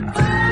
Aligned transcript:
Bye. 0.00 0.43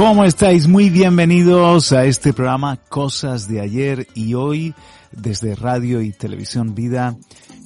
¿Cómo 0.00 0.24
estáis? 0.24 0.66
Muy 0.66 0.88
bienvenidos 0.88 1.92
a 1.92 2.06
este 2.06 2.32
programa 2.32 2.78
Cosas 2.88 3.48
de 3.48 3.60
ayer 3.60 4.06
y 4.14 4.32
hoy 4.32 4.74
desde 5.12 5.54
Radio 5.54 6.00
y 6.00 6.10
Televisión 6.12 6.74
Vida. 6.74 7.18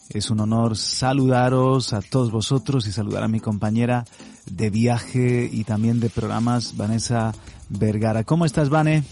Es 0.09 0.31
un 0.31 0.41
honor 0.41 0.77
saludaros 0.77 1.93
a 1.93 2.03
todos 2.03 2.33
vosotros 2.33 2.89
y 2.89 2.93
saludar 2.93 3.23
a 3.23 3.29
mi 3.29 3.39
compañera 3.39 4.05
de 4.51 4.69
viaje 4.69 5.49
y 5.51 5.62
también 5.62 6.01
de 6.01 6.11
programas, 6.11 6.77
Vanessa 6.77 7.33
Vergara. 7.69 8.25
¿Cómo 8.25 8.45
estás, 8.47 8.69
Vane? 8.69 9.05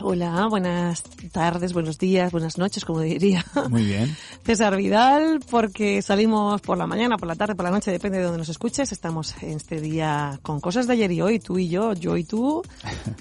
Hola, 0.00 0.46
buenas 0.48 1.02
tardes, 1.32 1.72
buenos 1.72 1.98
días, 1.98 2.30
buenas 2.30 2.56
noches, 2.56 2.84
como 2.84 3.00
diría. 3.00 3.44
Muy 3.68 3.84
bien. 3.84 4.16
César 4.46 4.76
Vidal, 4.76 5.40
porque 5.50 6.02
salimos 6.02 6.60
por 6.60 6.78
la 6.78 6.86
mañana, 6.86 7.16
por 7.18 7.26
la 7.26 7.34
tarde, 7.34 7.56
por 7.56 7.64
la 7.64 7.72
noche, 7.72 7.90
depende 7.90 8.18
de 8.18 8.24
donde 8.24 8.38
nos 8.38 8.48
escuches. 8.48 8.92
Estamos 8.92 9.34
en 9.42 9.56
este 9.56 9.80
día 9.80 10.38
con 10.42 10.60
cosas 10.60 10.86
de 10.86 10.92
ayer 10.92 11.10
y 11.10 11.20
hoy, 11.20 11.40
tú 11.40 11.58
y 11.58 11.68
yo, 11.68 11.94
yo 11.94 12.16
y 12.16 12.22
tú, 12.22 12.62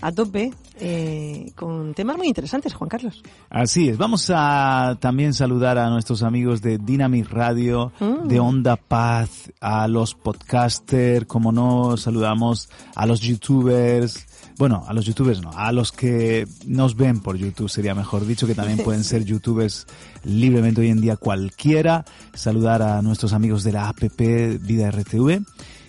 a 0.01 0.11
tope, 0.11 0.53
eh, 0.79 1.51
con 1.55 1.95
temas 1.95 2.15
muy 2.15 2.27
interesantes, 2.27 2.75
Juan 2.75 2.89
Carlos. 2.89 3.23
Así 3.49 3.89
es. 3.89 3.97
Vamos 3.97 4.31
a 4.33 4.97
también 4.99 5.33
saludar 5.33 5.79
a 5.79 5.89
nuestros 5.89 6.21
amigos 6.21 6.61
de 6.61 6.77
Dynamic 6.77 7.27
Radio, 7.31 7.91
Mm. 7.99 8.27
de 8.27 8.39
Onda 8.39 8.75
Paz, 8.75 9.51
a 9.59 9.87
los 9.87 10.13
podcasters, 10.13 11.25
como 11.25 11.51
no, 11.51 11.97
saludamos 11.97 12.69
a 12.95 13.07
los 13.07 13.19
youtubers, 13.21 14.27
bueno, 14.57 14.83
a 14.87 14.93
los 14.93 15.05
youtubers 15.05 15.41
no, 15.41 15.51
a 15.51 15.71
los 15.71 15.91
que 15.91 16.47
nos 16.65 16.95
ven 16.95 17.19
por 17.19 17.37
YouTube 17.37 17.69
sería 17.69 17.93
mejor 17.93 18.25
dicho, 18.25 18.47
que 18.47 18.55
también 18.55 18.79
pueden 18.79 19.03
ser 19.03 19.23
youtubers 19.23 19.85
libremente 20.23 20.81
hoy 20.81 20.89
en 20.89 20.99
día 21.01 21.15
cualquiera. 21.15 22.05
Saludar 22.33 22.81
a 22.81 22.99
nuestros 23.01 23.33
amigos 23.33 23.63
de 23.63 23.73
la 23.73 23.89
APP 23.89 24.19
Vida 24.61 24.89
RTV 24.89 25.43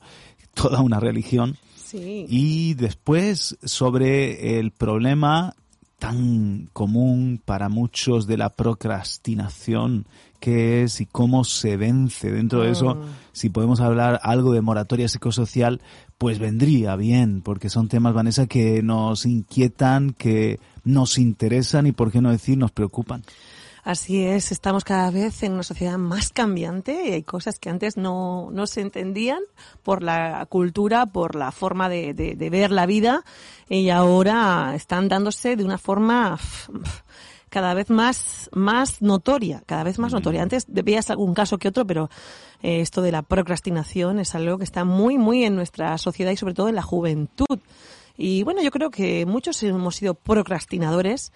toda 0.55 0.81
una 0.81 1.00
religión. 1.00 1.56
Sí. 1.77 2.27
Y 2.29 2.75
después 2.75 3.56
sobre 3.62 4.59
el 4.59 4.73
problema 4.73 5.55
tan 5.99 6.69
común 6.73 7.41
para 7.44 7.69
muchos 7.69 8.27
de 8.27 8.37
la 8.37 8.50
procrastinación 8.50 10.06
que 10.42 10.82
es 10.82 11.00
y 11.00 11.06
cómo 11.06 11.44
se 11.44 11.76
vence. 11.76 12.30
Dentro 12.32 12.62
de 12.62 12.72
eso, 12.72 12.97
Mm. 12.97 13.03
si 13.32 13.48
podemos 13.48 13.80
hablar 13.80 14.19
algo 14.25 14.53
de 14.53 14.60
moratoria 14.60 15.06
psicosocial, 15.08 15.80
pues 16.19 16.38
vendría 16.41 16.97
bien, 16.97 17.41
porque 17.42 17.70
son 17.70 17.86
temas, 17.88 18.12
Vanessa, 18.12 18.47
que 18.47 18.82
nos 18.82 19.25
inquietan, 19.25 20.12
que 20.12 20.58
nos 20.84 21.16
interesan 21.19 21.86
y, 21.86 21.92
por 21.92 22.10
qué 22.10 22.20
no 22.20 22.31
decir, 22.32 22.58
nos 22.58 22.72
preocupan. 22.72 23.22
Así 23.84 24.22
es, 24.22 24.52
estamos 24.52 24.84
cada 24.84 25.10
vez 25.10 25.42
en 25.42 25.52
una 25.54 25.64
sociedad 25.64 25.98
más 25.98 26.31
cambiante 26.31 27.08
y 27.08 27.12
hay 27.14 27.22
cosas 27.25 27.58
que 27.58 27.69
antes 27.69 27.97
no, 27.97 28.48
no 28.52 28.69
se 28.69 28.81
entendían 28.81 29.41
por 29.82 30.04
la 30.04 30.47
cultura, 30.48 31.06
por 31.06 31.34
la 31.34 31.50
forma 31.50 31.88
de, 31.88 32.14
de- 32.14 32.36
de 32.36 32.50
ver 32.50 32.70
la 32.70 32.86
vida 32.86 33.25
y 33.69 33.88
ahora 33.91 34.72
están 34.76 35.08
dándose 35.08 35.56
de 35.56 35.64
una 35.64 35.78
forma 35.78 36.38
cada 37.52 37.74
vez 37.74 37.90
más, 37.90 38.48
más 38.54 39.02
notoria, 39.02 39.62
cada 39.66 39.84
vez 39.84 39.98
más 39.98 40.12
notoria. 40.14 40.42
Antes 40.42 40.64
veías 40.68 41.10
algún 41.10 41.34
caso 41.34 41.58
que 41.58 41.68
otro, 41.68 41.86
pero 41.86 42.08
eh, 42.62 42.80
esto 42.80 43.02
de 43.02 43.12
la 43.12 43.20
procrastinación 43.20 44.18
es 44.18 44.34
algo 44.34 44.56
que 44.56 44.64
está 44.64 44.84
muy, 44.86 45.18
muy 45.18 45.44
en 45.44 45.54
nuestra 45.54 45.98
sociedad 45.98 46.32
y 46.32 46.36
sobre 46.38 46.54
todo 46.54 46.70
en 46.70 46.76
la 46.76 46.82
juventud. 46.82 47.58
Y 48.16 48.42
bueno, 48.42 48.62
yo 48.62 48.70
creo 48.70 48.90
que 48.90 49.26
muchos 49.26 49.62
hemos 49.62 49.96
sido 49.96 50.14
procrastinadores. 50.14 51.30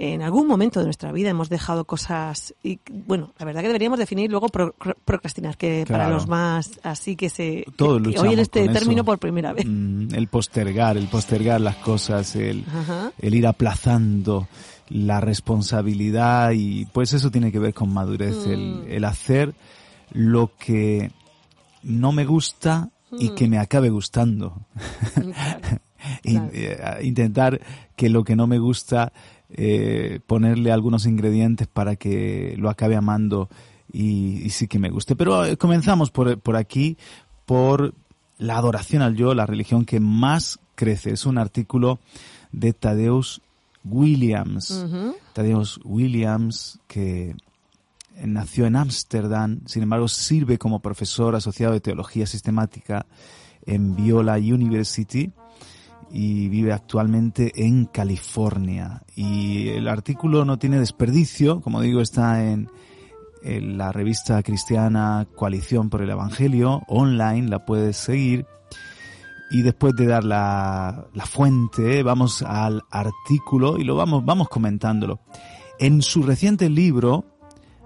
En 0.00 0.22
algún 0.22 0.46
momento 0.46 0.78
de 0.78 0.84
nuestra 0.84 1.10
vida 1.10 1.28
hemos 1.30 1.48
dejado 1.48 1.84
cosas 1.84 2.54
y 2.62 2.78
bueno, 2.88 3.32
la 3.36 3.44
verdad 3.44 3.62
que 3.62 3.66
deberíamos 3.66 3.98
definir 3.98 4.30
luego 4.30 4.48
pro- 4.48 4.72
pro- 4.72 4.94
procrastinar, 5.04 5.56
que 5.56 5.84
para 5.88 6.08
los 6.08 6.28
más 6.28 6.78
así 6.84 7.16
que 7.16 7.28
se 7.28 7.64
Todos 7.74 7.98
que 8.00 8.04
luchamos 8.04 8.28
oyen 8.28 8.38
este 8.38 8.60
con 8.60 8.70
eso. 8.70 8.78
término 8.78 9.04
por 9.04 9.18
primera 9.18 9.52
vez. 9.52 9.66
Mm, 9.66 10.14
el 10.14 10.28
postergar, 10.28 10.96
el 10.96 11.08
postergar 11.08 11.60
las 11.60 11.74
cosas, 11.76 12.36
el, 12.36 12.64
Ajá. 12.72 13.10
el 13.18 13.34
ir 13.34 13.44
aplazando 13.48 14.46
la 14.90 15.20
responsabilidad 15.20 16.52
y 16.52 16.86
pues 16.86 17.12
eso 17.12 17.30
tiene 17.30 17.52
que 17.52 17.58
ver 17.58 17.74
con 17.74 17.92
madurez, 17.92 18.46
Mm. 18.46 18.50
el, 18.50 18.84
el 18.88 19.04
hacer 19.04 19.54
lo 20.12 20.50
que 20.58 21.10
no 21.82 22.12
me 22.12 22.24
gusta 22.24 22.90
y 23.18 23.30
que 23.30 23.48
me 23.48 23.58
acabe 23.58 23.90
gustando. 23.90 24.66
Claro. 25.14 25.30
In- 26.22 26.48
Claro. 26.48 26.50
eh, 26.54 27.00
intentar 27.02 27.60
que 27.96 28.08
lo 28.08 28.22
que 28.24 28.36
no 28.36 28.46
me 28.46 28.58
gusta 28.58 29.12
eh, 29.50 30.20
ponerle 30.26 30.70
algunos 30.72 31.06
ingredientes 31.06 31.66
para 31.66 31.96
que 31.96 32.54
lo 32.58 32.70
acabe 32.70 32.96
amando 32.96 33.48
y, 33.92 34.42
y 34.44 34.50
sí 34.50 34.68
que 34.68 34.78
me 34.78 34.90
guste. 34.90 35.16
Pero 35.16 35.44
eh, 35.44 35.56
comenzamos 35.56 36.10
por, 36.10 36.38
por 36.40 36.56
aquí, 36.56 36.96
por 37.46 37.94
la 38.38 38.56
adoración 38.58 39.02
al 39.02 39.16
yo, 39.16 39.34
la 39.34 39.46
religión 39.46 39.84
que 39.84 40.00
más 40.00 40.58
crece. 40.74 41.10
Es 41.12 41.26
un 41.26 41.38
artículo 41.38 41.98
de 42.52 42.72
Tadeusz 42.72 43.40
Williams. 43.88 44.86
Tadeusz 45.32 45.78
Williams, 45.84 46.80
que 46.86 47.34
nació 48.24 48.66
en 48.66 48.76
Ámsterdam, 48.76 49.60
sin 49.66 49.82
embargo 49.82 50.08
sirve 50.08 50.58
como 50.58 50.80
profesor 50.80 51.36
asociado 51.36 51.72
de 51.72 51.80
teología 51.80 52.26
sistemática 52.26 53.06
en 53.64 53.94
Viola 53.94 54.34
University 54.34 55.32
y 56.10 56.48
vive 56.48 56.72
actualmente 56.72 57.52
en 57.54 57.86
California. 57.86 59.02
Y 59.14 59.68
el 59.68 59.88
artículo 59.88 60.44
no 60.44 60.58
tiene 60.58 60.78
desperdicio, 60.78 61.60
como 61.60 61.80
digo, 61.80 62.00
está 62.00 62.50
en, 62.50 62.70
en 63.42 63.78
la 63.78 63.92
revista 63.92 64.42
cristiana 64.42 65.28
Coalición 65.34 65.90
por 65.90 66.02
el 66.02 66.10
Evangelio, 66.10 66.82
online, 66.88 67.48
la 67.48 67.64
puedes 67.64 67.96
seguir. 67.96 68.46
Y 69.50 69.62
después 69.62 69.94
de 69.96 70.06
dar 70.06 70.24
la, 70.24 71.06
la 71.14 71.26
fuente, 71.26 72.02
vamos 72.02 72.42
al 72.42 72.82
artículo 72.90 73.78
y 73.78 73.84
lo 73.84 73.96
vamos, 73.96 74.24
vamos 74.24 74.48
comentándolo. 74.48 75.20
En 75.78 76.02
su 76.02 76.22
reciente 76.22 76.68
libro, 76.68 77.24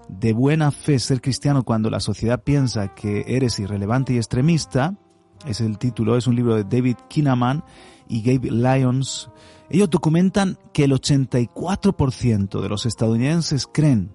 De 0.09 0.33
buena 0.33 0.71
fe 0.71 0.99
ser 0.99 1.21
cristiano 1.21 1.63
cuando 1.63 1.89
la 1.89 2.01
sociedad 2.01 2.43
piensa 2.43 2.93
que 2.93 3.23
eres 3.27 3.59
irrelevante 3.59 4.13
y 4.13 4.17
extremista, 4.17 4.95
es 5.45 5.61
el 5.61 5.77
título, 5.77 6.17
es 6.17 6.27
un 6.27 6.35
libro 6.35 6.55
de 6.55 6.63
David 6.63 6.97
Kinnaman 7.07 7.63
y 8.07 8.21
Gabe 8.21 8.51
Lyons, 8.51 9.29
ellos 9.69 9.89
documentan 9.89 10.57
que 10.71 10.83
el 10.83 10.91
84% 10.91 12.61
de 12.61 12.69
los 12.69 12.85
estadounidenses 12.85 13.67
creen 13.67 14.13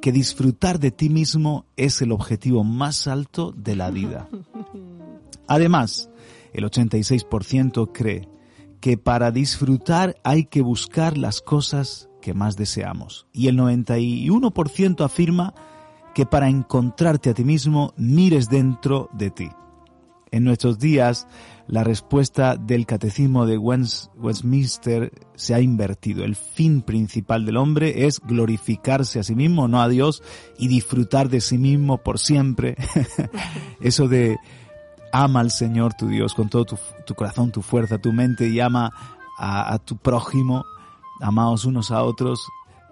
que 0.00 0.12
disfrutar 0.12 0.78
de 0.78 0.90
ti 0.90 1.10
mismo 1.10 1.66
es 1.76 2.00
el 2.00 2.12
objetivo 2.12 2.64
más 2.64 3.06
alto 3.06 3.52
de 3.52 3.76
la 3.76 3.90
vida. 3.90 4.28
Además, 5.48 6.08
el 6.56 6.64
86% 6.64 7.90
cree 7.92 8.28
que 8.80 8.96
para 8.96 9.30
disfrutar 9.30 10.16
hay 10.24 10.44
que 10.44 10.62
buscar 10.62 11.18
las 11.18 11.40
cosas 11.40 12.08
que 12.22 12.34
más 12.34 12.56
deseamos. 12.56 13.26
Y 13.32 13.48
el 13.48 13.58
91% 13.58 15.04
afirma 15.04 15.54
que 16.14 16.26
para 16.26 16.48
encontrarte 16.48 17.30
a 17.30 17.34
ti 17.34 17.44
mismo 17.44 17.92
mires 17.96 18.48
dentro 18.48 19.10
de 19.12 19.30
ti. 19.30 19.48
En 20.30 20.44
nuestros 20.44 20.78
días, 20.78 21.26
la 21.68 21.84
respuesta 21.84 22.56
del 22.56 22.86
catecismo 22.86 23.46
de 23.46 23.58
Westminster 23.58 25.12
se 25.34 25.54
ha 25.54 25.60
invertido. 25.60 26.24
El 26.24 26.34
fin 26.36 26.82
principal 26.82 27.44
del 27.44 27.56
hombre 27.56 28.06
es 28.06 28.20
glorificarse 28.20 29.20
a 29.20 29.22
sí 29.22 29.34
mismo, 29.34 29.68
no 29.68 29.80
a 29.80 29.88
Dios, 29.88 30.22
y 30.58 30.68
disfrutar 30.68 31.28
de 31.28 31.40
sí 31.40 31.58
mismo 31.58 31.98
por 31.98 32.18
siempre. 32.18 32.76
Eso 33.80 34.08
de 34.08 34.36
ama 35.22 35.40
al 35.40 35.50
Señor 35.50 35.94
tu 35.94 36.08
Dios 36.08 36.34
con 36.34 36.48
todo 36.48 36.64
tu, 36.64 37.14
corazón, 37.14 37.50
tu 37.50 37.62
fuerza, 37.62 37.98
tu 37.98 38.12
mente 38.12 38.48
y 38.48 38.60
ama 38.60 38.92
a, 39.38 39.78
tu 39.78 39.96
prójimo, 39.96 40.64
amaos 41.20 41.64
unos 41.64 41.90
a 41.90 42.02
otros, 42.02 42.46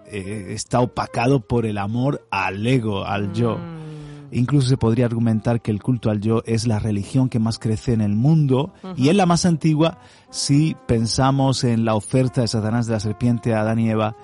eh, 0.07 0.47
está 0.49 0.79
opacado 0.79 1.39
por 1.39 1.65
el 1.65 1.77
amor 1.77 2.27
al 2.31 2.65
ego, 2.65 3.05
al 3.05 3.33
yo. 3.33 3.57
Mm. 3.57 3.85
Incluso 4.31 4.67
se 4.67 4.77
podría 4.77 5.05
argumentar 5.05 5.61
que 5.61 5.71
el 5.71 5.81
culto 5.81 6.09
al 6.09 6.19
yo 6.19 6.41
es 6.45 6.67
la 6.67 6.79
religión 6.79 7.29
que 7.29 7.39
más 7.39 7.57
crece 7.59 7.93
en 7.93 8.01
el 8.01 8.15
mundo 8.15 8.73
y 8.97 9.09
es 9.09 9.15
la 9.15 9.25
más 9.25 9.45
antigua 9.45 9.99
si 10.29 10.75
pensamos 10.87 11.63
en 11.63 11.85
la 11.85 11.95
oferta 11.95 12.41
de 12.41 12.47
Satanás 12.47 12.87
de 12.87 12.93
la 12.93 12.99
serpiente 12.99 13.53
a 13.53 13.61
Adán 13.61 13.79
y 13.79 13.89
Eva. 13.89 14.15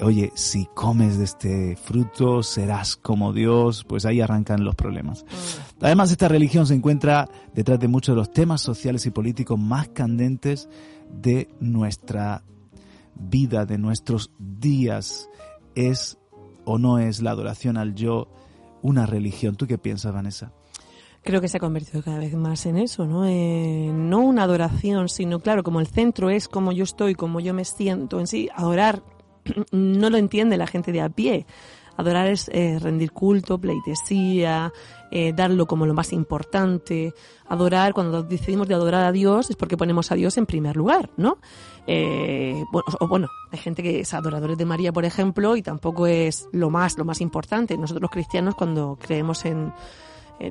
Oye, 0.00 0.30
si 0.34 0.66
comes 0.74 1.18
de 1.18 1.24
este 1.24 1.76
fruto 1.76 2.42
serás 2.42 2.96
como 2.96 3.32
Dios, 3.32 3.84
pues 3.84 4.06
ahí 4.06 4.20
arrancan 4.20 4.64
los 4.64 4.74
problemas. 4.74 5.24
Mm. 5.24 5.84
Además, 5.84 6.10
esta 6.10 6.28
religión 6.28 6.66
se 6.66 6.74
encuentra 6.74 7.28
detrás 7.52 7.80
de 7.80 7.88
muchos 7.88 8.14
de 8.14 8.20
los 8.20 8.30
temas 8.30 8.60
sociales 8.60 9.06
y 9.06 9.10
políticos 9.10 9.58
más 9.58 9.88
candentes 9.88 10.68
de 11.10 11.48
nuestra 11.60 12.44
vida, 13.14 13.66
de 13.66 13.78
nuestros 13.78 14.30
días. 14.38 15.28
¿Es 15.74 16.18
o 16.68 16.78
no 16.78 16.98
es 16.98 17.22
la 17.22 17.30
adoración 17.30 17.78
al 17.78 17.94
yo 17.94 18.28
una 18.82 19.06
religión. 19.06 19.56
¿Tú 19.56 19.66
qué 19.66 19.78
piensas, 19.78 20.12
Vanessa? 20.12 20.52
Creo 21.22 21.40
que 21.40 21.48
se 21.48 21.56
ha 21.56 21.60
convertido 21.60 22.02
cada 22.02 22.18
vez 22.18 22.34
más 22.34 22.66
en 22.66 22.76
eso, 22.76 23.06
¿no? 23.06 23.26
Eh, 23.26 23.90
no 23.92 24.20
una 24.20 24.44
adoración, 24.44 25.08
sino, 25.08 25.40
claro, 25.40 25.62
como 25.62 25.80
el 25.80 25.86
centro 25.86 26.30
es 26.30 26.46
como 26.46 26.72
yo 26.72 26.84
estoy, 26.84 27.14
como 27.14 27.40
yo 27.40 27.54
me 27.54 27.64
siento 27.64 28.20
en 28.20 28.26
sí, 28.26 28.48
adorar 28.54 29.02
no 29.70 30.10
lo 30.10 30.16
entiende 30.16 30.56
la 30.56 30.66
gente 30.66 30.92
de 30.92 31.00
a 31.00 31.08
pie. 31.08 31.46
Adorar 31.98 32.28
es 32.28 32.48
eh, 32.52 32.78
rendir 32.80 33.10
culto, 33.10 33.58
pleitesía, 33.58 34.72
eh, 35.10 35.32
darlo 35.32 35.66
como 35.66 35.84
lo 35.84 35.94
más 35.94 36.12
importante. 36.12 37.12
Adorar, 37.48 37.92
cuando 37.92 38.22
decidimos 38.22 38.68
de 38.68 38.74
adorar 38.74 39.04
a 39.04 39.10
Dios, 39.10 39.50
es 39.50 39.56
porque 39.56 39.76
ponemos 39.76 40.12
a 40.12 40.14
Dios 40.14 40.38
en 40.38 40.46
primer 40.46 40.76
lugar, 40.76 41.10
¿no? 41.16 41.38
Eh, 41.88 42.62
bueno, 42.70 42.86
o, 43.00 43.08
bueno, 43.08 43.28
hay 43.50 43.58
gente 43.58 43.82
que 43.82 43.98
es 43.98 44.14
adoradores 44.14 44.56
de 44.56 44.64
María, 44.64 44.92
por 44.92 45.04
ejemplo, 45.04 45.56
y 45.56 45.62
tampoco 45.62 46.06
es 46.06 46.48
lo 46.52 46.70
más, 46.70 46.96
lo 46.96 47.04
más 47.04 47.20
importante. 47.20 47.76
Nosotros 47.76 48.02
los 48.02 48.12
cristianos, 48.12 48.54
cuando 48.54 48.96
creemos 49.00 49.44
en, 49.44 49.72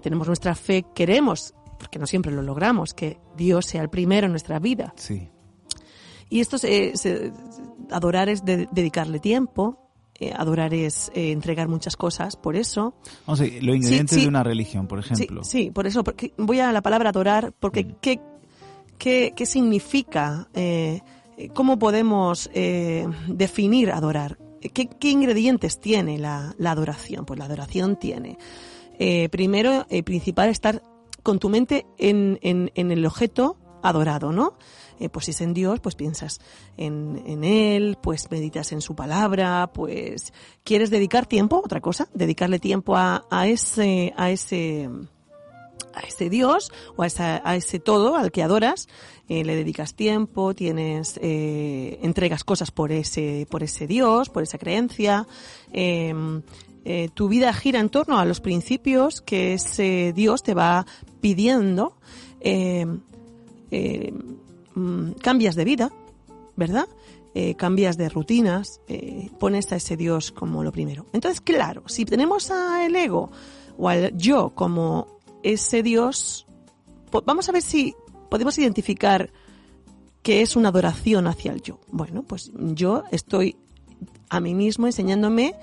tenemos 0.01 0.27
nuestra 0.27 0.53
fe, 0.53 0.85
queremos, 0.94 1.53
porque 1.79 1.97
no 1.97 2.07
siempre 2.07 2.33
lo 2.33 2.41
logramos, 2.41 2.94
que 2.94 3.21
Dios 3.38 3.67
sea 3.67 3.81
el 3.81 3.89
primero 3.89 4.25
en 4.25 4.33
nuestra 4.33 4.59
vida. 4.59 4.94
Sí. 4.97 5.29
Y 6.29 6.41
esto 6.41 6.57
se, 6.57 6.94
adorar 7.92 8.30
es 8.30 8.44
dedicarle 8.45 9.19
tiempo, 9.19 9.88
eh, 10.19 10.34
adorar 10.36 10.74
es 10.74 11.12
eh, 11.13 11.31
entregar 11.31 11.68
muchas 11.68 11.95
cosas, 11.95 12.36
por 12.36 12.56
eso. 12.56 12.95
Vamos 13.28 13.42
a 13.42 13.44
ver, 13.44 13.63
los 13.63 13.75
ingredientes 13.75 14.19
de 14.19 14.28
una 14.28 14.44
religión, 14.44 14.88
por 14.88 14.98
ejemplo. 14.98 15.44
Sí, 15.44 15.69
por 15.69 15.86
eso, 15.86 16.04
porque 16.04 16.34
voy 16.38 16.60
a 16.60 16.72
la 16.72 16.81
palabra 16.81 17.10
adorar, 17.10 17.54
porque 17.60 17.84
mm. 17.84 17.95
¿qué, 18.01 18.19
qué, 18.98 19.34
qué, 19.36 19.45
significa? 19.45 20.48
Eh, 20.56 21.01
¿Cómo 21.54 21.78
podemos 21.78 22.50
definir 23.28 23.92
adorar? 23.92 24.40
¿Qué, 24.74 24.88
¿Qué, 24.88 25.12
ingredientes 25.12 25.80
tiene 25.80 26.18
la, 26.18 26.56
la, 26.57 26.72
adoración? 26.72 27.28
Pues 27.28 27.38
la 27.38 27.45
adoración 27.45 27.95
tiene, 28.00 28.40
primero, 29.30 29.86
principal, 30.04 30.50
estar 30.50 30.81
con 31.22 31.38
tu 31.38 31.50
mente 31.50 31.86
en, 32.00 32.40
en, 32.42 32.72
en 32.74 32.90
el 32.90 33.06
objeto 33.06 33.56
adorado, 33.83 34.31
¿no? 34.31 34.57
Eh, 34.99 35.09
pues 35.09 35.25
si 35.25 35.31
es 35.31 35.41
en 35.41 35.53
Dios, 35.53 35.79
pues 35.79 35.95
piensas 35.95 36.39
en, 36.75 37.21
en 37.25 37.44
Él, 37.44 37.97
pues 38.01 38.31
meditas 38.31 38.71
en 38.71 38.81
su 38.81 38.95
palabra, 38.95 39.71
pues 39.73 40.33
quieres 40.63 40.89
dedicar 40.89 41.25
tiempo, 41.25 41.61
otra 41.63 41.81
cosa, 41.81 42.07
dedicarle 42.13 42.59
tiempo 42.59 42.95
a, 42.95 43.25
a 43.29 43.47
ese, 43.47 44.13
a 44.17 44.31
ese, 44.31 44.89
a 45.94 46.01
ese 46.01 46.29
Dios 46.29 46.71
o 46.95 47.03
a, 47.03 47.07
esa, 47.07 47.41
a 47.44 47.55
ese 47.55 47.79
todo 47.79 48.15
al 48.15 48.31
que 48.31 48.44
adoras, 48.44 48.88
eh, 49.29 49.44
le 49.44 49.55
dedicas 49.55 49.94
tiempo, 49.94 50.53
tienes, 50.53 51.19
eh, 51.21 51.99
entregas 52.01 52.44
cosas 52.45 52.71
por 52.71 52.91
ese, 52.94 53.45
por 53.49 53.61
ese 53.61 53.85
Dios, 53.85 54.29
por 54.29 54.44
esa 54.44 54.57
creencia, 54.57 55.27
em, 55.73 56.41
eh, 56.85 57.09
tu 57.13 57.27
vida 57.27 57.51
gira 57.51 57.81
en 57.81 57.89
torno 57.89 58.19
a 58.19 58.25
los 58.25 58.39
principios 58.39 59.19
que 59.21 59.53
ese 59.53 60.13
Dios 60.15 60.44
te 60.44 60.53
va 60.53 60.85
pidiendo. 61.19 61.97
Mm, 64.77 65.13
cambias 65.13 65.56
de 65.56 65.65
vida, 65.65 65.91
¿verdad? 66.56 66.88
Eh, 67.33 67.56
cambias 67.56 67.97
de 67.97 68.09
rutinas, 68.09 68.79
eh, 68.88 69.31
pones 69.39 69.71
a 69.71 69.77
ese 69.77 69.97
Dios 69.97 70.31
como 70.31 70.63
lo 70.63 70.71
primero. 70.71 71.07
Entonces, 71.13 71.41
claro, 71.41 71.81
si 71.88 72.06
tenemos 72.06 72.51
al 72.51 72.95
ego 72.95 73.31
o 73.75 73.89
al 73.89 74.15
yo 74.15 74.51
como 74.53 75.19
ese 75.41 75.81
Dios, 75.81 76.45
vamos 77.25 77.50
a 77.50 77.53
ver 77.53 77.63
si 77.63 77.95
podemos 78.29 78.56
identificar 78.59 79.31
qué 80.21 80.44
es 80.44 80.56
una 80.56 80.69
adoración 80.69 81.25
hacia 81.25 81.53
el 81.53 81.63
yo. 81.63 81.80
Bueno, 81.88 82.21
pues 82.21 82.51
yo 82.53 83.01
estoy 83.12 83.56
a 84.30 84.39
mí 84.39 84.53
mismo 84.53 84.85
enseñándome 84.85 85.56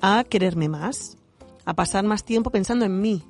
a 0.00 0.24
quererme 0.24 0.68
más, 0.68 1.16
a 1.64 1.74
pasar 1.74 2.02
más 2.02 2.24
tiempo 2.24 2.50
pensando 2.50 2.84
en 2.84 3.00
mí, 3.00 3.22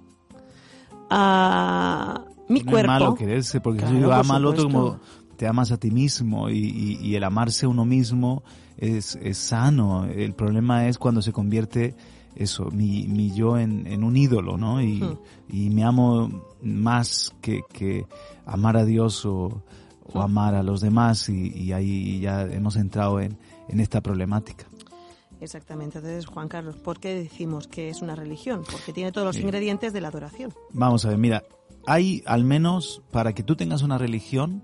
a 1.11 2.25
mi 2.51 2.63
cuerpo. 2.63 2.79
Es 2.79 2.87
malo 2.87 3.15
quererse, 3.15 3.61
porque 3.61 3.87
si 3.87 3.99
yo 3.99 4.13
ama 4.13 4.37
al 4.37 4.47
otro 4.47 4.65
como 4.65 5.01
te 5.37 5.47
amas 5.47 5.73
a 5.73 5.79
ti 5.79 5.91
mismo 5.91 6.51
y, 6.51 7.15
el 7.15 7.25
amarse 7.25 7.65
a 7.65 7.69
uno 7.71 7.87
mismo 7.87 8.43
es, 8.77 9.19
sano. 9.33 10.05
El 10.05 10.35
problema 10.35 10.87
es 10.87 10.99
cuando 10.99 11.23
se 11.23 11.33
convierte 11.33 11.95
eso, 12.37 12.67
mi, 12.71 13.07
mi 13.07 13.33
yo 13.33 13.57
en, 13.57 14.05
un 14.05 14.17
ídolo, 14.17 14.59
¿no? 14.59 14.83
Y, 14.83 15.01
hmm. 15.01 15.19
y 15.49 15.71
me 15.71 15.85
amo 15.85 16.45
más 16.63 17.35
que, 17.41 17.63
que 17.73 18.05
amar 18.45 18.77
a 18.77 18.85
Dios 18.85 19.25
o, 19.25 19.63
o 20.13 20.19
hmm. 20.19 20.23
amar 20.23 20.55
a 20.55 20.63
los 20.63 20.83
demás 20.83 21.29
y, 21.31 21.73
ahí 21.73 22.21
ya 22.21 22.43
hemos 22.43 22.77
entrado 22.77 23.19
en, 23.21 23.39
en 23.69 23.81
esta 23.81 24.03
problemática. 24.03 24.67
Exactamente. 25.41 25.99
Entonces, 25.99 26.27
Juan 26.27 26.49
Carlos, 26.49 26.77
¿por 26.77 27.01
qué 27.01 27.15
decimos 27.15 27.67
que 27.67 27.89
es 27.89 28.03
una 28.03 28.15
religión? 28.15 28.63
Porque 28.71 28.93
tiene 28.93 29.11
todos 29.11 29.27
los 29.27 29.43
ingredientes 29.43 29.95
de 29.95 30.03
la 30.03 30.09
adoración. 30.09 30.53
Vamos 30.75 31.07
a 31.07 31.09
ver, 31.09 31.17
mira, 31.17 31.43
hay 31.91 32.23
al 32.25 32.45
menos, 32.45 33.03
para 33.11 33.33
que 33.33 33.43
tú 33.43 33.57
tengas 33.57 33.83
una 33.83 33.99
religión, 33.99 34.63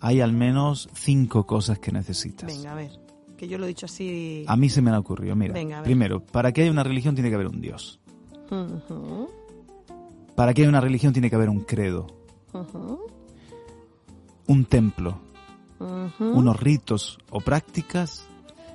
hay 0.00 0.20
al 0.20 0.34
menos 0.34 0.90
cinco 0.92 1.46
cosas 1.46 1.78
que 1.78 1.92
necesitas. 1.92 2.54
Venga, 2.54 2.72
a 2.72 2.74
ver, 2.74 2.90
que 3.38 3.48
yo 3.48 3.56
lo 3.56 3.64
he 3.64 3.68
dicho 3.68 3.86
así. 3.86 4.44
A 4.46 4.54
mí 4.54 4.68
se 4.68 4.82
me 4.82 4.90
ha 4.90 4.98
ocurrido, 4.98 5.34
mira. 5.34 5.82
Primero, 5.82 6.20
para 6.20 6.52
que 6.52 6.60
haya 6.60 6.70
una 6.70 6.82
religión 6.84 7.14
tiene 7.14 7.30
que 7.30 7.36
haber 7.36 7.46
un 7.46 7.62
Dios. 7.62 8.00
Para 10.34 10.52
que 10.52 10.60
haya 10.60 10.68
una 10.68 10.82
religión 10.82 11.14
tiene 11.14 11.30
que 11.30 11.36
haber 11.36 11.48
un 11.48 11.60
credo. 11.60 12.06
Un 14.46 14.66
templo. 14.66 15.20
Unos 16.20 16.60
ritos 16.60 17.18
o 17.30 17.40
prácticas 17.40 18.26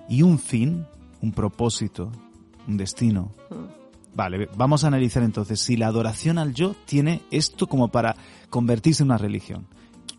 y 0.10 0.24
un 0.24 0.40
fin, 0.40 0.88
un 1.22 1.32
propósito, 1.32 2.12
un 2.68 2.76
destino. 2.78 3.34
Vale, 4.16 4.48
vamos 4.56 4.84
a 4.84 4.88
analizar 4.88 5.24
entonces 5.24 5.60
si 5.60 5.76
la 5.76 5.88
adoración 5.88 6.38
al 6.38 6.54
yo 6.54 6.76
tiene 6.86 7.22
esto 7.32 7.68
como 7.68 7.88
para 7.88 8.16
convertirse 8.50 9.04
en 9.04 9.10
una 9.10 9.18
religión. 9.18 9.68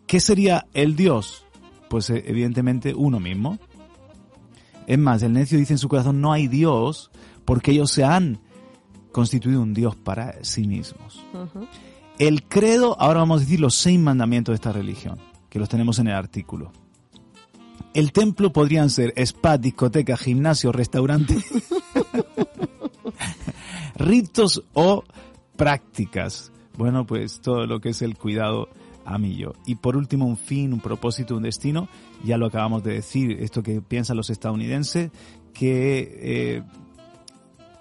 ¿Qué 0.07 0.21
sería 0.21 0.67
el 0.75 0.97
Dios? 0.97 1.47
Pues 1.89 2.11
eh, 2.11 2.25
evidentemente 2.27 2.95
uno 2.95 3.21
mismo. 3.21 3.59
Es 4.87 4.99
más, 4.99 5.23
el 5.23 5.33
necio 5.33 5.59
dice 5.59 5.75
en 5.75 5.79
su 5.79 5.89
corazón, 5.89 6.21
no 6.21 6.33
hay 6.33 6.49
Dios 6.49 7.11
porque 7.45 7.71
ellos 7.71 7.91
se 7.91 8.05
han 8.05 8.41
constituido 9.13 9.63
un 9.63 9.75
Dios 9.75 9.95
para 9.95 10.43
sí 10.43 10.67
mismos. 10.67 11.25
El 12.19 12.43
credo, 12.43 13.01
ahora 13.01 13.21
vamos 13.21 13.39
a 13.39 13.45
decir 13.45 13.61
los 13.61 13.75
seis 13.77 13.99
mandamientos 13.99 14.53
de 14.53 14.57
esta 14.57 14.73
religión, 14.73 15.19
que 15.49 15.59
los 15.59 15.69
tenemos 15.69 15.99
en 16.01 16.09
el 16.09 16.15
artículo. 16.15 16.73
El 17.95 18.13
templo 18.13 18.53
podrían 18.53 18.91
ser 18.91 19.15
spa, 19.17 19.57
discoteca, 19.57 20.17
gimnasio, 20.17 20.73
restaurante. 20.73 21.37
ritos 23.97 24.63
o 24.73 25.05
prácticas. 25.57 26.53
Bueno, 26.77 27.07
pues 27.07 27.41
todo 27.41 27.67
lo 27.67 27.81
que 27.81 27.91
es 27.91 28.03
el 28.03 28.17
cuidado 28.17 28.69
a 29.05 29.19
mí 29.19 29.37
yo. 29.37 29.53
Y 29.67 29.77
por 29.77 29.97
último, 29.97 30.27
un 30.27 30.37
fin, 30.37 30.73
un 30.73 30.81
propósito, 30.81 31.37
un 31.37 31.43
destino. 31.43 31.89
Ya 32.25 32.39
lo 32.39 32.47
acabamos 32.47 32.83
de 32.83 32.95
decir, 32.95 33.33
esto 33.41 33.63
que 33.63 33.81
piensan 33.81 34.17
los 34.17 34.31
estadounidenses, 34.31 35.11
que 35.53 36.19
eh, 36.21 36.63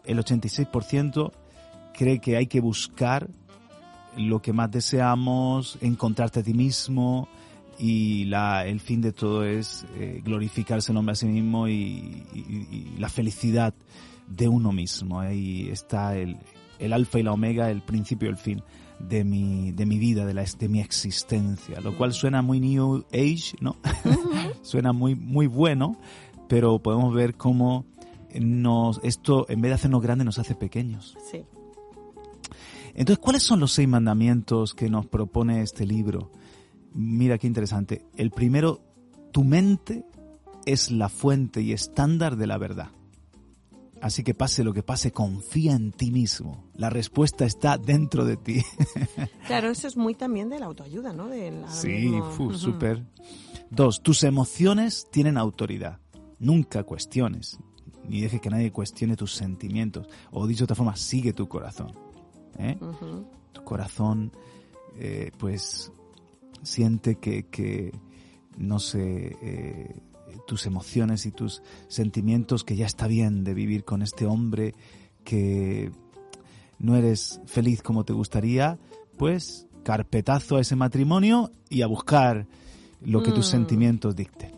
el 0.06 0.20
86% 0.20 1.32
cree 1.94 2.20
que 2.20 2.38
hay 2.38 2.48
que 2.48 2.60
buscar 2.60 3.30
lo 4.18 4.42
que 4.42 4.54
más 4.54 4.70
deseamos, 4.70 5.78
encontrarte 5.82 6.42
a 6.42 6.44
ti 6.44 6.54
mismo 6.54 7.28
y 7.80 8.26
la, 8.26 8.66
el 8.66 8.80
fin 8.80 9.02
de 9.02 9.12
todo 9.12 9.44
es 9.44 9.86
eh, 9.96 10.22
glorificarse 10.24 10.92
el 10.92 10.98
hombre 10.98 11.14
a 11.14 11.16
sí 11.16 11.26
mismo 11.26 11.68
y, 11.68 12.24
y, 12.34 12.96
la 13.00 13.10
felicidad 13.10 13.74
de 14.28 14.48
uno 14.48 14.72
mismo. 14.72 15.20
Ahí 15.20 15.70
está 15.70 16.16
el, 16.18 16.38
el 16.80 16.94
alfa 16.94 17.20
y 17.20 17.24
la 17.24 17.34
omega, 17.34 17.70
el 17.70 17.82
principio 17.82 18.30
y 18.30 18.32
el 18.32 18.38
fin 18.38 18.64
de 19.00 19.24
mi, 19.24 19.72
de 19.72 19.86
mi 19.86 20.00
vida, 20.00 20.26
de, 20.26 20.34
la, 20.34 20.44
de 20.44 20.70
mi 20.70 20.80
existencia, 20.80 21.82
lo 21.82 21.98
cual 21.98 22.14
suena 22.14 22.42
muy 22.42 22.60
New 22.60 23.06
Age, 23.12 23.56
¿no? 23.60 23.78
suena 24.62 24.94
muy, 24.94 25.16
muy 25.16 25.48
bueno, 25.48 25.98
pero 26.48 26.80
podemos 26.80 27.14
ver 27.14 27.36
cómo 27.36 27.86
nos, 28.40 29.00
esto, 29.04 29.46
en 29.50 29.62
vez 29.62 29.72
de 29.72 29.76
hacernos 29.76 30.02
grandes, 30.02 30.26
nos 30.26 30.40
hace 30.40 30.56
pequeños. 30.56 31.18
Sí. 31.32 31.44
Entonces, 32.96 33.20
¿cuáles 33.20 33.44
son 33.44 33.60
los 33.60 33.72
seis 33.72 33.88
mandamientos 33.88 34.74
que 34.74 34.90
nos 34.90 35.06
propone 35.08 35.62
este 35.62 35.86
libro? 35.86 36.32
Mira 36.94 37.38
qué 37.38 37.48
interesante. 37.48 38.06
El 38.16 38.30
primero, 38.30 38.82
tu 39.32 39.44
mente 39.44 40.06
es 40.66 40.92
la 40.92 41.10
fuente 41.10 41.62
y 41.62 41.74
estándar 41.74 42.38
de 42.38 42.48
la 42.48 42.58
verdad. 42.58 42.90
Así 44.04 44.22
que 44.22 44.34
pase 44.34 44.66
lo 44.66 44.74
que 44.74 44.84
pase, 44.84 45.14
confía 45.14 45.72
en 45.72 45.94
ti 45.94 46.12
mismo. 46.12 46.66
La 46.76 46.90
respuesta 46.90 47.46
está 47.46 47.78
dentro 47.78 48.26
de 48.26 48.36
ti. 48.36 48.62
Claro, 49.48 49.70
eso 49.70 49.88
es 49.88 49.96
muy 49.96 50.14
también 50.14 50.50
de 50.50 50.60
la 50.60 50.66
autoayuda, 50.66 51.14
¿no? 51.14 51.30
sí, 51.70 52.14
súper. 52.58 53.06
Dos, 53.70 54.02
tus 54.02 54.24
emociones 54.24 55.08
tienen 55.10 55.38
autoridad. 55.38 56.00
Nunca 56.40 56.84
cuestiones, 56.84 57.58
ni 58.08 58.22
dejes 58.22 58.42
que 58.42 58.50
nadie 58.50 58.72
cuestione 58.72 59.16
tus 59.16 59.36
sentimientos. 59.36 60.08
O 60.32 60.48
dicho 60.48 60.60
de 60.60 60.66
otra 60.66 60.76
forma, 60.76 60.98
sigue 60.98 61.32
tu 61.32 61.48
corazón. 61.48 61.94
¿eh? 62.58 62.78
Tu 63.54 63.64
corazón, 63.64 64.34
eh, 64.98 65.32
pues, 65.38 65.92
siente 66.62 67.16
que, 67.16 67.48
que 67.48 67.94
no 68.58 68.80
sé, 68.80 69.38
eh, 69.42 69.96
tus 70.48 70.66
emociones 70.66 71.26
y 71.26 71.32
tus 71.32 71.62
sentimientos 71.88 72.64
que 72.64 72.76
ya 72.76 72.86
está 72.86 73.08
bien 73.08 73.44
de 73.44 73.54
vivir 73.54 73.84
con 73.84 74.02
este 74.02 74.26
hombre 74.26 74.74
que 75.24 75.92
no 76.80 76.96
eres 76.96 77.42
feliz 77.46 77.82
como 77.82 78.04
te 78.04 78.14
gustaría, 78.14 78.78
pues 79.18 79.68
carpetazo 79.84 80.58
a 80.58 80.62
ese 80.62 80.76
matrimonio 80.76 81.52
y 81.70 81.82
a 81.82 81.88
buscar 81.88 82.48
lo 83.02 83.22
que 83.24 83.32
tus 83.32 83.48
mm. 83.48 83.52
sentimientos 83.52 84.16
dicten. 84.16 84.52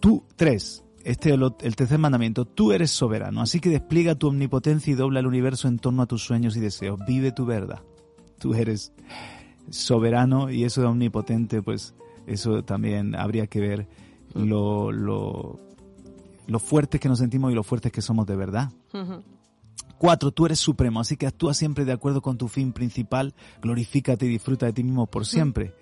Tú, 0.00 0.24
tres, 0.36 0.84
este 1.04 1.30
es 1.30 1.40
el, 1.62 1.76
tercer 1.76 1.98
mandamiento, 1.98 2.44
tú 2.44 2.72
eres 2.72 2.90
soberano, 2.90 3.40
así 3.40 3.60
que 3.60 3.70
despliega 3.70 4.14
tu 4.14 4.28
omnipotencia 4.28 4.92
y 4.92 4.96
dobla 4.96 5.20
el 5.20 5.26
universo 5.26 5.68
en 5.68 5.78
torno 5.78 6.02
a 6.02 6.06
tus 6.06 6.22
sueños 6.22 6.56
y 6.56 6.60
deseos. 6.60 7.00
Vive 7.06 7.32
tu 7.32 7.46
verdad. 7.46 7.80
Tú 8.38 8.54
eres 8.54 8.92
soberano 9.70 10.50
y 10.50 10.64
eso 10.64 10.80
de 10.80 10.86
omnipotente, 10.86 11.62
pues 11.62 11.94
eso 12.26 12.62
también 12.62 13.14
habría 13.14 13.46
que 13.46 13.60
ver 13.60 13.88
lo, 14.46 14.92
lo, 14.92 15.58
lo 16.46 16.58
fuertes 16.58 17.00
que 17.00 17.08
nos 17.08 17.18
sentimos 17.18 17.52
y 17.52 17.54
lo 17.54 17.62
fuertes 17.62 17.92
que 17.92 18.02
somos 18.02 18.26
de 18.26 18.36
verdad. 18.36 18.72
Cuatro, 19.98 20.30
tú 20.30 20.46
eres 20.46 20.60
supremo, 20.60 21.00
así 21.00 21.16
que 21.16 21.26
actúa 21.26 21.54
siempre 21.54 21.84
de 21.84 21.92
acuerdo 21.92 22.22
con 22.22 22.38
tu 22.38 22.48
fin 22.48 22.72
principal, 22.72 23.34
glorifícate 23.60 24.26
y 24.26 24.28
disfruta 24.28 24.66
de 24.66 24.72
ti 24.72 24.84
mismo 24.84 25.06
por 25.06 25.26
siempre. 25.26 25.74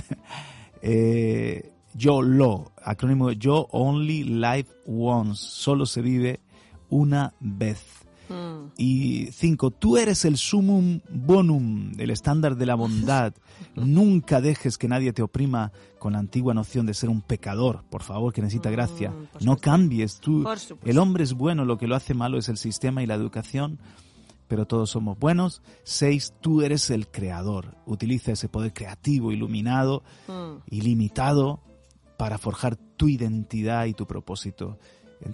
eh, 0.82 1.72
yo 1.94 2.20
lo, 2.20 2.72
acrónimo 2.82 3.32
yo 3.32 3.68
only 3.70 4.24
live 4.24 4.68
once, 4.86 5.42
solo 5.42 5.86
se 5.86 6.02
vive 6.02 6.40
una 6.90 7.34
vez. 7.40 8.07
Mm. 8.28 8.72
Y 8.76 9.28
cinco, 9.32 9.70
tú 9.70 9.96
eres 9.96 10.24
el 10.24 10.36
sumum 10.36 11.00
bonum, 11.10 11.92
el 11.98 12.10
estándar 12.10 12.56
de 12.56 12.66
la 12.66 12.74
bondad. 12.74 13.34
Nunca 13.74 14.40
dejes 14.40 14.78
que 14.78 14.88
nadie 14.88 15.12
te 15.12 15.22
oprima 15.22 15.72
con 15.98 16.12
la 16.12 16.18
antigua 16.18 16.54
noción 16.54 16.86
de 16.86 16.94
ser 16.94 17.08
un 17.08 17.22
pecador, 17.22 17.84
por 17.90 18.02
favor, 18.02 18.32
que 18.32 18.42
necesita 18.42 18.70
gracia. 18.70 19.10
Mm, 19.10 19.44
no 19.44 19.56
cambies, 19.56 20.20
tú. 20.20 20.44
El 20.84 20.98
hombre 20.98 21.24
es 21.24 21.32
bueno, 21.32 21.64
lo 21.64 21.78
que 21.78 21.86
lo 21.86 21.96
hace 21.96 22.14
malo 22.14 22.38
es 22.38 22.48
el 22.48 22.56
sistema 22.56 23.02
y 23.02 23.06
la 23.06 23.14
educación 23.14 23.78
pero 24.48 24.66
todos 24.66 24.88
somos 24.88 25.18
buenos. 25.18 25.60
Seis, 25.84 26.32
tú 26.40 26.62
eres 26.62 26.88
el 26.88 27.08
creador. 27.08 27.76
Utiliza 27.84 28.32
ese 28.32 28.48
poder 28.48 28.72
creativo, 28.72 29.30
iluminado, 29.30 30.02
mm. 30.26 30.62
ilimitado, 30.70 31.60
para 32.18 32.36
forjar 32.36 32.76
tu 32.76 33.08
identidad 33.08 33.86
y 33.86 33.94
tu 33.94 34.06
propósito 34.06 34.78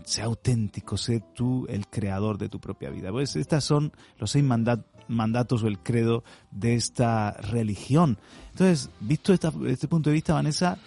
sé 0.05 0.23
auténtico, 0.23 0.97
sé 0.97 1.23
tú 1.35 1.67
el 1.69 1.87
creador 1.89 2.39
de 2.39 2.49
tu 2.49 2.61
propia 2.61 2.91
vida. 2.91 3.11
Pues 3.11 3.37
estas 3.37 3.65
son 3.65 3.93
los 4.19 4.31
seis 4.31 4.45
mandatos 4.45 5.63
o 5.63 5.67
el 5.67 5.79
credo 5.79 6.25
de 6.51 6.75
esta 6.75 7.33
religión. 7.33 8.19
Entonces, 8.51 8.91
visto 9.01 9.33
esta, 9.33 9.53
este 9.67 9.89
punto 9.89 10.11
de 10.11 10.15
vista, 10.15 10.35
Vanessa, 10.35 10.79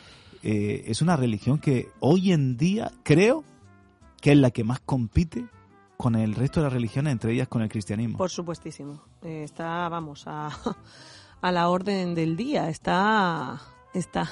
eh, 0.44 0.84
es 0.88 1.02
una 1.02 1.16
religión 1.16 1.60
que 1.60 1.90
hoy 2.00 2.32
en 2.32 2.58
día 2.58 2.92
creo 3.04 3.44
que 4.22 4.32
es 4.32 4.38
la 4.38 4.52
que 4.52 4.64
más 4.64 4.80
compite 4.80 5.46
con 5.98 6.16
el 6.16 6.36
resto 6.36 6.60
de 6.60 6.66
las 6.66 6.74
religiones, 6.74 7.12
entre 7.12 7.34
ellas 7.34 7.48
con 7.48 7.62
el 7.62 7.70
cristianismo. 7.70 8.18
Por 8.18 8.30
supuestísimo. 8.30 9.02
Eh, 9.24 9.44
está, 9.44 9.90
vamos, 9.90 10.24
a, 10.28 10.50
a 11.42 11.52
la 11.52 11.70
orden 11.70 12.14
del 12.14 12.38
día. 12.38 12.70
Está, 12.70 13.60
está 13.94 14.30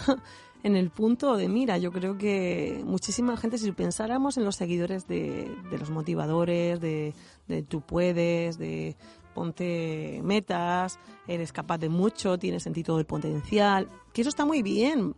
en 0.66 0.76
el 0.76 0.90
punto 0.90 1.38
de 1.38 1.48
mira. 1.48 1.78
Yo 1.78 1.92
creo 1.92 2.18
que 2.18 2.82
muchísima 2.84 3.38
gente, 3.38 3.60
si 3.60 3.72
pensáramos 3.72 4.36
en 4.38 4.46
los 4.46 4.56
seguidores 4.56 5.08
de, 5.08 5.56
los 5.80 5.92
motivadores, 5.92 6.82
de, 6.82 7.14
tú 7.70 7.82
puedes, 7.82 8.58
de 8.58 8.96
ponte 9.36 10.22
metas, 10.24 10.98
eres 11.28 11.52
capaz 11.54 11.78
de 11.78 11.90
mucho, 11.90 12.40
tienes 12.40 12.64
sentido 12.64 12.98
del 12.98 13.06
potencial, 13.06 13.88
que 14.12 14.22
eso 14.22 14.30
está 14.30 14.44
muy 14.44 14.64
bien, 14.64 15.16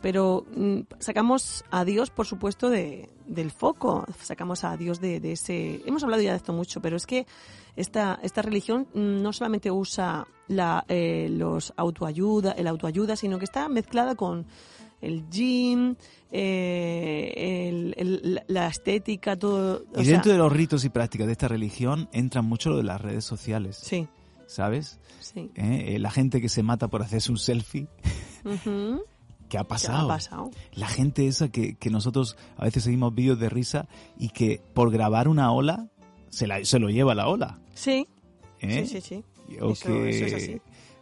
pero 0.00 0.46
mm, 0.56 0.80
sacamos 1.00 1.66
a 1.70 1.84
Dios, 1.84 2.08
por 2.08 2.24
supuesto, 2.24 2.70
de, 2.70 3.10
del 3.26 3.50
foco, 3.50 4.06
sacamos 4.22 4.64
a 4.64 4.78
Dios 4.78 5.02
de, 5.02 5.20
ese... 5.32 5.82
Hemos 5.84 6.02
hablado 6.02 6.22
ya 6.22 6.30
de 6.30 6.38
esto 6.38 6.54
mucho, 6.54 6.80
pero 6.80 6.96
es 6.96 7.04
que 7.04 7.26
esta, 7.76 8.18
esta 8.22 8.40
religión 8.40 8.88
no 8.94 9.34
solamente 9.34 9.70
usa 9.70 10.26
la, 10.46 10.84
eh, 10.88 11.28
los 11.30 11.74
autoayuda, 11.76 12.52
el 12.52 12.66
autoayuda, 12.68 13.16
sino 13.16 13.38
que 13.38 13.44
está 13.44 13.68
mezclada 13.68 14.14
con 14.14 14.46
el 15.00 15.28
gym, 15.30 15.96
eh, 16.30 17.92
la 18.48 18.68
estética, 18.68 19.36
todo. 19.36 19.84
Y 19.96 20.04
dentro 20.04 20.32
de 20.32 20.38
los 20.38 20.52
ritos 20.52 20.84
y 20.84 20.88
prácticas 20.88 21.26
de 21.26 21.32
esta 21.32 21.48
religión 21.48 22.08
entra 22.12 22.42
mucho 22.42 22.70
lo 22.70 22.76
de 22.78 22.84
las 22.84 23.00
redes 23.00 23.24
sociales. 23.24 23.76
Sí. 23.76 24.08
¿Sabes? 24.46 24.98
Sí. 25.20 25.50
¿Eh? 25.54 25.94
Eh, 25.94 25.98
la 25.98 26.10
gente 26.10 26.40
que 26.40 26.48
se 26.48 26.62
mata 26.62 26.88
por 26.88 27.02
hacerse 27.02 27.30
un 27.30 27.38
selfie. 27.38 27.86
¿Qué 29.48 29.58
ha 29.58 29.64
pasado? 29.64 30.06
ha 30.06 30.16
pasado? 30.16 30.50
La 30.72 30.88
gente 30.88 31.26
esa 31.26 31.48
que, 31.48 31.76
que 31.76 31.90
nosotros 31.90 32.36
a 32.56 32.64
veces 32.64 32.84
seguimos 32.84 33.14
vídeos 33.14 33.38
de 33.38 33.48
risa 33.48 33.88
y 34.18 34.30
que 34.30 34.60
por 34.74 34.90
grabar 34.90 35.28
una 35.28 35.52
ola 35.52 35.88
se, 36.28 36.46
la, 36.46 36.64
se 36.64 36.78
lo 36.78 36.88
lleva 36.88 37.14
la 37.14 37.28
ola. 37.28 37.58
Sí. 37.74 38.06
Sí, 38.60 38.86
sí, 38.86 39.00
sí. 39.00 39.24
O 39.60 39.72
que, 39.74 40.10
eso 40.10 40.26
es 40.26 40.34
así 40.34 40.60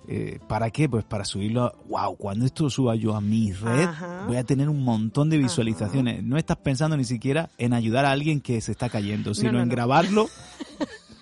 eh, 0.08 0.38
¿Para 0.46 0.70
qué? 0.70 0.88
Pues 0.88 1.04
para 1.04 1.25
subirlo. 1.25 1.72
¡Wow! 1.88 2.16
Cuando 2.16 2.46
esto 2.46 2.70
suba 2.70 2.94
yo 2.94 3.14
a 3.14 3.20
mi 3.20 3.52
red, 3.52 3.88
voy 4.26 4.36
a 4.36 4.44
tener 4.44 4.68
un 4.68 4.84
montón 4.84 5.30
de 5.30 5.38
visualizaciones. 5.38 6.22
No 6.22 6.36
estás 6.36 6.58
pensando 6.58 6.96
ni 6.96 7.04
siquiera 7.04 7.50
en 7.58 7.72
ayudar 7.72 8.04
a 8.04 8.12
alguien 8.12 8.40
que 8.40 8.60
se 8.60 8.72
está 8.72 8.88
cayendo, 8.88 9.34
sino 9.34 9.60
en 9.60 9.68
grabarlo. 9.68 10.28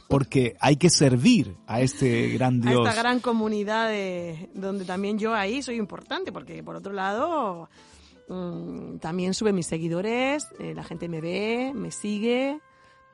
porque 0.08 0.54
hay 0.60 0.76
que 0.76 0.90
servir 0.90 1.56
a 1.66 1.80
este 1.80 2.28
gran 2.28 2.60
Dios. 2.60 2.86
A 2.86 2.90
esta 2.90 3.02
gran 3.02 3.20
comunidad 3.20 3.88
de, 3.88 4.50
donde 4.54 4.84
también 4.84 5.18
yo 5.18 5.34
ahí 5.34 5.62
soy 5.62 5.76
importante, 5.76 6.30
porque 6.30 6.62
por 6.62 6.76
otro 6.76 6.92
lado 6.92 7.68
mm, 8.28 8.98
también 8.98 9.32
sube 9.34 9.52
mis 9.52 9.66
seguidores, 9.66 10.46
eh, 10.60 10.74
la 10.74 10.84
gente 10.84 11.08
me 11.08 11.20
ve, 11.20 11.72
me 11.74 11.90
sigue, 11.90 12.60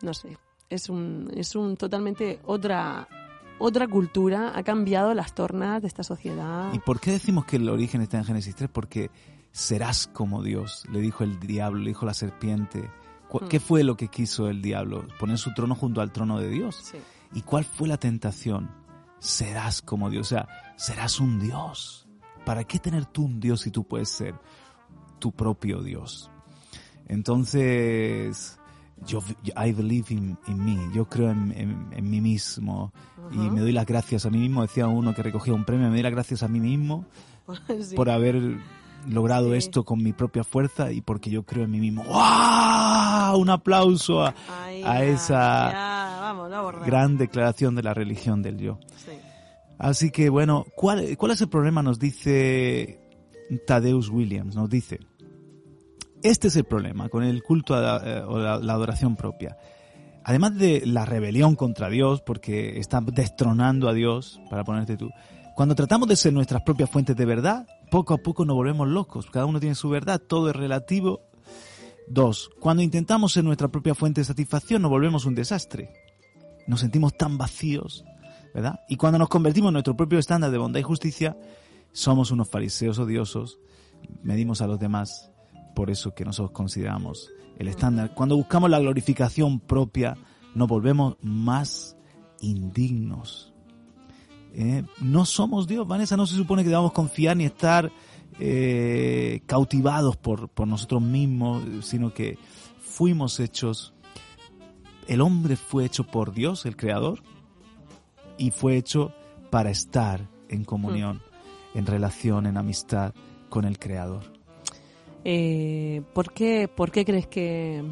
no 0.03 0.13
sé, 0.13 0.37
es 0.69 0.89
un, 0.89 1.31
es 1.35 1.55
un 1.55 1.77
totalmente 1.77 2.41
otra 2.45 3.09
otra 3.61 3.87
cultura, 3.87 4.53
ha 4.57 4.63
cambiado 4.63 5.15
las 5.15 5.35
tornas 5.35 5.83
de 5.83 5.89
esta 5.89 6.03
sociedad. 6.03 6.73
¿Y 6.73 6.79
por 6.81 6.99
qué 6.99 7.13
decimos 7.13 7.45
que 7.45 7.57
el 7.57 7.69
origen 7.69 8.01
está 8.01 8.19
en 8.19 8.25
Génesis 8.25 8.57
3? 8.57 8.71
Porque 8.73 9.11
serás 9.53 10.07
como 10.07 10.43
Dios, 10.43 10.85
le 10.91 11.01
dijo 11.01 11.25
el 11.25 11.39
diablo, 11.39 11.81
le 11.81 11.91
dijo 11.91 12.07
la 12.07 12.15
serpiente. 12.15 12.91
Hmm. 13.31 13.49
¿Qué 13.49 13.61
fue 13.61 13.85
lo 13.85 13.97
que 13.97 14.09
quiso 14.09 14.49
el 14.49 14.63
diablo? 14.63 15.07
Poner 15.19 15.39
su 15.39 15.53
trono 15.55 15.75
junto 15.75 16.01
al 16.01 16.11
trono 16.11 16.41
de 16.41 16.49
Dios. 16.49 16.93
¿Y 17.33 17.43
cuál 17.43 17.65
fue 17.65 17.87
la 17.87 17.99
tentación? 17.99 18.71
Serás 19.19 19.83
como 19.83 20.09
Dios, 20.09 20.29
o 20.29 20.31
sea, 20.31 20.49
serás 20.77 21.21
un 21.21 21.39
Dios. 21.39 22.09
¿Para 22.47 22.65
qué 22.65 22.79
tener 22.79 23.05
tú 23.05 23.27
un 23.27 23.39
Dios 23.39 23.61
si 23.61 23.71
tú 23.71 23.85
puedes 23.85 24.09
ser 24.09 24.35
tu 25.19 25.33
propio 25.33 25.83
Dios? 25.83 26.31
Entonces, 27.07 28.60
yo, 29.07 29.21
I 29.57 29.73
believe 29.73 30.07
in, 30.11 30.37
in 30.47 30.65
me, 30.65 30.95
yo 30.95 31.09
creo 31.09 31.31
en, 31.31 31.89
en, 31.93 32.11
mí 32.11 32.21
mismo 32.21 32.93
y 33.33 33.39
me 33.39 33.61
doy 33.61 33.73
las 33.73 33.87
gracias 33.87 34.27
a 34.27 34.31
mí 34.31 34.39
mismo. 34.39 34.63
Decía 34.63 34.87
uno 34.89 35.15
que 35.15 35.23
recogía 35.23 35.55
un 35.55 35.65
premio, 35.65 35.87
me 35.87 35.95
doy 35.95 36.03
las 36.03 36.13
gracias 36.13 36.43
a 36.43 36.49
mí 36.49 36.61
mismo 36.61 37.05
por 37.97 38.11
haber 38.11 38.59
logrado 39.09 39.55
esto 39.55 39.85
con 39.85 40.03
mi 40.03 40.13
propia 40.13 40.45
fuerza 40.45 40.93
y 40.93 41.01
porque 41.01 41.31
yo 41.31 41.45
creo 41.45 41.65
en 41.65 41.71
mí 41.71 41.81
mismo. 41.81 42.05
¡Wow! 42.05 43.39
Un 43.39 43.51
aplauso 43.51 44.23
a, 44.25 44.35
a 44.85 45.05
esa 45.05 46.35
gran 46.85 47.17
declaración 47.17 47.75
de 47.75 47.83
la 47.83 47.95
religión 47.95 48.43
del 48.43 48.59
yo. 48.59 48.79
Así 49.79 50.11
que 50.11 50.29
bueno, 50.29 50.67
¿cuál, 50.77 51.17
¿cuál 51.17 51.33
es 51.33 51.41
el 51.41 51.49
problema? 51.49 51.83
Nos 51.83 51.99
dice 51.99 53.01
Tadeus 53.67 54.11
Williams, 54.11 54.55
nos 54.55 54.69
dice, 54.69 55.01
este 56.23 56.49
es 56.49 56.57
el 56.57 56.65
problema 56.65 57.09
con 57.09 57.23
el 57.23 57.43
culto 57.43 57.75
eh, 57.77 58.23
o 58.23 58.39
la, 58.39 58.55
adoración 58.55 59.17
propia. 59.17 59.57
Además 60.25 60.57
de 60.57 60.83
la 60.87 61.07
rebelión 61.07 61.57
contra 61.57 61.89
Dios, 61.89 62.21
porque 62.21 62.79
está 62.79 63.01
destronando 63.01 63.89
a 63.89 63.95
Dios, 63.95 64.41
para 64.51 64.65
ponerte 64.65 64.97
tú, 64.97 65.11
cuando 65.55 65.75
tratamos 65.75 66.09
de 66.09 66.17
ser 66.17 66.33
nuestras 66.33 66.63
propias 66.63 66.91
fuentes 66.91 67.17
de 67.17 67.25
verdad, 67.25 67.67
poco 67.91 68.15
a 68.15 68.19
poco 68.19 68.45
nos 68.45 68.55
volvemos 68.55 68.89
locos. 68.89 69.27
Cada 69.31 69.47
uno 69.47 69.61
tiene 69.61 69.75
su 69.75 69.89
verdad, 69.89 70.21
todo 70.21 70.51
es 70.51 70.57
relativo. 70.57 71.23
Dos, 72.07 72.51
cuando 72.61 72.83
intentamos 72.83 73.33
ser 73.33 73.45
nuestra 73.45 73.69
propia 73.69 73.95
fuente 73.95 74.21
de 74.21 74.25
satisfacción, 74.25 74.83
nos 74.83 74.91
volvemos 74.91 75.27
un 75.27 75.35
desastre. 75.35 75.93
Nos 76.67 76.81
sentimos 76.81 77.17
tan 77.17 77.39
vacíos, 77.39 78.05
¿verdad? 78.55 78.81
Y 78.89 78.97
cuando 78.97 79.19
nos 79.19 79.29
convertimos 79.29 79.69
en 79.69 79.75
nuestro 79.75 79.97
propio 79.97 80.19
estándar 80.19 80.51
de 80.51 80.59
bondad 80.59 80.81
y 80.81 80.85
justicia, 80.85 81.37
somos 81.93 82.31
unos 82.31 82.49
fariseos 82.49 82.99
odiosos, 82.99 83.59
medimos 84.23 84.61
a 84.61 84.67
los 84.67 84.79
demás 84.79 85.30
por 85.75 85.91
eso 85.91 86.15
que 86.15 86.25
nosotros 86.25 86.53
consideramos 86.53 87.31
el 87.59 87.69
estándar. 87.69 88.15
Cuando 88.15 88.37
buscamos 88.37 88.71
la 88.71 88.79
glorificación 88.79 89.61
propia, 89.61 90.17
nos 90.55 90.69
volvemos 90.69 91.17
más 91.23 91.97
indignos. 92.41 93.53
Eh, 94.53 94.83
no 95.01 95.25
somos 95.25 95.67
Dios, 95.67 95.87
Vanessa, 95.87 96.17
no 96.17 96.27
se 96.27 96.37
supone 96.37 96.63
que 96.63 96.71
debamos 96.71 96.93
confiar 96.93 97.37
ni 97.37 97.45
estar 97.45 97.93
eh, 98.39 99.43
cautivados 99.47 100.17
por, 100.17 100.49
por 100.49 100.67
nosotros 100.67 101.03
mismos, 101.03 101.63
sino 101.83 102.13
que 102.13 102.39
fuimos 102.79 103.39
hechos, 103.41 103.95
el 105.07 105.21
hombre 105.21 105.57
fue 105.57 105.85
hecho 105.85 106.05
por 106.05 106.33
Dios, 106.33 106.67
el 106.67 106.77
Creador, 106.77 107.23
y 108.39 108.51
fue 108.51 108.77
hecho 108.77 109.13
para 109.51 109.71
estar 109.71 110.29
en 110.49 110.65
comunión, 110.65 111.21
en 111.75 111.87
relación, 111.87 112.47
en 112.47 112.57
amistad 112.57 113.15
con 113.49 113.65
el 113.65 113.79
Creador. 113.79 114.40
Eh, 115.25 116.03
¿por, 116.15 116.33
qué, 116.33 116.69
¿Por 116.69 116.91
qué 116.91 117.05
crees 117.05 117.27
que 117.27 117.85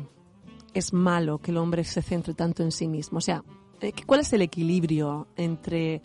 es 0.75 0.92
malo 0.92 1.38
que 1.38 1.50
el 1.50 1.58
hombre 1.58 1.85
se 1.85 2.02
centre 2.02 2.35
tanto 2.35 2.62
en 2.62 2.73
sí 2.73 2.88
mismo? 2.88 3.18
O 3.18 3.20
sea, 3.20 3.42
eh, 3.80 3.92
¿cuál 4.06 4.20
es 4.20 4.32
el 4.32 4.42
equilibrio 4.42 5.28
entre 5.37 6.02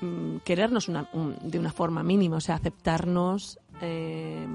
mm, 0.00 0.38
querernos 0.44 0.88
una, 0.88 1.08
de 1.42 1.58
una 1.58 1.72
forma 1.72 2.02
mínima, 2.02 2.36
o 2.36 2.40
sea, 2.40 2.56
aceptarnos, 2.56 3.58
eh, 3.80 4.46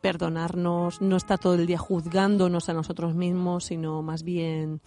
perdonarnos, 0.00 1.00
no 1.00 1.16
estar 1.16 1.38
todo 1.38 1.54
el 1.54 1.66
día 1.66 1.78
juzgándonos 1.78 2.68
a 2.68 2.72
nosotros 2.72 3.14
mismos, 3.14 3.64
sino 3.64 4.02
más 4.02 4.22
bien, 4.22 4.80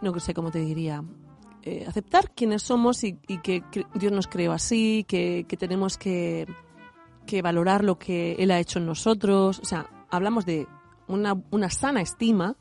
no 0.00 0.18
sé 0.20 0.34
cómo 0.34 0.50
te 0.50 0.60
diría, 0.60 1.02
aceptar 1.86 2.32
quiénes 2.34 2.62
somos 2.62 3.04
y, 3.04 3.14
que, 3.42 3.62
Dios 3.94 4.12
nos 4.12 4.26
creó 4.26 4.52
así, 4.52 5.04
que 5.06 5.44
tenemos 5.58 5.98
que 5.98 6.46
que 7.28 7.42
valorar 7.42 7.84
lo 7.84 7.98
que 7.98 8.32
Él 8.38 8.50
ha 8.50 8.58
hecho 8.58 8.78
en 8.78 8.86
nosotros. 8.86 9.60
O 9.60 9.64
sea, 9.64 9.86
hablamos 10.10 10.46
de 10.46 10.66
una, 11.06 11.36
una 11.50 11.68
sana 11.68 12.00
estima 12.00 12.56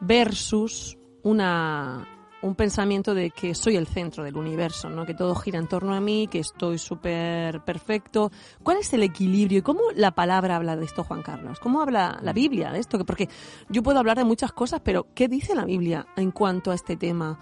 versus 0.00 0.96
una, 1.24 2.06
un 2.42 2.54
pensamiento 2.54 3.12
de 3.12 3.30
que 3.30 3.54
soy 3.56 3.74
el 3.76 3.88
centro 3.88 4.22
del 4.22 4.36
universo, 4.36 4.88
¿no? 4.88 5.04
que 5.04 5.14
todo 5.14 5.34
gira 5.34 5.58
en 5.58 5.66
torno 5.66 5.94
a 5.94 6.00
mí, 6.00 6.28
que 6.28 6.38
estoy 6.38 6.78
súper 6.78 7.64
perfecto. 7.64 8.30
¿Cuál 8.62 8.78
es 8.78 8.92
el 8.92 9.02
equilibrio 9.02 9.58
y 9.58 9.62
cómo 9.62 9.80
la 9.96 10.12
palabra 10.12 10.56
habla 10.56 10.76
de 10.76 10.84
esto, 10.84 11.02
Juan 11.02 11.22
Carlos? 11.22 11.58
¿Cómo 11.58 11.82
habla 11.82 12.20
la 12.22 12.32
Biblia 12.32 12.70
de 12.70 12.78
esto? 12.78 13.04
Porque 13.04 13.28
yo 13.68 13.82
puedo 13.82 13.98
hablar 13.98 14.16
de 14.16 14.24
muchas 14.24 14.52
cosas, 14.52 14.80
pero 14.84 15.08
¿qué 15.14 15.26
dice 15.26 15.56
la 15.56 15.64
Biblia 15.64 16.06
en 16.16 16.30
cuanto 16.30 16.70
a 16.70 16.74
este 16.74 16.96
tema? 16.96 17.38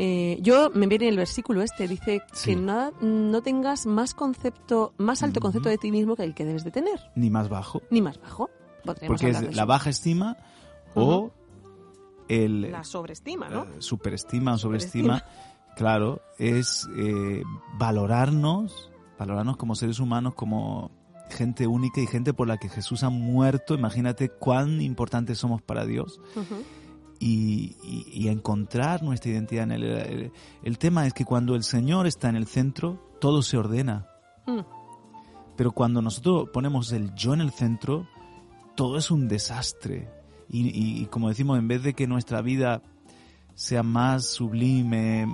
Eh, 0.00 0.38
yo 0.40 0.70
me 0.72 0.86
viene 0.86 1.08
el 1.08 1.16
versículo 1.16 1.60
este, 1.60 1.88
dice 1.88 2.22
que 2.44 2.54
nada, 2.54 2.92
no 3.00 3.42
tengas 3.42 3.84
más 3.84 4.14
concepto, 4.14 4.94
más 4.96 5.24
alto 5.24 5.40
concepto 5.40 5.68
de 5.68 5.76
ti 5.76 5.90
mismo 5.90 6.14
que 6.14 6.22
el 6.22 6.34
que 6.34 6.44
debes 6.44 6.62
de 6.62 6.70
tener. 6.70 7.00
Ni 7.16 7.30
más 7.30 7.48
bajo. 7.48 7.82
Ni 7.90 8.00
más 8.00 8.20
bajo. 8.20 8.48
Porque 8.84 9.30
es 9.30 9.56
la 9.56 9.64
baja 9.64 9.90
estima 9.90 10.36
o 10.94 11.32
el... 12.28 12.70
La 12.70 12.84
sobreestima, 12.84 13.48
¿no? 13.48 13.66
superestima 13.80 14.54
o 14.54 14.58
sobreestima, 14.58 15.24
claro, 15.74 16.22
es 16.38 16.88
eh, 16.96 17.42
valorarnos, 17.76 18.92
valorarnos 19.18 19.56
como 19.56 19.74
seres 19.74 19.98
humanos, 19.98 20.34
como 20.34 20.92
gente 21.28 21.66
única 21.66 22.00
y 22.00 22.06
gente 22.06 22.32
por 22.32 22.46
la 22.46 22.58
que 22.58 22.68
Jesús 22.68 23.02
ha 23.02 23.10
muerto. 23.10 23.74
Imagínate 23.74 24.28
cuán 24.28 24.80
importantes 24.80 25.38
somos 25.38 25.60
para 25.60 25.84
Dios 25.86 26.20
y, 27.18 28.28
encontrar 28.28 29.02
nuestra 29.02 29.30
identidad 29.30 29.64
en 29.64 29.72
él. 29.72 30.32
El, 30.62 30.78
tema 30.78 31.06
es 31.06 31.12
que 31.12 31.24
cuando 31.24 31.54
el 31.54 31.62
Señor 31.62 32.06
está 32.06 32.28
en 32.28 32.36
el 32.36 32.46
centro, 32.46 32.98
todo 33.20 33.42
se 33.42 33.56
ordena. 33.56 34.06
Mm. 34.46 34.60
Pero 35.56 35.72
cuando 35.72 36.02
nosotros 36.02 36.48
ponemos 36.52 36.92
el 36.92 37.14
yo 37.14 37.34
en 37.34 37.40
el 37.40 37.50
centro, 37.50 38.06
todo 38.76 38.98
es 38.98 39.10
un 39.10 39.28
desastre. 39.28 40.08
Y, 40.50 41.04
como 41.06 41.28
decimos, 41.28 41.58
en 41.58 41.68
vez 41.68 41.82
de 41.82 41.92
que 41.92 42.06
nuestra 42.06 42.40
vida 42.40 42.80
sea 43.54 43.82
más 43.82 44.24
sublime, 44.24 45.26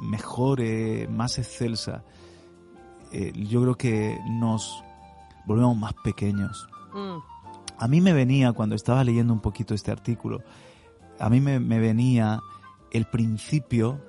mejore, 0.00 1.08
más 1.08 1.38
excelsa, 1.38 2.02
eh, 3.12 3.32
yo 3.34 3.60
creo 3.62 3.74
que 3.74 4.18
nos 4.30 4.82
volvemos 5.46 5.76
más 5.76 5.92
pequeños. 6.02 6.68
Mm 6.94 7.35
a 7.78 7.88
mí 7.88 8.00
me 8.00 8.12
venía, 8.12 8.52
cuando 8.52 8.74
estaba 8.74 9.04
leyendo 9.04 9.32
un 9.32 9.40
poquito 9.40 9.74
este 9.74 9.90
artículo, 9.90 10.42
a 11.18 11.30
mí 11.30 11.40
me, 11.40 11.58
venía 11.58 12.40
el 12.90 13.06
principio 13.06 14.00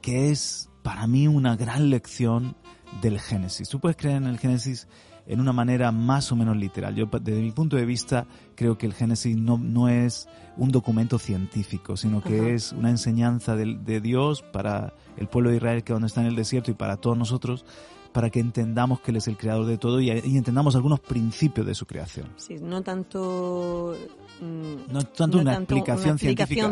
que 0.00 0.30
es 0.30 0.68
para 0.82 1.06
mí 1.06 1.28
una 1.28 1.56
gran 1.56 1.90
lección 1.90 2.56
del 3.00 3.20
Génesis. 3.20 3.68
Tú 3.68 3.80
puedes 3.80 3.96
creer 3.96 4.16
en 4.16 4.26
el 4.26 4.38
Génesis 4.38 4.88
en 5.26 5.40
una 5.40 5.52
manera 5.52 5.92
más 5.92 6.32
o 6.32 6.36
menos 6.36 6.56
literal. 6.56 6.96
Yo, 6.96 7.06
desde 7.06 7.40
mi 7.40 7.52
punto 7.52 7.76
de 7.76 7.86
vista, 7.86 8.26
creo 8.56 8.76
que 8.76 8.86
el 8.86 8.92
Génesis 8.92 9.36
no, 9.36 9.56
no 9.56 9.88
es 9.88 10.28
un 10.56 10.70
documento 10.70 11.18
científico, 11.18 11.96
sino 11.96 12.20
que 12.22 12.54
es 12.54 12.72
una 12.72 12.90
enseñanza 12.90 13.54
de, 13.54 13.76
de, 13.76 14.00
Dios 14.00 14.42
para 14.42 14.94
el 15.16 15.28
pueblo 15.28 15.50
de 15.50 15.56
Israel 15.56 15.84
que 15.84 15.92
donde 15.92 16.08
está 16.08 16.22
en 16.22 16.26
el 16.26 16.36
desierto 16.36 16.72
y 16.72 16.74
para 16.74 16.96
todos 16.96 17.16
nosotros 17.16 17.64
para 18.12 18.30
que 18.30 18.40
entendamos 18.40 19.00
que 19.00 19.10
Él 19.10 19.16
es 19.16 19.28
el 19.28 19.36
creador 19.36 19.66
de 19.66 19.78
todo 19.78 20.00
y, 20.00 20.10
entendamos 20.10 20.76
algunos 20.76 21.00
principios 21.00 21.66
de 21.66 21.74
su 21.74 21.86
creación. 21.86 22.28
Sí, 22.36 22.56
no 22.60 22.82
tanto... 22.82 23.96
Mm, 24.40 24.92
no 24.92 25.02
tanto 25.02 25.38
una, 25.38 25.54
explicación, 25.54 26.18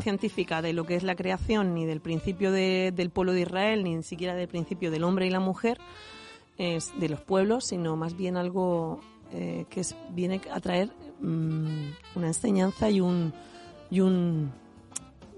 científica. 0.03 0.61
de 0.61 0.73
lo 0.73 0.85
que 0.85 0.97
es 0.97 1.03
la 1.03 1.15
creación, 1.15 1.75
ni 1.75 1.87
del 1.87 2.01
principio 2.01 2.53
del 2.53 3.11
pueblo 3.11 3.33
de 3.33 3.43
Israel, 3.43 3.85
ni 3.85 4.03
siquiera 4.03 4.35
del 4.35 4.49
principio 4.49 4.91
del 4.91 5.05
hombre 5.05 5.27
y 5.27 5.31
la 5.31 5.41
mujer, 5.41 5.79
es 6.59 6.93
de 6.99 7.09
los 7.09 7.21
pueblos, 7.21 7.65
sino 7.67 7.97
más 7.97 8.17
bien 8.17 8.37
algo 8.37 9.01
eh, 9.33 9.65
que 9.71 9.81
es, 9.81 9.97
viene 10.11 10.41
a 10.53 10.61
traer 10.61 10.91
mm, 11.21 12.17
una 12.17 12.27
enseñanza 12.27 12.91
y 12.91 13.01
un, 13.01 13.33
y 13.91 14.01
un 14.01 14.51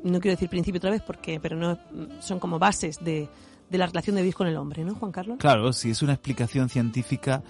no 0.02 0.20
quiero 0.20 0.34
decir 0.34 0.48
principio 0.48 0.78
otra 0.78 0.90
vez 0.90 1.02
porque 1.02 1.38
pero 1.38 1.56
no 1.56 1.78
son 2.20 2.40
como 2.40 2.58
bases 2.58 2.98
de, 3.04 3.28
de 3.72 3.78
la 3.78 3.87
relación 3.87 4.16
de 4.16 4.22
Dios 4.22 4.35
con 4.35 4.46
el 4.46 4.56
hombre, 4.56 4.85
¿no, 4.85 4.94
Juan 4.94 5.11
Carlos? 5.11 5.38
Claro, 5.40 5.72
si 5.72 5.90
es 5.90 6.02
una 6.02 6.12
explicación 6.12 6.68
científica, 6.68 7.42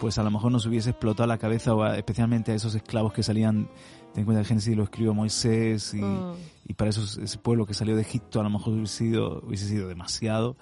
pues 0.00 0.18
a 0.18 0.24
lo 0.24 0.30
mejor 0.30 0.50
nos 0.50 0.66
hubiese 0.66 0.90
explotado 0.90 1.28
la 1.28 1.38
cabeza, 1.38 1.72
o 1.72 1.86
especialmente 1.86 2.50
a 2.50 2.56
esos 2.56 2.74
esclavos 2.74 3.12
que 3.12 3.22
salían, 3.22 3.68
ten 4.12 4.22
en 4.22 4.24
cuenta 4.24 4.40
el 4.40 4.46
Génesis 4.46 4.76
lo 4.76 4.82
escribió 4.82 5.14
Moisés, 5.14 5.94
y, 5.94 6.02
mm. 6.02 6.32
y 6.66 6.74
para 6.74 6.90
esos, 6.90 7.16
ese 7.18 7.38
pueblo 7.38 7.64
que 7.64 7.74
salió 7.74 7.94
de 7.94 8.02
Egipto 8.02 8.40
a 8.40 8.42
lo 8.42 8.50
mejor 8.50 8.74
hubiese 8.74 8.96
sido, 8.96 9.40
hubiese 9.46 9.68
sido 9.68 9.88
demasiado. 9.88 10.56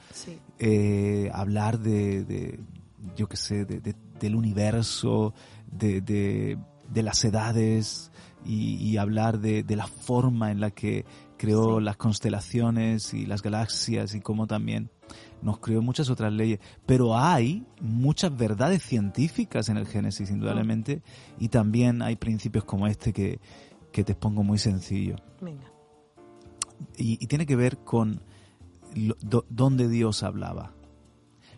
Eh, 0.58 1.30
hablar 1.32 1.78
de, 1.78 2.24
de, 2.24 2.60
yo 3.16 3.26
qué 3.26 3.38
sé, 3.38 3.64
de, 3.64 3.94
del 4.20 4.36
universo, 4.36 5.32
de, 5.66 6.02
de, 6.02 7.02
las 7.02 7.24
edades, 7.24 8.12
y, 8.44 8.76
y 8.76 8.98
hablar 8.98 9.40
de, 9.40 9.62
de 9.62 9.76
la 9.76 9.86
forma 9.86 10.50
en 10.50 10.60
la 10.60 10.70
que 10.70 11.06
creó 11.38 11.80
las 11.80 11.96
constelaciones 11.96 13.14
y 13.14 13.26
las 13.26 13.42
galaxias 13.42 14.14
y 14.14 14.20
cómo 14.20 14.46
también 14.46 14.90
nos 15.42 15.58
creó 15.58 15.82
muchas 15.82 16.10
otras 16.10 16.32
leyes. 16.32 16.60
Pero 16.84 17.16
hay 17.16 17.64
muchas 17.80 18.36
verdades 18.36 18.82
científicas 18.82 19.68
en 19.68 19.76
el 19.76 19.86
Génesis, 19.86 20.30
indudablemente, 20.30 21.02
y 21.38 21.48
también 21.48 22.02
hay 22.02 22.16
principios 22.16 22.64
como 22.64 22.86
este 22.86 23.12
que, 23.12 23.40
te 23.92 24.12
expongo 24.12 24.42
muy 24.42 24.58
sencillo. 24.58 25.16
Y, 26.96 27.26
tiene 27.26 27.46
que 27.46 27.56
ver 27.56 27.78
con 27.78 28.20
dónde 29.48 29.88
Dios 29.88 30.22
hablaba. 30.22 30.72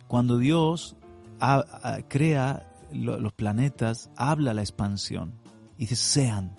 Cuando 0.06 0.38
Dios 0.38 0.96
crea 2.08 2.72
los 2.92 3.32
planetas, 3.32 4.10
habla 4.16 4.54
la 4.54 4.62
expansión. 4.62 5.34
Y 5.76 5.82
dice, 5.82 5.96
sean. 5.96 6.56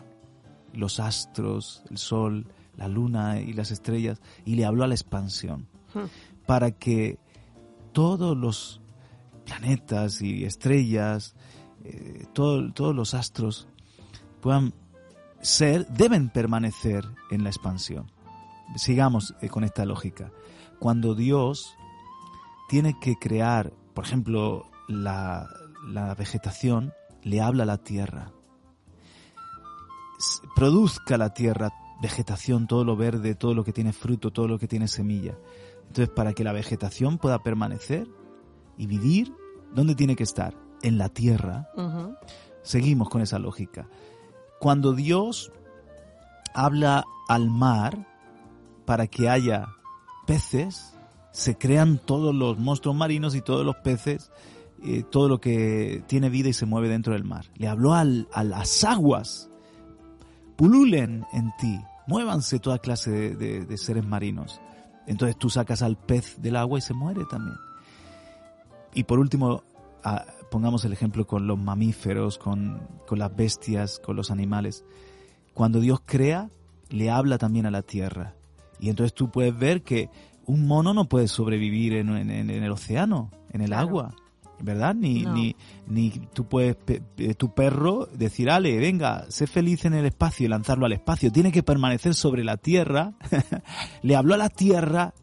los 0.73 0.99
astros, 0.99 1.83
el 1.89 1.97
sol, 1.97 2.45
la 2.77 2.87
luna 2.87 3.41
y 3.41 3.53
las 3.53 3.71
estrellas, 3.71 4.21
y 4.45 4.55
le 4.55 4.65
habló 4.65 4.83
a 4.83 4.87
la 4.87 4.93
expansión, 4.93 5.67
Hmm. 5.93 6.05
Para 6.49 6.71
que 6.71 7.19
todos 7.91 8.35
los 8.35 8.81
planetas 9.45 10.19
y 10.23 10.45
estrellas, 10.45 11.35
eh, 11.83 12.25
todo- 12.33 12.73
todos 12.73 12.95
los 12.95 13.13
astros 13.13 13.67
puedan 14.41 14.73
ser, 15.41 15.85
deben 15.89 16.29
permanecer 16.29 17.05
en 17.29 17.43
la 17.43 17.51
expansión. 17.51 18.11
Sigamos 18.77 19.35
eh, 19.41 19.49
con 19.49 19.63
esta 19.63 19.85
lógica. 19.85 20.31
Cuando 20.79 21.13
Dios 21.13 21.75
tiene 22.67 22.95
que 22.99 23.13
crear, 23.17 23.71
por 23.93 24.05
ejemplo, 24.05 24.65
la, 24.87 25.47
la 25.87 26.15
vegetación, 26.15 26.93
le 27.21 27.41
habla 27.41 27.61
a 27.61 27.67
la 27.67 27.77
tierra. 27.77 28.31
Produzca 30.55 31.15
la 31.19 31.31
tierra 31.31 31.69
vegetación, 32.01 32.65
todo 32.65 32.83
lo 32.83 32.95
verde, 32.95 33.35
todo 33.35 33.53
lo 33.53 33.63
que 33.63 33.71
tiene 33.71 33.93
fruto, 33.93 34.31
todo 34.31 34.47
lo 34.47 34.57
que 34.57 34.67
tiene 34.67 34.87
semilla. 34.87 35.37
Entonces, 35.89 36.09
para 36.15 36.33
que 36.33 36.43
la 36.43 36.53
vegetación 36.53 37.17
pueda 37.17 37.43
permanecer 37.43 38.07
y 38.77 38.87
vivir, 38.87 39.33
¿dónde 39.75 39.93
tiene 39.95 40.15
que 40.15 40.23
estar? 40.23 40.55
En 40.81 40.97
la 40.97 41.09
tierra. 41.09 41.67
Seguimos 42.63 43.09
con 43.09 43.21
esa 43.21 43.37
lógica. 43.39 43.87
Cuando 44.59 44.93
Dios 44.93 45.51
habla 46.53 47.03
al 47.27 47.49
mar 47.49 48.07
para 48.85 49.07
que 49.07 49.29
haya 49.29 49.67
peces, 50.25 50.93
se 51.31 51.57
crean 51.57 51.97
todos 51.99 52.33
los 52.33 52.57
monstruos 52.59 52.95
marinos 52.95 53.35
y 53.35 53.41
todos 53.41 53.65
los 53.65 53.75
peces, 53.77 54.31
eh, 54.83 55.03
todo 55.03 55.27
lo 55.27 55.39
que 55.41 56.03
tiene 56.07 56.29
vida 56.29 56.49
y 56.49 56.53
se 56.53 56.65
mueve 56.65 56.87
dentro 56.89 57.13
del 57.13 57.23
mar. 57.23 57.45
Le 57.55 57.67
habló 57.67 57.93
al- 57.93 58.27
a 58.33 58.43
las 58.43 58.83
aguas, 58.83 59.49
pululen 60.55 61.25
en 61.33 61.51
ti, 61.59 61.79
muévanse 62.07 62.59
toda 62.59 62.79
clase 62.79 63.11
de, 63.11 63.35
de- 63.35 63.65
de 63.65 63.77
seres 63.77 64.05
marinos. 64.05 64.59
Entonces 65.09 65.35
tú 65.37 65.49
sacas 65.49 65.81
al 65.81 65.97
pez 65.97 66.41
del 66.41 66.55
agua 66.55 66.77
y 66.79 66.81
se 66.81 66.93
muere 66.93 67.21
también. 67.29 67.57
Y 68.93 69.03
por 69.03 69.19
último, 69.19 69.63
pongamos 70.51 70.85
el 70.85 70.93
ejemplo 70.93 71.27
con 71.27 71.47
los 71.47 71.57
mamíferos, 71.59 72.37
con, 72.37 72.79
con 73.07 73.19
las 73.19 73.35
bestias, 73.35 73.99
con 73.99 74.15
los 74.15 74.31
animales. 74.31 74.85
Cuando 75.53 75.79
Dios 75.79 75.99
crea, 76.05 76.49
le 76.89 77.09
habla 77.09 77.37
también 77.37 77.65
a 77.65 77.71
la 77.71 77.81
tierra. 77.81 78.35
Y 78.79 78.89
entonces 78.89 79.13
tú 79.13 79.29
puedes 79.31 79.57
ver 79.57 79.81
que 79.83 80.09
un 80.45 80.65
mono 80.67 80.93
no 80.93 81.05
puede 81.05 81.27
sobrevivir 81.27 81.93
en, 81.93 82.09
en- 82.09 82.29
en 82.31 82.63
el 82.63 82.71
océano, 82.71 83.29
en 83.51 83.61
el 83.61 83.67
Claro. 83.69 83.87
agua, 83.87 84.15
¿verdad? 84.61 84.95
Ni, 84.95 85.23
No. 85.23 85.33
ni, 85.33 85.55
ni 85.87 86.09
tú 86.33 86.45
puedes, 86.47 86.75
pe- 86.75 87.01
pe- 87.01 87.33
tu 87.35 87.53
perro, 87.53 88.07
decir, 88.13 88.49
ale, 88.49 88.77
venga, 88.77 89.25
sé 89.29 89.47
feliz 89.47 89.85
en 89.85 89.93
el 89.93 90.05
espacio 90.05 90.45
y 90.45 90.49
lanzarlo 90.49 90.85
al 90.85 90.93
espacio. 90.93 91.31
Tiene 91.31 91.51
que 91.51 91.63
permanecer 91.63 92.13
sobre 92.13 92.43
la 92.43 92.57
tierra. 92.57 93.13
le 94.03 94.15
habló 94.15 94.33
a 94.33 94.37
la 94.37 94.49
tierra 94.49 95.13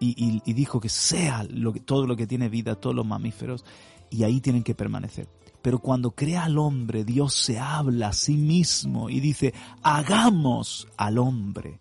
y, 0.00 0.10
y- 0.22 0.42
y 0.44 0.52
dijo 0.52 0.80
que 0.80 0.88
sea 0.88 1.44
lo 1.48 1.72
que, 1.72 1.80
todo 1.80 2.06
lo 2.06 2.16
que 2.16 2.26
tiene 2.26 2.48
vida, 2.48 2.74
todos 2.74 2.94
los 2.96 3.06
mamíferos, 3.06 3.64
y 4.10 4.24
ahí 4.24 4.40
tienen 4.40 4.62
que 4.62 4.74
permanecer. 4.74 5.28
Pero 5.62 5.78
cuando 5.78 6.10
crea 6.10 6.44
al 6.44 6.58
hombre, 6.58 7.04
Dios 7.04 7.34
se 7.34 7.58
habla 7.58 8.08
a 8.08 8.12
sí 8.12 8.36
mismo 8.36 9.08
y 9.08 9.20
dice, 9.20 9.54
hagamos 9.82 10.88
al 10.98 11.16
hombre 11.18 11.80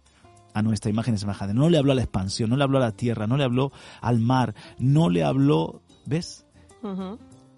a 0.54 0.62
nuestra 0.62 0.90
imagen 0.90 1.16
y 1.16 1.18
semejanza. 1.18 1.54
No 1.54 1.70
le 1.70 1.78
habló 1.80 1.92
a 1.92 1.96
la 1.96 2.04
expansión, 2.04 2.50
no 2.50 2.56
le 2.56 2.64
habló 2.64 2.78
a 2.78 2.82
la 2.82 2.92
tierra, 2.94 3.28
no 3.28 3.36
le 3.38 3.44
habló 3.44 3.72
al 4.02 4.20
mar, 4.20 4.56
no 4.80 5.10
le 5.10 5.24
habló, 5.24 5.82
¿ves? 6.06 6.43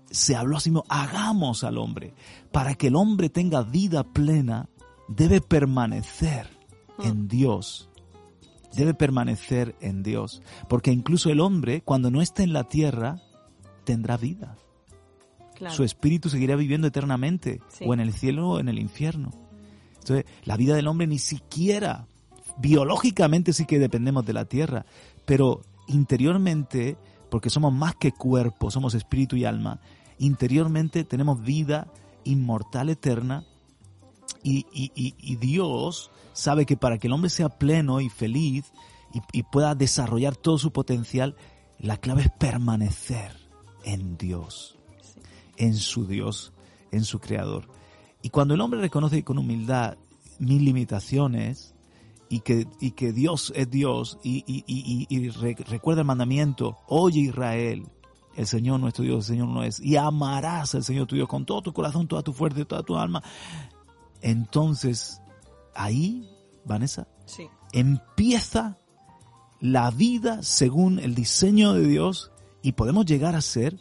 Se 0.09 0.35
habló 0.35 0.57
así 0.57 0.69
mismo, 0.69 0.85
hagamos 0.87 1.63
al 1.63 1.77
hombre. 1.77 2.13
Para 2.51 2.75
que 2.75 2.87
el 2.87 2.95
hombre 2.95 3.29
tenga 3.29 3.63
vida 3.63 4.03
plena, 4.03 4.69
debe 5.07 5.41
permanecer 5.41 6.47
en 6.99 7.27
Dios. 7.27 7.89
Debe 8.75 8.93
permanecer 8.93 9.75
en 9.81 10.03
Dios. 10.03 10.41
Porque 10.69 10.91
incluso 10.91 11.29
el 11.29 11.39
hombre, 11.39 11.81
cuando 11.81 12.11
no 12.11 12.21
esté 12.21 12.43
en 12.43 12.53
la 12.53 12.65
tierra, 12.65 13.21
tendrá 13.83 14.17
vida. 14.17 14.57
Claro. 15.55 15.73
Su 15.73 15.83
espíritu 15.83 16.29
seguirá 16.29 16.55
viviendo 16.55 16.87
eternamente, 16.87 17.61
Sí. 17.69 17.85
o 17.87 17.93
en 17.93 18.01
el 18.01 18.13
cielo 18.13 18.49
o 18.49 18.59
en 18.59 18.67
el 18.67 18.77
infierno. 18.77 19.31
Entonces, 19.99 20.25
la 20.43 20.57
vida 20.57 20.75
del 20.75 20.87
hombre 20.87 21.07
ni 21.07 21.17
siquiera, 21.17 22.07
biológicamente 22.57 23.53
sí 23.53 23.65
que 23.65 23.79
dependemos 23.79 24.25
de 24.25 24.33
la 24.33 24.45
tierra, 24.45 24.85
pero 25.25 25.61
interiormente, 25.87 26.97
porque 27.35 27.49
somos 27.49 27.73
más 27.73 27.95
que 27.97 28.13
cuerpo, 28.13 28.71
somos 28.71 28.93
espíritu 28.93 29.35
y 29.35 29.43
alma, 29.43 29.81
interiormente 30.19 31.03
tenemos 31.03 31.43
vida 31.43 31.91
inmortal 32.23 32.89
eterna 32.89 33.43
y, 34.41 34.59
y- 34.71 34.93
y- 34.95 35.15
y 35.19 35.35
Dios 35.35 36.11
sabe 36.31 36.65
que 36.65 36.77
para 36.77 36.97
que 36.97 37.07
el 37.07 37.13
hombre 37.13 37.29
sea 37.29 37.49
pleno 37.49 37.99
y 37.99 38.07
feliz 38.07 38.71
y, 39.33 39.43
pueda 39.43 39.75
desarrollar 39.75 40.37
todo 40.37 40.57
su 40.57 40.71
potencial, 40.71 41.35
la 41.77 41.97
clave 41.97 42.21
es 42.21 42.31
permanecer 42.31 43.35
en 43.83 44.15
Dios, 44.15 44.77
en 45.57 45.73
su 45.75 46.07
Dios, 46.07 46.53
en 46.93 47.03
su 47.03 47.19
Creador. 47.19 47.67
Y 48.21 48.29
cuando 48.29 48.53
el 48.53 48.61
hombre 48.61 48.79
reconoce 48.79 49.25
con 49.25 49.39
humildad 49.39 49.97
mis 50.39 50.61
limitaciones 50.61 51.74
y 52.29 52.39
que, 52.41 52.67
y 52.79 52.91
que 52.91 53.13
Dios 53.13 53.53
es 53.55 53.69
Dios 53.69 54.17
y, 54.23 54.43
y- 54.47 54.63
y- 54.67 55.05
y- 55.09 55.15
y 55.17 55.29
re- 55.29 55.55
recuerda 55.67 56.01
el 56.01 56.07
mandamiento, 56.07 56.77
oye 56.87 57.19
Israel, 57.21 57.87
el 58.35 58.47
Señor 58.47 58.79
nuestro 58.79 59.03
Dios, 59.03 59.17
el 59.29 59.35
Señor 59.35 59.47
no 59.47 59.63
es, 59.63 59.79
y 59.79 59.95
amarás 59.95 60.75
al 60.75 60.83
Señor 60.83 61.07
tu 61.07 61.15
Dios 61.15 61.27
con 61.27 61.45
todo 61.45 61.61
tu 61.61 61.73
corazón, 61.73 62.07
toda 62.07 62.21
tu 62.23 62.33
fuerza, 62.33 62.59
y 62.61 62.65
toda 62.65 62.83
tu 62.83 62.97
alma. 62.97 63.23
Entonces, 64.21 65.21
ahí, 65.75 66.29
Vanessa, 66.65 67.07
Sí. 67.25 67.47
empieza 67.73 68.77
la 69.59 69.91
vida 69.91 70.41
según 70.43 70.99
el 70.99 71.15
diseño 71.15 71.73
de 71.73 71.87
Dios 71.87 72.31
y 72.61 72.73
podemos 72.73 73.05
llegar 73.05 73.35
a 73.35 73.41
ser 73.41 73.77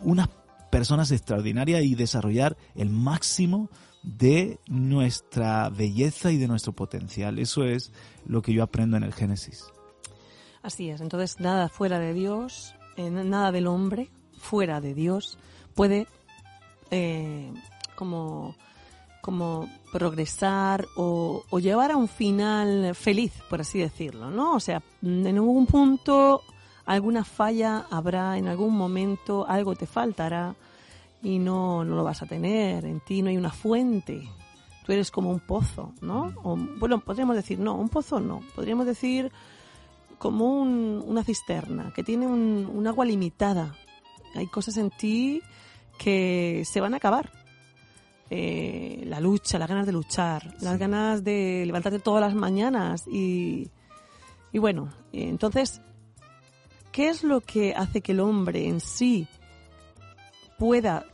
unas 0.00 0.28
personas 0.70 1.10
extraordinarias 1.10 1.82
y 1.84 1.94
desarrollar 1.94 2.56
el 2.74 2.90
máximo 2.90 3.68
de 4.02 4.58
nuestra 4.66 5.68
belleza 5.70 6.30
y 6.30 6.38
de 6.38 6.48
nuestro 6.48 6.72
potencial. 6.72 7.38
Eso 7.38 7.64
es 7.64 7.92
lo 8.26 8.42
que 8.42 8.52
yo 8.52 8.62
aprendo 8.62 8.96
en 8.96 9.04
el 9.04 9.14
Génesis. 9.14 9.64
Así 10.62 10.90
es. 10.90 11.00
Entonces, 11.00 11.40
nada 11.40 11.68
fuera 11.68 11.98
de 11.98 12.12
Dios, 12.14 12.74
eh, 12.96 13.10
nada 13.10 13.52
del 13.52 13.66
hombre 13.66 14.10
fuera 14.36 14.80
de 14.80 14.94
Dios 14.94 15.38
puede 15.74 16.06
eh, 16.90 17.52
como, 17.94 18.56
como 19.20 19.68
progresar 19.92 20.86
o, 20.96 21.44
o 21.48 21.58
llevar 21.58 21.92
a 21.92 21.96
un 21.96 22.08
final 22.08 22.94
feliz, 22.94 23.32
por 23.48 23.60
así 23.60 23.78
decirlo, 23.78 24.30
¿no? 24.30 24.54
O 24.54 24.60
sea, 24.60 24.82
en 25.02 25.26
algún 25.26 25.66
punto 25.66 26.42
alguna 26.84 27.24
falla 27.24 27.86
habrá, 27.90 28.36
en 28.36 28.48
algún 28.48 28.76
momento 28.76 29.46
algo 29.48 29.74
te 29.74 29.86
faltará 29.86 30.54
y 31.22 31.38
no, 31.38 31.84
no 31.84 31.94
lo 31.96 32.04
vas 32.04 32.22
a 32.22 32.26
tener. 32.26 32.84
En 32.84 33.00
ti 33.00 33.22
no 33.22 33.30
hay 33.30 33.36
una 33.36 33.50
fuente. 33.52 34.28
Tú 34.84 34.92
eres 34.92 35.10
como 35.10 35.30
un 35.30 35.40
pozo, 35.40 35.92
¿no? 36.00 36.32
O, 36.42 36.56
bueno, 36.56 36.98
podríamos 37.00 37.36
decir, 37.36 37.58
no, 37.58 37.74
un 37.76 37.88
pozo 37.88 38.18
no. 38.20 38.40
Podríamos 38.54 38.86
decir 38.86 39.30
como 40.18 40.46
un- 40.60 41.02
una 41.06 41.22
cisterna 41.24 41.92
que 41.94 42.02
tiene 42.02 42.26
un, 42.26 42.68
un 42.72 42.86
agua 42.86 43.04
limitada. 43.04 43.74
Hay 44.34 44.46
cosas 44.48 44.76
en 44.76 44.90
ti 44.90 45.42
que 45.98 46.64
se 46.66 46.80
van 46.80 46.94
a 46.94 46.96
acabar. 46.96 47.30
Eh, 48.34 49.04
la 49.06 49.20
lucha, 49.20 49.58
las 49.58 49.68
ganas 49.68 49.84
de 49.86 49.92
luchar, 49.92 50.56
las 50.62 50.78
ganas 50.78 51.22
de 51.22 51.64
levantarte 51.66 51.98
todas 51.98 52.22
las 52.22 52.34
mañanas 52.34 53.06
y, 53.06 53.68
y 54.52 54.58
bueno, 54.58 54.88
eh, 55.12 55.28
entonces, 55.28 55.82
¿qué 56.92 57.10
es 57.10 57.24
lo 57.24 57.42
que 57.42 57.74
hace 57.74 58.00
que 58.00 58.12
el 58.12 58.20
hombre 58.20 58.66
en 58.68 58.80
sí 58.80 59.26
pueda 60.58 61.04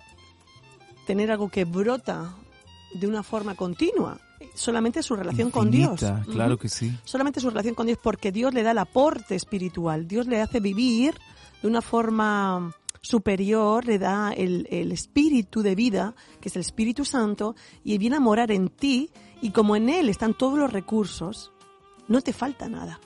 tener 1.08 1.30
algo 1.30 1.48
que 1.48 1.64
brota 1.64 2.34
de 2.92 3.06
una 3.06 3.22
forma 3.22 3.54
continua? 3.54 4.20
Solamente 4.54 5.02
su 5.02 5.16
relación 5.16 5.50
con 5.50 5.70
Dios. 5.70 6.02
Infinita, 6.02 6.30
Claro 6.30 6.54
Ujú 6.54 6.58
que 6.58 6.68
sí. 6.68 6.94
solamente 7.04 7.40
su 7.40 7.48
relación 7.48 7.74
con 7.74 7.86
Dios, 7.86 7.98
porque 8.02 8.30
Dios 8.30 8.52
le 8.52 8.62
da 8.62 8.72
el 8.72 8.78
aporte 8.78 9.34
espiritual, 9.34 10.06
Dios 10.06 10.26
le 10.26 10.42
hace 10.42 10.60
vivir 10.60 11.14
de 11.62 11.68
una 11.68 11.80
forma 11.80 12.74
superior, 13.00 13.86
le 13.86 13.98
da 13.98 14.32
el, 14.32 14.68
el 14.70 14.92
espíritu 14.92 15.62
de 15.62 15.74
vida, 15.74 16.14
que 16.40 16.50
es 16.50 16.56
el 16.56 16.60
Espíritu 16.60 17.04
Santo, 17.06 17.54
y 17.84 17.96
viene 17.96 18.16
a 18.16 18.20
morar 18.20 18.50
en 18.52 18.68
ti, 18.68 19.10
y 19.40 19.50
como 19.50 19.76
en 19.76 19.88
Él 19.88 20.08
están 20.10 20.34
todos 20.34 20.58
los 20.58 20.70
recursos, 20.72 21.50
no 22.06 22.20
te 22.20 22.32
falta 22.34 22.68
nada. 22.68 23.00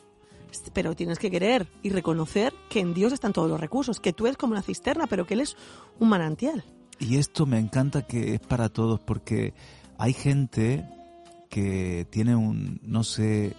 Pero 0.73 0.97
tienes 0.97 1.19
que 1.19 1.31
querer 1.31 1.69
y 1.83 1.91
reconocer 1.91 2.53
que 2.69 2.81
en 2.81 2.95
Dios 2.95 3.13
están 3.13 3.33
todos 3.33 3.49
los 3.49 3.61
recursos, 3.61 4.01
que 4.01 4.13
tú 4.13 4.27
eres 4.27 4.37
como 4.37 4.53
una 4.53 4.63
cisterna, 4.63 5.07
pero 5.07 5.25
que 5.25 5.35
Él 5.35 5.41
es 5.41 5.57
un 6.01 6.09
manantial. 6.09 6.65
Y 6.99 7.17
esto 7.17 7.47
me 7.47 7.59
encanta 7.59 8.03
que 8.03 8.35
es 8.35 8.41
para 8.41 8.69
todos 8.69 9.01
porque 9.01 9.55
hay 9.99 10.13
gente 10.13 10.89
que 11.51 12.07
tiene 12.11 12.37
un, 12.37 12.81
no 12.83 13.03
sé, 13.05 13.55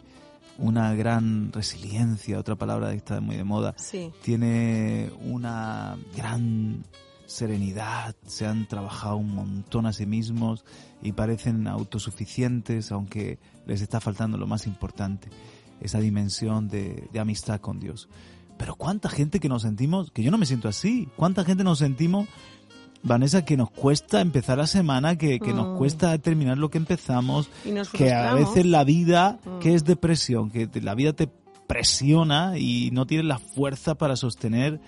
una 0.58 0.93
gran 0.96 1.52
resiliencia, 1.52 2.39
otra 2.39 2.56
palabra 2.56 2.91
que 2.91 2.98
está 2.98 3.19
muy 3.22 3.36
de 3.36 3.43
moda, 3.43 3.74
Sí. 3.78 4.12
tiene 4.24 5.12
una 5.22 5.98
gran 6.15 6.84
serenidad, 7.26 8.15
se 8.28 8.46
han 8.46 8.67
trabajado 8.67 9.17
un 9.17 9.34
montón 9.34 9.86
a 9.86 9.93
sí 9.93 10.06
mismos 10.06 10.63
y 11.02 11.12
parecen 11.13 11.67
autosuficientes, 11.67 12.91
aunque 12.91 13.39
les 13.65 13.82
está 13.82 14.00
faltando 14.00 14.38
lo 14.38 14.46
más 14.48 14.67
importante, 14.67 15.30
esa 15.82 16.00
dimensión 16.00 16.67
de, 16.69 17.08
de 17.12 17.19
amistad 17.19 17.60
con 17.60 17.80
Dios. 17.80 18.08
Pero 18.58 18.76
cuánta 18.76 19.10
gente 19.10 19.39
que 19.39 19.50
nos 19.50 19.63
sentimos, 19.63 20.12
que 20.12 20.22
yo 20.22 20.30
no 20.32 20.38
me 20.38 20.46
siento 20.46 20.67
así, 20.67 21.10
cuánta 21.15 21.43
gente 21.43 21.63
nos 21.63 21.80
sentimos 21.80 22.28
Vanessa, 23.04 23.44
que 23.46 23.58
nos 23.58 23.70
cuesta 23.70 24.22
empezar 24.22 24.58
la 24.58 24.68
semana, 24.68 25.18
que, 25.18 25.39
que 25.39 25.54
nos 25.54 25.76
Mm. 25.76 25.78
cuesta 25.78 26.18
terminar 26.20 26.58
lo 26.58 26.70
que 26.70 26.78
empezamos, 26.78 27.50
que 27.98 28.13
a 28.13 28.34
veces 28.34 28.66
la 28.66 28.84
vida, 28.84 29.39
Mm. 29.46 29.60
que 29.60 29.74
es 29.74 29.84
depresión, 29.84 30.50
que 30.50 30.68
te- 30.68 30.82
la 30.82 30.96
vida 30.96 31.13
te 31.13 31.28
presiona 31.68 32.58
y 32.58 32.92
no 32.92 33.06
tienes 33.06 33.26
la 33.26 33.39
fuerza 33.39 33.96
para 33.96 34.16
sostener 34.16 34.80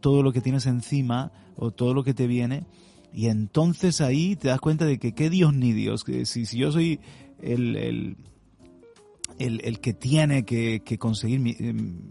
todo 0.00 0.22
lo 0.22 0.32
que 0.32 0.40
tienes 0.40 0.66
encima 0.66 1.32
o 1.56 1.70
todo 1.70 1.94
lo 1.94 2.04
que 2.04 2.14
te 2.14 2.26
viene. 2.26 2.64
Y 3.12 3.26
entonces 3.28 4.00
ahí 4.00 4.36
te 4.36 4.48
das 4.48 4.60
cuenta 4.60 4.84
de 4.84 4.98
que 4.98 5.12
qué 5.12 5.30
Dios 5.30 5.54
ni 5.54 5.72
Dios, 5.72 6.04
que 6.04 6.26
si, 6.26 6.46
si 6.46 6.58
yo 6.58 6.70
soy 6.72 7.00
el, 7.40 7.76
el, 7.76 8.16
el, 9.38 9.60
el 9.64 9.80
que 9.80 9.92
tiene 9.94 10.44
que, 10.44 10.82
que 10.84 10.98
conseguir 10.98 11.40
mi, 11.40 11.54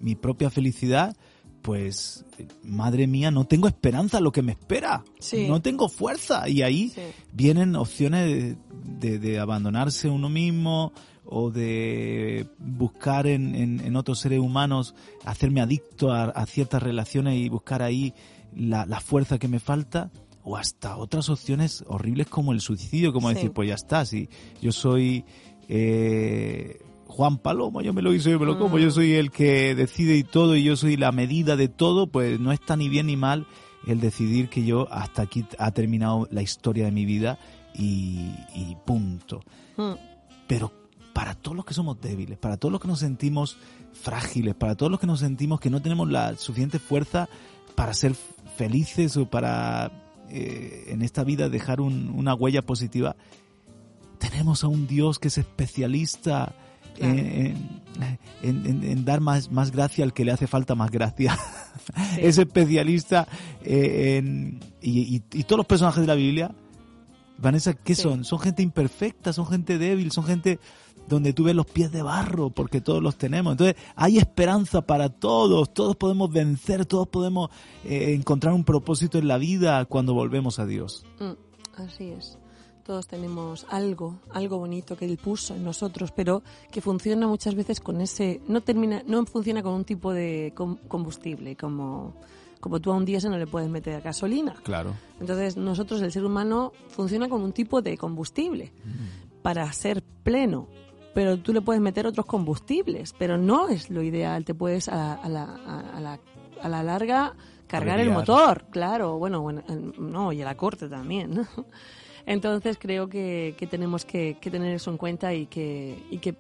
mi 0.02 0.16
propia 0.16 0.50
felicidad, 0.50 1.16
pues 1.64 2.26
madre 2.64 3.08
mía, 3.08 3.32
no 3.32 3.46
tengo 3.46 3.68
esperanza 3.68 4.20
lo 4.20 4.32
que 4.32 4.42
me 4.44 4.52
espera, 4.52 5.04
Sí. 5.20 5.48
no 5.48 5.62
tengo 5.62 5.90
fuerza. 5.90 6.48
Y 6.50 6.62
ahí 6.62 6.90
Sí. 6.90 7.02
vienen 7.32 7.76
opciones 7.76 8.28
de, 8.28 8.58
de- 9.00 9.18
de 9.20 9.40
abandonarse 9.40 10.10
uno 10.10 10.30
mismo 10.30 10.92
o 11.26 11.50
de 11.52 12.46
buscar 12.60 13.26
en, 13.28 13.56
en- 13.56 13.80
en 13.80 13.96
otros 13.96 14.20
seres 14.20 14.40
humanos, 14.40 14.94
hacerme 15.26 15.62
adicto 15.62 16.12
a, 16.12 16.26
a 16.26 16.46
ciertas 16.46 16.84
relaciones 16.84 17.36
y 17.38 17.48
buscar 17.50 17.82
ahí 17.82 18.14
la, 18.56 18.86
la 18.86 19.00
fuerza 19.00 19.40
que 19.40 19.48
me 19.48 19.60
falta, 19.60 20.12
o 20.44 20.58
hasta 20.58 20.98
otras 20.98 21.30
opciones 21.30 21.86
horribles 21.88 22.28
como 22.28 22.52
el 22.52 22.60
suicidio, 22.60 23.14
como 23.14 23.30
Sí. 23.30 23.36
decir, 23.36 23.52
pues 23.52 23.70
ya 23.70 23.76
está, 23.76 24.06
si 24.06 24.28
yo 24.62 24.74
soy 24.74 25.24
eh, 25.70 26.80
Juan 27.14 27.38
Palomo, 27.38 27.82
yo 27.82 27.94
me 27.94 28.02
lo 28.02 28.12
hice, 28.14 28.32
yo 28.32 28.40
me 28.40 28.46
lo 28.48 28.58
como, 28.58 28.78
Mm. 28.78 28.80
yo 28.80 28.92
soy 28.92 29.14
el 29.14 29.30
que 29.30 29.76
decide 29.76 30.18
y 30.18 30.24
todo, 30.24 30.56
y 30.56 30.64
yo 30.64 30.76
soy 30.76 30.98
la 30.98 31.12
medida 31.12 31.56
de 31.56 31.68
todo, 31.68 32.08
pues 32.08 32.40
no 32.40 32.52
está 32.52 32.76
ni 32.76 32.90
bien 32.90 33.06
ni 33.06 33.16
mal 33.18 33.46
el 33.86 34.00
decidir 34.00 34.50
que 34.50 34.66
yo 34.66 34.88
hasta 34.92 35.22
aquí 35.22 35.46
ha 35.60 35.70
terminado 35.72 36.28
la 36.32 36.42
historia 36.42 36.86
de 36.86 36.92
mi 36.92 37.06
vida 37.06 37.38
y, 37.76 38.32
y 38.56 38.76
punto. 38.84 39.42
Mm. 39.78 39.92
Pero 40.48 40.72
para 41.14 41.36
todos 41.36 41.56
los 41.56 41.66
que 41.66 41.76
somos 41.76 42.02
débiles, 42.02 42.40
para 42.40 42.58
todos 42.58 42.72
los 42.72 42.82
que 42.82 42.88
nos 42.88 43.00
sentimos 43.00 43.58
frágiles, 43.94 44.56
para 44.56 44.74
todos 44.76 44.90
los 44.92 45.00
que 45.00 45.06
nos 45.06 45.20
sentimos 45.20 45.60
que 45.60 45.70
no 45.70 45.82
tenemos 45.84 46.10
la 46.10 46.36
suficiente 46.38 46.80
fuerza 46.80 47.30
para 47.76 47.94
ser 47.94 48.16
felices 48.58 49.18
o 49.18 49.28
para 49.28 49.92
eh, 50.30 50.86
en 50.88 51.04
esta 51.04 51.24
vida 51.24 51.48
dejar 51.50 51.80
un- 51.80 52.10
una 52.10 52.34
huella 52.34 52.64
positiva, 52.64 53.16
tenemos 54.18 54.64
a 54.64 54.68
un 54.68 54.88
Dios 54.88 55.20
que 55.20 55.28
es 55.28 55.38
especialista 55.38 56.56
Claro. 56.96 57.14
en, 57.14 57.80
en- 58.42 58.66
en- 58.66 58.84
en 58.84 59.06
dar 59.06 59.22
más, 59.22 59.52
más 59.52 59.72
gracia 59.72 60.04
al 60.04 60.14
que 60.14 60.26
le 60.26 60.32
hace 60.32 60.48
falta 60.48 60.76
más 60.76 60.92
gracia. 60.92 61.38
Sí. 61.86 61.94
es 62.22 62.38
especialista 62.38 63.28
eh, 63.64 64.18
en... 64.18 64.60
Y, 64.82 65.16
y- 65.18 65.24
y 65.34 65.44
todos 65.44 65.58
los 65.58 65.66
personajes 65.68 66.02
de 66.02 66.08
la 66.08 66.16
Biblia, 66.16 66.54
Vanessa, 67.38 67.74
¿qué 67.74 67.96
Sí. 67.96 68.02
son? 68.04 68.24
Son 68.26 68.40
gente 68.40 68.62
imperfecta, 68.64 69.34
son 69.34 69.46
gente 69.48 69.78
débil, 69.78 70.12
son 70.12 70.24
gente 70.26 70.60
donde 71.08 71.34
tú 71.34 71.44
ves 71.44 71.56
los 71.56 71.66
pies 71.66 71.92
de 71.92 72.02
barro, 72.02 72.50
porque 72.50 72.80
todos 72.80 73.04
los 73.04 73.18
tenemos. 73.18 73.52
Entonces, 73.54 73.76
hay 73.96 74.18
esperanza 74.18 74.82
para 74.84 75.10
todos, 75.10 75.74
todos 75.74 75.96
podemos 75.98 76.32
vencer, 76.32 76.86
todos 76.86 77.08
podemos 77.10 77.50
eh, 77.84 78.14
encontrar 78.14 78.54
un 78.54 78.64
propósito 78.64 79.18
en 79.18 79.28
la 79.28 79.38
vida 79.38 79.84
cuando 79.86 80.14
volvemos 80.14 80.60
a 80.60 80.66
Dios. 80.66 81.06
Mm, 81.20 81.82
Así 81.82 82.06
es. 82.06 82.38
Todos 82.86 83.08
tenemos 83.08 83.66
algo, 83.70 84.20
algo 84.32 84.58
bonito 84.58 84.98
que 84.98 85.06
él 85.06 85.18
puso 85.18 85.56
en 85.56 85.64
nosotros, 85.64 86.12
pero 86.12 86.44
que 86.72 86.82
funciona 86.82 87.28
muchas 87.28 87.56
veces 87.56 87.80
con 87.80 88.02
ese, 88.02 88.42
no 88.48 88.60
termina, 88.62 89.02
no 89.08 89.26
funciona 89.26 89.64
con 89.64 89.74
un 89.74 89.86
tipo 89.86 90.12
de 90.14 90.52
com- 90.54 90.78
combustible, 90.90 91.56
como, 91.56 92.14
como 92.60 92.82
tú 92.82 92.92
a 92.92 92.96
un 92.96 93.06
diésel 93.06 93.32
no 93.32 93.38
le 93.38 93.48
puedes 93.48 93.70
meter 93.70 94.02
gasolina. 94.02 94.54
Claro. 94.64 94.94
Entonces 95.22 95.56
nosotros, 95.56 96.02
el 96.02 96.12
ser 96.12 96.26
humano, 96.26 96.74
funciona 96.90 97.30
con 97.30 97.42
un 97.42 97.54
tipo 97.54 97.82
de 97.82 97.98
combustible 97.98 98.74
para 99.42 99.72
ser 99.72 100.04
pleno. 100.24 100.68
Pero 101.14 101.38
tú 101.40 101.54
le 101.54 101.62
puedes 101.62 101.82
meter 101.82 102.06
otros 102.08 102.26
combustibles, 102.26 103.14
pero 103.18 103.38
no 103.38 103.70
es 103.70 103.90
lo 103.92 104.02
ideal. 104.02 104.44
Te 104.46 104.56
puedes 104.56 104.90
a, 104.90 105.14
a 105.14 105.30
la, 105.30 105.44
a, 105.44 105.98
a 105.98 106.00
la, 106.02 106.20
a 106.62 106.68
la 106.70 106.84
larga 106.84 107.34
cargar 107.68 108.00
el 108.00 108.10
motor, 108.10 108.66
claro, 108.72 109.18
bueno, 109.20 109.42
bueno, 109.42 109.62
no, 110.00 110.32
y 110.34 110.42
a 110.42 110.46
la 110.46 110.58
corte 110.58 110.90
también. 110.90 111.34
¿no? 111.36 111.48
Entonces 112.26 112.78
creo 112.80 113.08
que, 113.10 113.56
que 113.58 113.68
tenemos 113.68 114.06
que, 114.06 114.38
que 114.40 114.50
tener 114.50 114.74
eso 114.74 114.92
en 114.92 114.98
cuenta 114.98 115.34
y 115.34 115.46
que, 115.48 115.98
y 116.10 116.20
que 116.20 116.34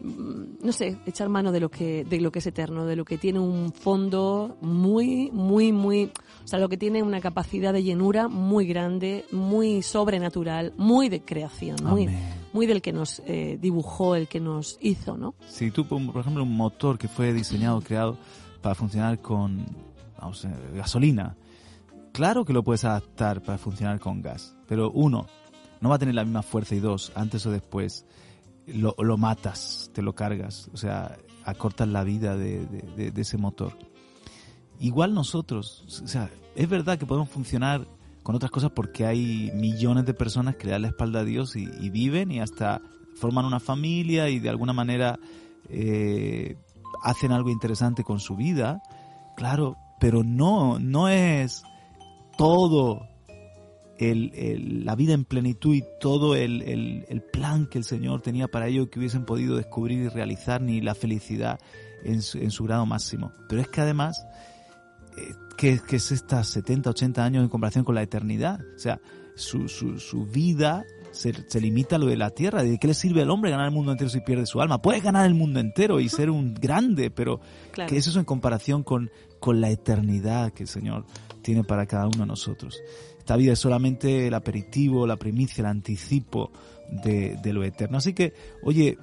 mm, 0.00 0.64
no 0.64 0.72
sé, 0.72 0.98
echar 1.06 1.28
mano 1.28 1.52
de 1.52 1.60
lo 1.60 1.70
que 1.70 2.04
de 2.04 2.20
lo 2.20 2.32
que 2.32 2.40
es 2.40 2.46
eterno, 2.46 2.86
de 2.86 2.96
lo 2.96 3.04
que 3.04 3.16
tiene 3.18 3.38
un 3.38 3.72
fondo 3.72 4.56
muy 4.60 5.30
muy 5.32 5.72
muy, 5.72 6.10
o 6.44 6.48
sea, 6.48 6.58
lo 6.58 6.68
que 6.68 6.76
tiene 6.76 7.02
una 7.02 7.20
capacidad 7.20 7.72
de 7.72 7.82
llenura 7.84 8.26
muy 8.28 8.66
grande, 8.66 9.24
muy 9.30 9.82
sobrenatural, 9.82 10.72
muy 10.76 11.08
de 11.08 11.20
creación, 11.20 11.76
muy 11.82 12.06
Amén. 12.06 12.18
muy 12.52 12.66
del 12.66 12.82
que 12.82 12.92
nos 12.92 13.22
eh, 13.26 13.58
dibujó, 13.60 14.16
el 14.16 14.26
que 14.26 14.40
nos 14.40 14.76
hizo, 14.80 15.16
¿no? 15.16 15.34
Si 15.46 15.70
tú, 15.70 15.86
por 15.86 16.04
por 16.12 16.20
ejemplo, 16.20 16.42
un 16.42 16.56
motor 16.56 16.98
que 16.98 17.06
fue 17.06 17.32
diseñado, 17.32 17.80
creado 17.80 18.18
para 18.60 18.74
funcionar 18.74 19.20
con 19.20 19.64
vamos, 20.18 20.44
eh, 20.44 20.50
gasolina, 20.74 21.36
claro 22.12 22.44
que 22.44 22.52
lo 22.52 22.64
puedes 22.64 22.84
adaptar 22.84 23.42
para 23.42 23.58
funcionar 23.58 24.00
con 24.00 24.22
gas, 24.22 24.55
pero 24.66 24.90
uno, 24.90 25.26
no 25.80 25.88
va 25.88 25.96
a 25.96 25.98
tener 25.98 26.14
la 26.14 26.24
misma 26.24 26.42
fuerza 26.42 26.74
y 26.74 26.80
dos, 26.80 27.12
antes 27.14 27.44
o 27.46 27.50
después 27.50 28.06
lo, 28.66 28.94
lo 28.98 29.16
matas, 29.16 29.90
te 29.94 30.02
lo 30.02 30.14
cargas, 30.14 30.68
o 30.72 30.76
sea, 30.76 31.16
acortas 31.44 31.88
la 31.88 32.02
vida 32.04 32.36
de, 32.36 32.66
de- 32.66 33.20
ese 33.20 33.36
motor. 33.38 33.76
Igual 34.80 35.14
nosotros, 35.14 35.84
o 36.04 36.08
sea, 36.08 36.30
es 36.54 36.68
verdad 36.68 36.98
que 36.98 37.06
podemos 37.06 37.28
funcionar 37.30 37.86
con 38.22 38.34
otras 38.34 38.50
cosas 38.50 38.72
porque 38.72 39.06
hay 39.06 39.50
millones 39.54 40.04
de 40.04 40.12
personas 40.14 40.56
que 40.56 40.66
le 40.66 40.72
dan 40.72 40.82
la 40.82 40.88
espalda 40.88 41.20
a 41.20 41.24
Dios 41.24 41.54
y, 41.56 41.68
y 41.80 41.90
viven 41.90 42.32
y 42.32 42.40
hasta 42.40 42.80
forman 43.14 43.44
una 43.44 43.60
familia 43.60 44.28
y 44.28 44.40
de 44.40 44.48
alguna 44.50 44.72
manera 44.72 45.18
eh, 45.70 46.56
hacen 47.02 47.32
algo 47.32 47.50
interesante 47.50 48.02
con 48.04 48.18
su 48.20 48.36
vida, 48.36 48.82
claro, 49.36 49.76
pero 50.00 50.24
no, 50.24 50.78
no 50.78 51.08
es 51.08 51.62
todo 52.36 53.06
el, 53.98 54.84
la 54.84 54.94
vida 54.94 55.14
en 55.14 55.24
plenitud 55.24 55.74
y 55.74 55.82
todo 56.00 56.34
el, 56.34 56.62
el- 56.62 57.22
plan 57.32 57.66
que 57.66 57.78
el 57.78 57.84
Señor 57.84 58.22
tenía 58.22 58.48
para 58.48 58.66
ellos 58.68 58.88
que 58.88 58.98
hubiesen 58.98 59.24
podido 59.24 59.56
descubrir 59.56 59.98
y 59.98 60.08
realizar, 60.08 60.60
ni 60.62 60.80
la 60.80 60.94
felicidad 60.94 61.58
en 62.04 62.22
su, 62.22 62.38
en 62.38 62.50
su 62.50 62.64
grado 62.64 62.86
máximo. 62.86 63.32
Pero 63.48 63.60
es 63.60 63.68
que 63.68 63.80
además, 63.80 64.26
eh, 65.18 65.34
¿qué, 65.56 65.80
qué 65.86 65.96
es 65.96 66.12
estas 66.12 66.48
70, 66.48 66.90
80 66.90 67.24
años 67.24 67.42
en 67.42 67.48
comparación 67.48 67.84
con 67.84 67.94
la 67.94 68.02
eternidad? 68.02 68.60
O 68.74 68.78
sea, 68.78 69.00
su, 69.34 69.68
su, 69.68 69.98
su 69.98 70.24
vida 70.26 70.84
se, 71.16 71.32
se 71.48 71.60
limita 71.60 71.96
a 71.96 71.98
lo 71.98 72.06
de 72.06 72.16
la 72.16 72.30
tierra. 72.30 72.62
¿De 72.62 72.78
qué 72.78 72.86
le 72.88 72.94
sirve 72.94 73.22
al 73.22 73.30
hombre 73.30 73.50
ganar 73.50 73.66
el 73.66 73.72
mundo 73.74 73.92
entero 73.92 74.10
si 74.10 74.20
pierde 74.20 74.46
su 74.46 74.60
alma? 74.60 74.80
Puedes 74.82 75.02
ganar 75.02 75.26
el 75.26 75.34
mundo 75.34 75.60
entero 75.60 76.00
y 76.00 76.08
ser 76.08 76.30
un 76.30 76.54
grande, 76.54 77.10
pero 77.10 77.40
Claro. 77.72 77.88
que 77.90 77.96
es 77.96 78.06
eso 78.06 78.18
en 78.18 78.24
comparación 78.24 78.82
con, 78.82 79.10
con 79.40 79.60
la 79.60 79.70
eternidad 79.70 80.52
que 80.52 80.64
el 80.64 80.68
Señor 80.68 81.04
tiene 81.42 81.64
para 81.64 81.86
cada 81.86 82.06
uno 82.06 82.18
de 82.20 82.26
nosotros. 82.26 82.80
Esta 83.18 83.36
vida 83.36 83.52
es 83.54 83.58
solamente 83.58 84.26
el 84.28 84.34
aperitivo, 84.34 85.06
la 85.06 85.16
primicia, 85.16 85.62
el 85.62 85.66
anticipo 85.66 86.50
de, 87.02 87.36
de 87.42 87.52
lo 87.52 87.64
eterno. 87.64 87.98
Así 87.98 88.12
que, 88.12 88.32
oye, 88.62 88.98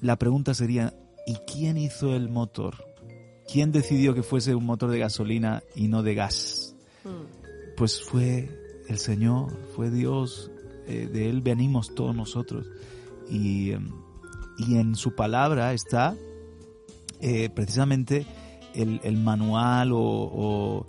la 0.00 0.16
pregunta 0.16 0.54
sería, 0.54 0.94
¿y 1.26 1.34
quién 1.46 1.76
hizo 1.76 2.14
el 2.16 2.28
motor? 2.28 2.84
¿Quién 3.52 3.70
decidió 3.72 4.14
que 4.14 4.22
fuese 4.22 4.54
un 4.54 4.64
motor 4.64 4.90
de 4.90 4.98
gasolina 4.98 5.62
y 5.76 5.88
no 5.88 6.02
de 6.02 6.14
gas? 6.14 6.74
Mm, 7.04 7.76
Pues 7.76 8.00
fue 8.02 8.48
el 8.88 8.98
Señor, 8.98 9.56
fue 9.76 9.90
Dios, 9.90 10.50
eh, 10.90 11.06
de 11.06 11.28
Él 11.30 11.40
venimos 11.42 11.94
todos 11.94 12.14
nosotros. 12.14 12.66
Y, 13.30 13.70
em, 13.72 13.88
y 14.58 14.76
en 14.76 14.94
su 14.96 15.14
palabra 15.14 15.72
está 15.72 16.14
eh, 17.20 17.48
precisamente 17.50 18.26
el, 18.74 19.00
el 19.04 19.16
manual 19.16 19.92
o, 19.92 19.98
o- 20.00 20.86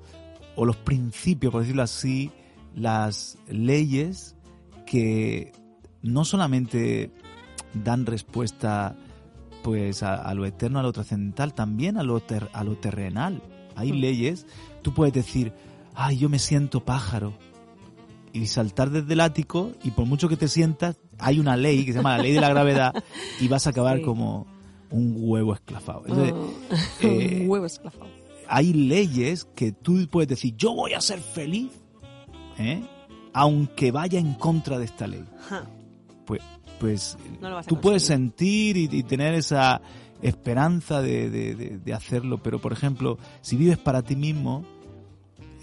o 0.56 0.66
los 0.66 0.76
principios, 0.78 1.52
por 1.52 1.62
decirlo 1.62 1.84
así, 1.84 2.32
las 2.76 3.38
leyes 3.48 4.36
que 4.86 5.52
no 6.02 6.26
solamente 6.26 7.12
dan 7.74 8.06
respuesta 8.06 8.96
pues 9.64 10.04
a, 10.04 10.16
a 10.16 10.34
lo 10.34 10.46
eterno, 10.46 10.80
a 10.80 10.84
lo 10.84 10.92
trascendental, 10.92 11.54
también 11.54 11.98
a 11.98 12.04
lo, 12.04 12.20
ter- 12.20 12.50
a 12.54 12.64
lo 12.64 12.76
terrenal. 12.78 13.42
Hay 13.76 13.94
Mm. 13.94 13.96
leyes, 13.98 14.46
tú 14.82 14.94
puedes 14.94 15.14
decir, 15.14 15.54
ay, 15.96 16.18
yo 16.18 16.28
me 16.30 16.40
siento 16.40 16.84
pájaro, 16.84 17.34
y 18.34 18.48
saltar 18.48 18.90
desde 18.90 19.14
el 19.14 19.20
ático, 19.22 19.72
y 19.84 19.92
por 19.92 20.06
mucho 20.06 20.28
que 20.30 20.38
te 20.38 20.48
sientas, 20.48 20.98
hay 21.20 21.40
una 21.40 21.58
ley 21.58 21.86
que 21.86 21.92
se 21.92 21.98
llama 22.00 22.18
la 22.18 22.24
ley 22.24 22.34
de 22.34 22.42
la 22.42 22.50
gravedad, 22.50 22.94
y 23.40 23.48
vas 23.48 23.68
a 23.68 23.72
acabar 23.72 23.98
Sí. 23.98 24.04
como 24.04 24.48
un 24.90 25.16
huevo 25.18 25.54
esclavado. 25.54 26.04
Entonces, 26.08 26.34
ah, 26.72 26.76
eh, 27.02 27.40
un 27.44 27.50
huevo 27.50 27.66
esclavado. 27.66 28.08
hay 28.48 28.74
leyes 28.74 29.46
que 29.56 29.72
tú 29.72 30.08
puedes 30.12 30.28
decir, 30.30 30.56
yo 30.58 30.74
voy 30.74 30.94
a 30.94 31.02
ser 31.02 31.20
feliz 31.20 31.72
¿eh? 32.58 32.84
aunque 33.34 33.92
vaya 33.92 34.20
en 34.20 34.34
contra 34.34 34.78
de 34.78 34.86
esta 34.86 35.08
ley. 35.08 35.24
Pues, 36.26 36.42
pues 36.80 37.18
No 37.40 37.62
tú 37.64 37.80
puedes 37.80 38.04
sentir 38.04 38.76
y, 38.78 38.90
y 38.92 39.04
tener 39.04 39.34
esa 39.36 39.82
esperanza 40.22 41.02
de, 41.02 41.30
de- 41.30 41.56
de- 41.56 41.78
de 41.78 41.94
hacerlo, 41.94 42.44
pero 42.44 42.60
por 42.60 42.74
ejemplo, 42.74 43.18
si 43.42 43.56
vives 43.56 43.78
para 43.78 44.02
ti 44.04 44.16
mismo, 44.16 44.64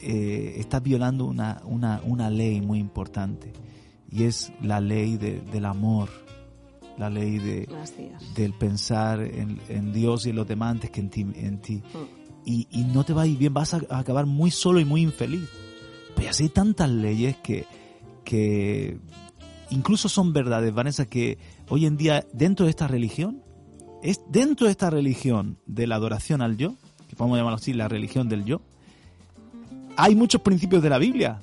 eh, 0.02 0.54
estás 0.58 0.82
violando 0.82 1.24
una, 1.24 1.60
una, 1.64 2.00
una 2.04 2.30
ley 2.30 2.60
muy 2.60 2.78
importante 2.78 3.52
y 4.10 4.24
es 4.24 4.52
la 4.62 4.80
ley 4.80 5.16
de- 5.16 5.40
del 5.40 5.64
amor, 5.64 6.08
la 6.98 7.10
ley 7.10 7.38
de, 7.38 7.68
del 8.34 8.52
pensar 8.54 9.20
en, 9.20 9.60
en 9.68 9.92
Dios 9.92 10.26
y 10.26 10.30
en 10.30 10.36
los 10.36 10.48
demás 10.48 10.72
antes 10.72 10.90
que 10.90 11.00
en 11.00 11.10
ti. 11.10 11.20
En 11.34 11.58
ti. 11.60 11.74
Mm. 11.76 12.18
Y, 12.44 12.66
y 12.70 12.84
no 12.84 13.04
te 13.04 13.12
va 13.12 13.22
a 13.22 13.26
ir 13.26 13.36
bien, 13.38 13.52
vas 13.52 13.74
a, 13.74 13.80
a 13.90 13.98
acabar 13.98 14.24
muy 14.26 14.50
solo 14.50 14.80
y 14.80 14.84
muy 14.84 15.02
infeliz. 15.02 15.48
Pero 16.16 16.30
así 16.30 16.44
hay 16.44 16.48
tantas 16.48 16.88
leyes 16.90 17.36
que, 17.36 17.66
que 18.24 18.98
incluso 19.70 20.08
son 20.08 20.32
verdades, 20.32 20.72
Vanessa, 20.72 21.06
que 21.06 21.38
hoy 21.68 21.86
en 21.86 21.96
día 21.96 22.26
dentro 22.32 22.64
de 22.66 22.70
esta 22.70 22.88
religión, 22.88 23.42
es 24.02 24.20
dentro 24.30 24.66
de 24.66 24.70
esta 24.72 24.90
religión 24.90 25.58
de 25.66 25.86
la 25.86 25.96
adoración 25.96 26.40
al 26.40 26.56
yo, 26.56 26.74
que 27.08 27.16
podemos 27.16 27.38
llamarlo 27.38 27.56
así, 27.56 27.72
la 27.74 27.88
religión 27.88 28.28
del 28.28 28.44
yo, 28.44 28.62
hay 29.98 30.14
muchos 30.14 30.40
principios 30.40 30.82
de 30.82 30.88
la 30.90 30.96
Biblia 30.98 31.42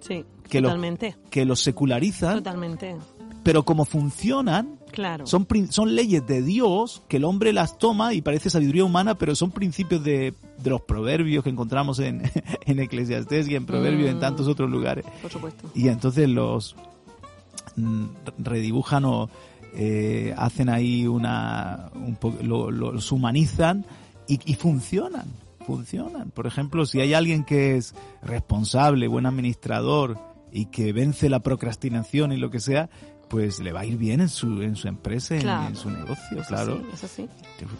Sí, 0.00 0.24
que 0.48 0.60
totalmente. 0.60 1.16
que 1.30 1.44
los 1.44 1.60
secularizan, 1.60 2.36
Totalmente. 2.38 2.96
pero 3.42 3.62
como 3.64 3.84
funcionan, 3.84 4.78
Claro. 4.90 5.24
Son, 5.24 5.46
son 5.70 5.94
leyes 5.94 6.26
de 6.26 6.42
Dios 6.42 7.02
que 7.06 7.18
el 7.18 7.24
hombre 7.24 7.52
las 7.52 7.78
toma 7.78 8.12
y 8.12 8.22
parece 8.22 8.50
sabiduría 8.50 8.84
humana, 8.84 9.14
pero 9.14 9.36
son 9.36 9.52
principios 9.52 10.02
de, 10.02 10.34
de 10.58 10.70
los 10.70 10.80
proverbios 10.80 11.44
que 11.44 11.50
encontramos 11.50 12.00
en, 12.00 12.22
en 12.66 12.80
Eclesiastés 12.80 13.46
y 13.46 13.54
en 13.54 13.66
Proverbios 13.66 14.08
y 14.08 14.10
en 14.10 14.16
Mm. 14.16 14.20
tantos 14.20 14.48
otros 14.48 14.68
lugares. 14.68 15.04
Por 15.22 15.30
supuesto. 15.30 15.70
Y 15.76 15.86
entonces 15.86 16.28
los 16.28 16.74
mm, 17.76 18.04
redibujan 18.38 19.04
o 19.04 19.30
eh, 19.74 20.34
hacen 20.36 20.68
ahí 20.68 21.06
una. 21.06 21.90
Un 21.94 22.16
po- 22.16 22.34
lo- 22.42 22.72
lo- 22.72 22.90
los 22.90 23.12
humanizan 23.12 23.84
y, 24.26 24.40
y 24.44 24.54
funcionan. 24.56 25.26
Funcionan. 25.76 26.30
Por 26.30 26.46
ejemplo, 26.46 26.84
si 26.86 27.00
hay 27.00 27.14
alguien 27.14 27.44
que 27.44 27.76
es 27.76 27.94
responsable, 28.22 29.08
buen 29.08 29.26
administrador 29.26 30.18
y 30.52 30.66
que 30.66 30.92
vence 30.92 31.28
la 31.28 31.40
procrastinación 31.40 32.32
y 32.32 32.36
lo 32.36 32.50
que 32.50 32.60
sea, 32.60 32.90
pues 33.28 33.60
le 33.60 33.72
va 33.72 33.80
a 33.80 33.84
ir 33.86 33.96
bien 33.96 34.20
en 34.20 34.28
su, 34.28 34.60
en 34.62 34.74
su 34.74 34.88
empresa, 34.88 35.36
en- 35.36 35.76
su 35.76 35.88
negocio, 35.90 36.40
Eso 36.40 36.48
claro. 36.48 36.78
sí, 36.78 36.86
eso 36.94 37.08
sí. 37.08 37.28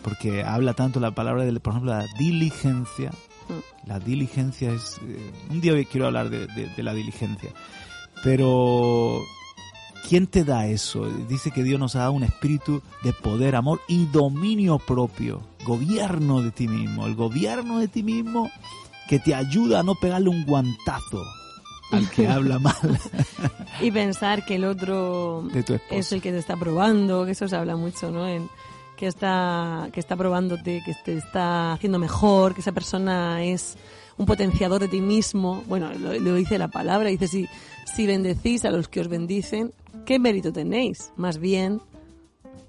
Porque 0.02 0.44
habla 0.44 0.74
tanto 0.74 1.00
la 1.00 1.10
palabra, 1.12 1.44
de, 1.44 1.58
por 1.58 1.72
ejemplo, 1.72 1.92
la 1.92 2.06
diligencia. 2.18 3.10
Mm. 3.48 3.88
La 3.88 3.98
diligencia 3.98 4.70
es... 4.72 4.98
eh, 5.08 5.32
un 5.50 5.60
día 5.60 5.72
quiero 5.90 6.06
hablar 6.06 6.30
de, 6.30 6.46
de- 6.46 6.68
de 6.76 6.82
la 6.84 6.94
diligencia. 6.94 7.50
Pero... 8.22 9.20
¿Quién 10.08 10.26
te 10.26 10.44
da 10.44 10.66
eso? 10.66 11.06
Dice 11.28 11.50
que 11.50 11.62
Dios 11.62 11.78
nos 11.78 11.94
ha 11.94 12.00
dado 12.00 12.12
un 12.12 12.22
espíritu 12.24 12.82
de 13.04 13.12
poder, 13.12 13.54
amor 13.54 13.80
y 13.86 14.06
dominio 14.06 14.78
propio. 14.78 15.42
Gobierno 15.64 16.42
de 16.42 16.50
ti 16.50 16.68
mismo. 16.68 17.06
El 17.06 17.14
gobierno 17.14 17.78
de 17.78 17.88
ti 17.88 18.02
mismo 18.02 18.50
que 19.08 19.18
te 19.18 19.34
ayuda 19.34 19.80
a 19.80 19.82
no 19.82 19.94
pegarle 19.94 20.28
un 20.30 20.44
guantazo 20.44 21.22
al 21.90 22.08
que 22.10 22.28
habla 22.28 22.58
mal 22.58 23.00
Y 23.80 23.90
pensar 23.90 24.44
que 24.44 24.56
el 24.56 24.64
otro 24.64 25.48
es 25.90 26.12
el 26.12 26.22
que 26.22 26.30
te 26.30 26.38
está 26.38 26.56
probando, 26.56 27.24
que 27.24 27.32
eso 27.32 27.48
se 27.48 27.56
habla 27.56 27.76
mucho, 27.76 28.10
¿no? 28.10 28.28
En, 28.28 28.48
que 28.96 29.06
está, 29.06 29.88
que 29.92 29.98
está 29.98 30.14
probándote, 30.14 30.82
que 30.84 30.94
te 31.04 31.16
está 31.16 31.72
haciendo 31.72 31.98
mejor, 31.98 32.54
que 32.54 32.60
esa 32.60 32.72
persona 32.72 33.42
es 33.42 33.76
un 34.18 34.26
potenciador 34.26 34.80
de 34.80 34.88
ti 34.88 35.00
mismo. 35.00 35.64
Bueno, 35.66 35.90
lo, 35.94 36.12
lo 36.12 36.34
dice 36.34 36.58
la 36.58 36.68
palabra, 36.68 37.08
dice 37.08 37.26
si, 37.26 37.48
si 37.86 38.06
bendecís 38.06 38.66
a 38.66 38.70
los 38.70 38.88
que 38.88 39.00
os 39.00 39.08
bendicen, 39.08 39.72
¿qué 40.04 40.18
mérito 40.18 40.52
tenéis? 40.52 41.12
Más 41.16 41.38
bien, 41.38 41.80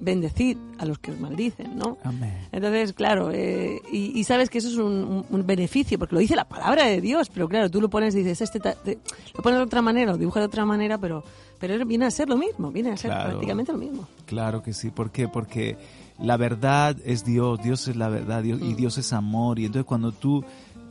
bendecid 0.02 0.58
a 0.80 0.86
los 0.86 1.00
que 1.00 1.12
os 1.12 1.20
maldicen, 1.20 1.78
¿no? 1.78 1.98
Amén. 2.04 2.34
Entonces, 2.52 2.92
claro, 2.94 3.30
eh, 3.32 3.80
y, 3.92 4.20
y 4.20 4.24
sabes 4.24 4.50
que 4.50 4.58
eso 4.58 4.68
es 4.70 4.78
un, 4.78 5.26
beneficio, 5.46 5.98
porque 6.00 6.16
lo 6.16 6.20
dice 6.22 6.36
la 6.36 6.46
palabra 6.50 6.86
de 6.88 7.00
Dios, 7.02 7.30
pero 7.30 7.48
claro, 7.48 7.70
tú 7.70 7.80
lo 7.80 7.90
pones 7.90 8.14
y 8.16 8.20
dices, 8.20 8.42
este 8.42 8.60
ta- 8.60 8.74
te- 8.76 8.98
lo 9.36 9.42
pones 9.44 9.60
de 9.60 9.64
otra 9.66 9.82
manera, 9.82 10.12
lo 10.12 10.18
dibujas 10.18 10.42
de 10.42 10.48
otra 10.48 10.66
manera, 10.66 10.98
pero, 10.98 11.24
pero 11.60 11.86
viene 11.86 12.06
a 12.06 12.12
ser 12.12 12.28
lo 12.30 12.36
mismo, 12.38 12.72
viene 12.72 12.92
a 12.92 12.98
ser 12.98 13.12
Claro. 13.12 13.30
prácticamente 13.30 13.72
lo 13.72 13.78
mismo. 13.78 14.08
Claro 14.26 14.62
que 14.64 14.74
sí. 14.74 14.90
¿Por 14.90 15.12
qué? 15.12 15.28
Porque 15.28 15.78
la 16.20 16.36
verdad 16.38 16.98
es 17.06 17.24
Dios, 17.24 17.62
Dios 17.64 17.88
es 17.88 17.96
la 17.96 18.10
verdad 18.10 18.42
Dios, 18.44 18.60
y 18.62 18.74
Mm. 18.74 18.76
Dios 18.76 18.98
es 18.98 19.14
amor. 19.14 19.60
Y 19.60 19.66
entonces 19.66 19.86
cuando 19.86 20.12
tú 20.12 20.44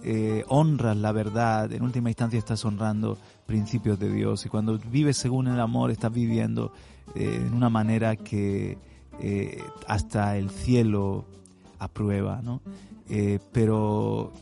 eh, 0.03 0.44
honras 0.49 0.96
la 0.96 1.12
verdad, 1.12 1.70
en 1.73 1.83
última 1.83 2.09
instancia 2.09 2.38
estás 2.38 2.64
honrando 2.64 3.18
principios 3.46 3.99
de 3.99 4.11
Dios. 4.11 4.46
Y 4.46 4.49
cuando 4.49 4.79
vives 4.79 5.16
según 5.18 5.46
el 5.49 5.61
amor, 5.61 5.90
estás 5.90 6.11
viviendo 6.12 6.73
eh, 7.14 7.42
en 7.46 7.53
una 7.53 7.68
manera 7.68 8.16
que 8.16 8.79
eh, 9.20 9.62
hasta 9.87 10.37
el 10.37 10.51
cielo 10.51 11.25
aprueba, 11.79 12.40
¿no? 12.42 12.61
Eh, 13.09 13.38
pero 13.53 14.33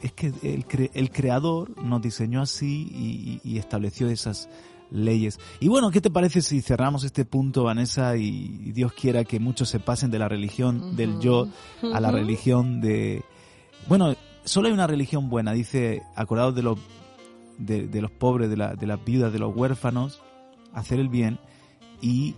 es 0.00 0.12
que 0.12 0.26
el, 0.42 0.66
cre- 0.66 0.90
el 0.94 1.10
creador 1.10 1.82
nos 1.82 2.00
diseñó 2.02 2.42
así 2.42 2.88
y, 2.92 3.40
y- 3.44 3.54
y 3.54 3.58
estableció 3.58 4.08
esas 4.08 4.48
leyes. 4.90 5.40
Y 5.60 5.68
bueno, 5.68 5.90
¿qué 5.90 6.00
te 6.00 6.10
parece 6.10 6.42
si 6.42 6.60
cerramos 6.60 7.02
este 7.04 7.24
punto, 7.24 7.64
Vanessa, 7.64 8.16
y, 8.16 8.60
y 8.64 8.72
Dios 8.72 8.92
quiera 8.92 9.24
que 9.24 9.40
muchos 9.40 9.68
se 9.68 9.80
pasen 9.80 10.10
de 10.10 10.18
la 10.18 10.28
religión 10.28 10.94
del 10.94 11.18
yo 11.20 11.48
a 11.92 12.00
la 12.00 12.10
religión 12.12 12.80
de... 12.80 13.24
Bueno, 13.88 14.14
solo 14.44 14.68
hay 14.68 14.74
una 14.74 14.86
religión 14.86 15.28
buena, 15.30 15.52
dice, 15.52 16.02
acordados 16.14 16.54
de 16.54 16.62
los, 16.62 16.78
de, 17.58 17.88
de 17.88 18.00
los 18.02 18.10
pobres, 18.10 18.48
de, 18.50 18.56
la- 18.58 18.74
de 18.76 18.86
las 18.86 19.02
viudas, 19.04 19.32
de 19.32 19.38
los 19.38 19.56
huérfanos, 19.56 20.22
hacer 20.72 21.00
el 21.00 21.08
bien 21.08 21.38
y 22.00 22.36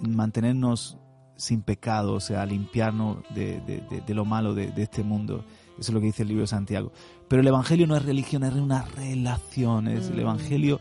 mantenernos 0.00 0.96
sin 1.44 1.62
pecado, 1.62 2.14
o 2.14 2.20
sea, 2.20 2.44
limpiarnos 2.46 3.18
de, 3.34 3.60
de- 3.60 3.80
de- 3.90 4.00
de 4.06 4.14
lo 4.14 4.24
malo 4.24 4.54
de, 4.54 4.70
de 4.72 4.82
este 4.82 5.02
mundo. 5.02 5.44
Eso 5.78 5.90
es 5.90 5.94
lo 5.94 6.00
que 6.00 6.06
dice 6.06 6.22
el 6.22 6.28
libro 6.28 6.42
de 6.42 6.46
Santiago. 6.48 6.92
Pero 7.28 7.42
el 7.42 7.48
Evangelio 7.48 7.86
no 7.86 7.96
es 7.96 8.04
religión, 8.04 8.44
es 8.44 8.54
una 8.54 8.84
relación. 8.84 9.88
Es 9.88 10.08
el 10.08 10.16
Mm. 10.16 10.20
Evangelio, 10.20 10.80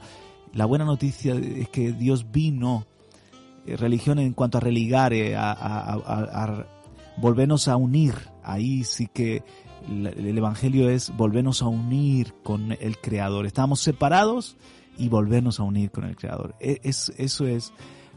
la 0.53 0.65
buena 0.65 0.85
noticia 0.85 1.33
es 1.35 1.67
que 1.69 1.91
Dios 1.93 2.31
vino, 2.31 2.85
eh, 3.65 3.75
religión 3.77 4.19
en 4.19 4.33
cuanto 4.33 4.57
a 4.57 4.61
religar, 4.61 5.13
eh, 5.13 5.35
a, 5.35 5.51
a- 5.51 5.93
a- 5.93 6.43
a 6.43 6.67
volvernos 7.17 7.67
a 7.67 7.75
unir. 7.75 8.13
Ahí 8.43 8.83
sí 8.83 9.07
que 9.07 9.43
el 9.87 10.37
Evangelio 10.37 10.89
es 10.89 11.15
volvernos 11.17 11.61
a 11.61 11.67
unir 11.67 12.33
con 12.43 12.71
el 12.71 12.97
Creador. 12.99 13.45
Estábamos 13.45 13.81
separados 13.81 14.55
y 14.97 15.09
volvernos 15.09 15.59
a 15.59 15.63
unir 15.63 15.91
con 15.91 16.03
el 16.05 16.15
Creador. 16.15 16.55
E- 16.59 16.79
Es, 16.83 17.11
eso 17.17 17.45
es 17.47 17.73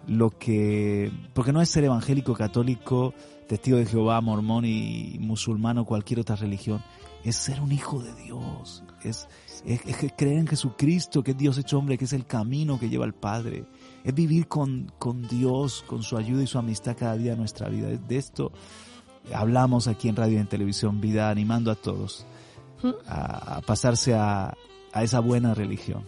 lo 0.06 0.30
que... 0.30 1.10
Porque 1.34 1.52
no 1.52 1.60
es 1.60 1.68
ser 1.68 1.84
evangélico, 1.84 2.34
católico, 2.34 3.14
testigo 3.48 3.78
de 3.78 3.86
Jehová, 3.86 4.20
mormón 4.20 4.64
y 4.64 5.16
musulmán 5.20 5.78
o 5.78 5.84
cualquier 5.84 6.20
otra 6.20 6.36
religión. 6.36 6.82
Es 7.24 7.36
ser 7.36 7.60
un 7.60 7.72
hijo 7.72 8.00
de 8.00 8.14
Dios. 8.14 8.84
Es, 9.02 9.28
es, 9.64 9.80
es 9.84 10.12
creer 10.16 10.38
en 10.38 10.46
Jesucristo, 10.46 11.22
que 11.22 11.32
es 11.32 11.36
Dios 11.36 11.58
hecho 11.58 11.78
hombre, 11.78 11.98
que 11.98 12.04
es 12.04 12.12
el 12.12 12.26
camino 12.26 12.78
que 12.78 12.88
lleva 12.88 13.04
al 13.04 13.14
Padre. 13.14 13.64
Es 14.04 14.14
vivir 14.14 14.46
con, 14.48 14.92
con 14.98 15.26
Dios, 15.26 15.84
con 15.86 16.02
su 16.02 16.16
ayuda 16.16 16.42
y 16.42 16.46
su 16.46 16.58
amistad 16.58 16.96
cada 16.96 17.16
día 17.16 17.32
en 17.32 17.38
nuestra 17.38 17.68
vida. 17.68 17.88
De 17.88 18.16
esto 18.16 18.52
hablamos 19.34 19.88
aquí 19.88 20.08
en 20.08 20.16
radio 20.16 20.36
y 20.36 20.40
en 20.40 20.46
televisión 20.46 21.00
Vida, 21.00 21.30
animando 21.30 21.70
a 21.70 21.74
todos 21.74 22.26
a, 23.06 23.56
a 23.56 23.60
pasarse 23.62 24.14
a, 24.14 24.54
a 24.92 25.02
esa 25.02 25.20
buena 25.20 25.54
religión. 25.54 26.04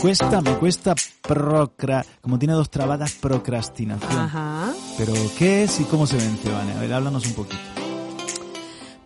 Cuesta, 0.00 0.40
me 0.40 0.54
cuesta 0.54 0.94
procra, 1.22 2.04
como 2.20 2.38
tiene 2.38 2.54
dos 2.54 2.70
trabadas, 2.70 3.12
procrastinación. 3.14 4.18
Ajá. 4.18 4.72
Pero, 4.96 5.12
¿qué 5.38 5.64
es 5.64 5.80
y 5.80 5.84
cómo 5.84 6.06
se 6.06 6.16
vence, 6.16 6.50
Vane? 6.50 6.72
A 6.72 6.80
ver, 6.80 6.92
háblanos 6.92 7.26
un 7.26 7.34
poquito. 7.34 7.62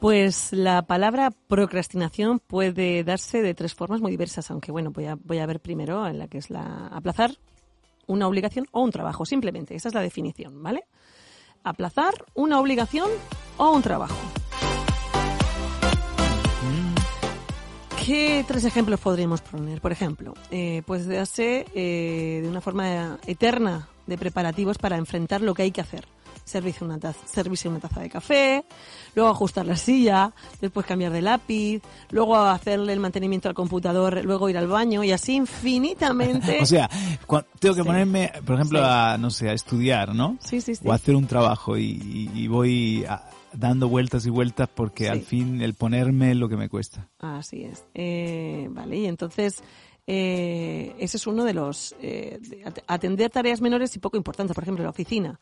Pues 0.00 0.52
la 0.52 0.82
palabra 0.82 1.30
procrastinación 1.30 2.40
puede 2.40 3.04
darse 3.04 3.40
de 3.40 3.54
tres 3.54 3.74
formas 3.74 4.00
muy 4.00 4.10
diversas, 4.10 4.50
aunque 4.50 4.72
bueno, 4.72 4.90
voy 4.90 5.06
a, 5.06 5.14
voy 5.14 5.38
a 5.38 5.46
ver 5.46 5.60
primero 5.60 6.06
en 6.06 6.18
la 6.18 6.26
que 6.26 6.38
es 6.38 6.50
la 6.50 6.88
aplazar 6.88 7.36
una 8.08 8.26
obligación 8.26 8.66
o 8.72 8.82
un 8.82 8.90
trabajo, 8.90 9.24
simplemente. 9.24 9.76
Esa 9.76 9.88
es 9.88 9.94
la 9.94 10.02
definición, 10.02 10.62
¿vale? 10.62 10.84
Aplazar 11.62 12.12
una 12.34 12.58
obligación 12.58 13.08
o 13.58 13.70
un 13.70 13.82
trabajo. 13.82 14.16
¿Qué 18.04 18.44
tres 18.48 18.64
ejemplos 18.64 18.98
podríamos 18.98 19.40
poner? 19.42 19.80
Por 19.80 19.92
ejemplo, 19.92 20.34
eh, 20.50 20.82
pues 20.86 21.06
darse 21.06 21.66
eh, 21.72 22.40
de 22.42 22.48
una 22.48 22.60
forma 22.60 23.18
eterna 23.26 23.88
de 24.06 24.18
preparativos 24.18 24.76
para 24.76 24.96
enfrentar 24.96 25.40
lo 25.40 25.54
que 25.54 25.62
hay 25.62 25.70
que 25.70 25.82
hacer. 25.82 26.04
servirse 26.44 26.84
una, 26.84 26.98
taza, 26.98 27.20
servirse 27.26 27.68
una 27.68 27.78
taza 27.78 28.00
de 28.00 28.10
café, 28.10 28.64
luego 29.14 29.30
ajustar 29.30 29.64
la 29.64 29.76
silla, 29.76 30.32
después 30.60 30.84
cambiar 30.84 31.12
de 31.12 31.22
lápiz, 31.22 31.80
luego 32.10 32.36
hacerle 32.36 32.92
el 32.92 32.98
mantenimiento 32.98 33.48
al 33.48 33.54
computador, 33.54 34.24
luego 34.24 34.50
ir 34.50 34.58
al 34.58 34.66
baño 34.66 35.04
y 35.04 35.12
así 35.12 35.36
infinitamente. 35.36 36.58
o 36.62 36.66
sea, 36.66 36.90
tengo 37.60 37.76
que 37.76 37.84
ponerme, 37.84 38.32
por 38.44 38.56
ejemplo, 38.56 38.84
a, 38.84 39.16
no 39.16 39.30
sé, 39.30 39.48
a 39.48 39.52
estudiar, 39.52 40.12
¿no? 40.12 40.38
Sí, 40.40 40.60
sí, 40.60 40.74
sí. 40.74 40.82
O 40.84 40.90
a 40.90 40.96
hacer 40.96 41.14
un 41.14 41.28
trabajo 41.28 41.78
y, 41.78 42.48
voy 42.48 43.06
dando 43.54 43.88
vueltas 43.88 44.26
y 44.26 44.30
vueltas 44.30 44.68
porque 44.68 45.08
al 45.08 45.20
fin 45.20 45.60
el 45.60 45.74
ponerme 45.74 46.32
es 46.32 46.36
lo 46.36 46.48
que 46.48 46.56
me 46.56 46.68
cuesta. 46.68 47.08
Así 47.18 47.64
es. 47.64 47.84
Eh, 47.94 48.68
vale, 48.70 48.96
y 48.98 49.06
entonces 49.06 49.62
eh, 50.06 50.94
ese 50.98 51.16
es 51.16 51.26
uno 51.26 51.44
de 51.44 51.54
los... 51.54 51.94
Eh, 52.00 52.40
atender 52.86 53.30
tareas 53.30 53.60
menores 53.60 53.94
y 53.96 53.98
poco 53.98 54.16
importantes, 54.16 54.54
por 54.54 54.64
ejemplo, 54.64 54.84
la 54.84 54.90
oficina. 54.90 55.38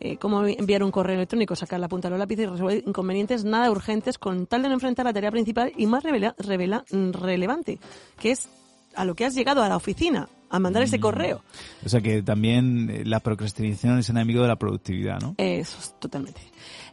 Eh, 0.00 0.16
cómo 0.16 0.44
enviar 0.44 0.82
un 0.82 0.90
correo 0.90 1.14
electrónico, 1.14 1.54
sacar 1.54 1.78
la 1.78 1.88
punta 1.88 2.08
de 2.08 2.10
los 2.10 2.18
lápices 2.18 2.46
y 2.46 2.48
resolver 2.48 2.82
inconvenientes 2.84 3.44
nada 3.44 3.70
urgentes 3.70 4.18
con 4.18 4.46
tal 4.46 4.62
de 4.62 4.68
no 4.68 4.74
enfrentar 4.74 5.06
la 5.06 5.12
tarea 5.12 5.30
principal 5.30 5.72
y 5.76 5.86
más 5.86 6.02
revela, 6.02 6.34
revela, 6.38 6.84
relevante, 6.90 7.78
que 8.18 8.32
es 8.32 8.48
a 8.96 9.04
lo 9.04 9.14
que 9.14 9.24
has 9.24 9.34
llegado 9.34 9.62
a 9.62 9.68
la 9.68 9.76
oficina, 9.76 10.28
a 10.52 10.58
mandar 10.58 10.82
ese 10.82 10.98
mm. 10.98 11.00
correo. 11.00 11.42
O 11.84 11.88
sea 11.88 12.00
que 12.00 12.22
también 12.22 12.90
eh, 12.90 13.02
la 13.04 13.20
procrastinación 13.20 13.98
es 13.98 14.08
enemigo 14.10 14.42
de 14.42 14.48
la 14.48 14.56
productividad, 14.56 15.18
¿no? 15.18 15.34
Eso, 15.38 15.78
totalmente. 15.98 16.40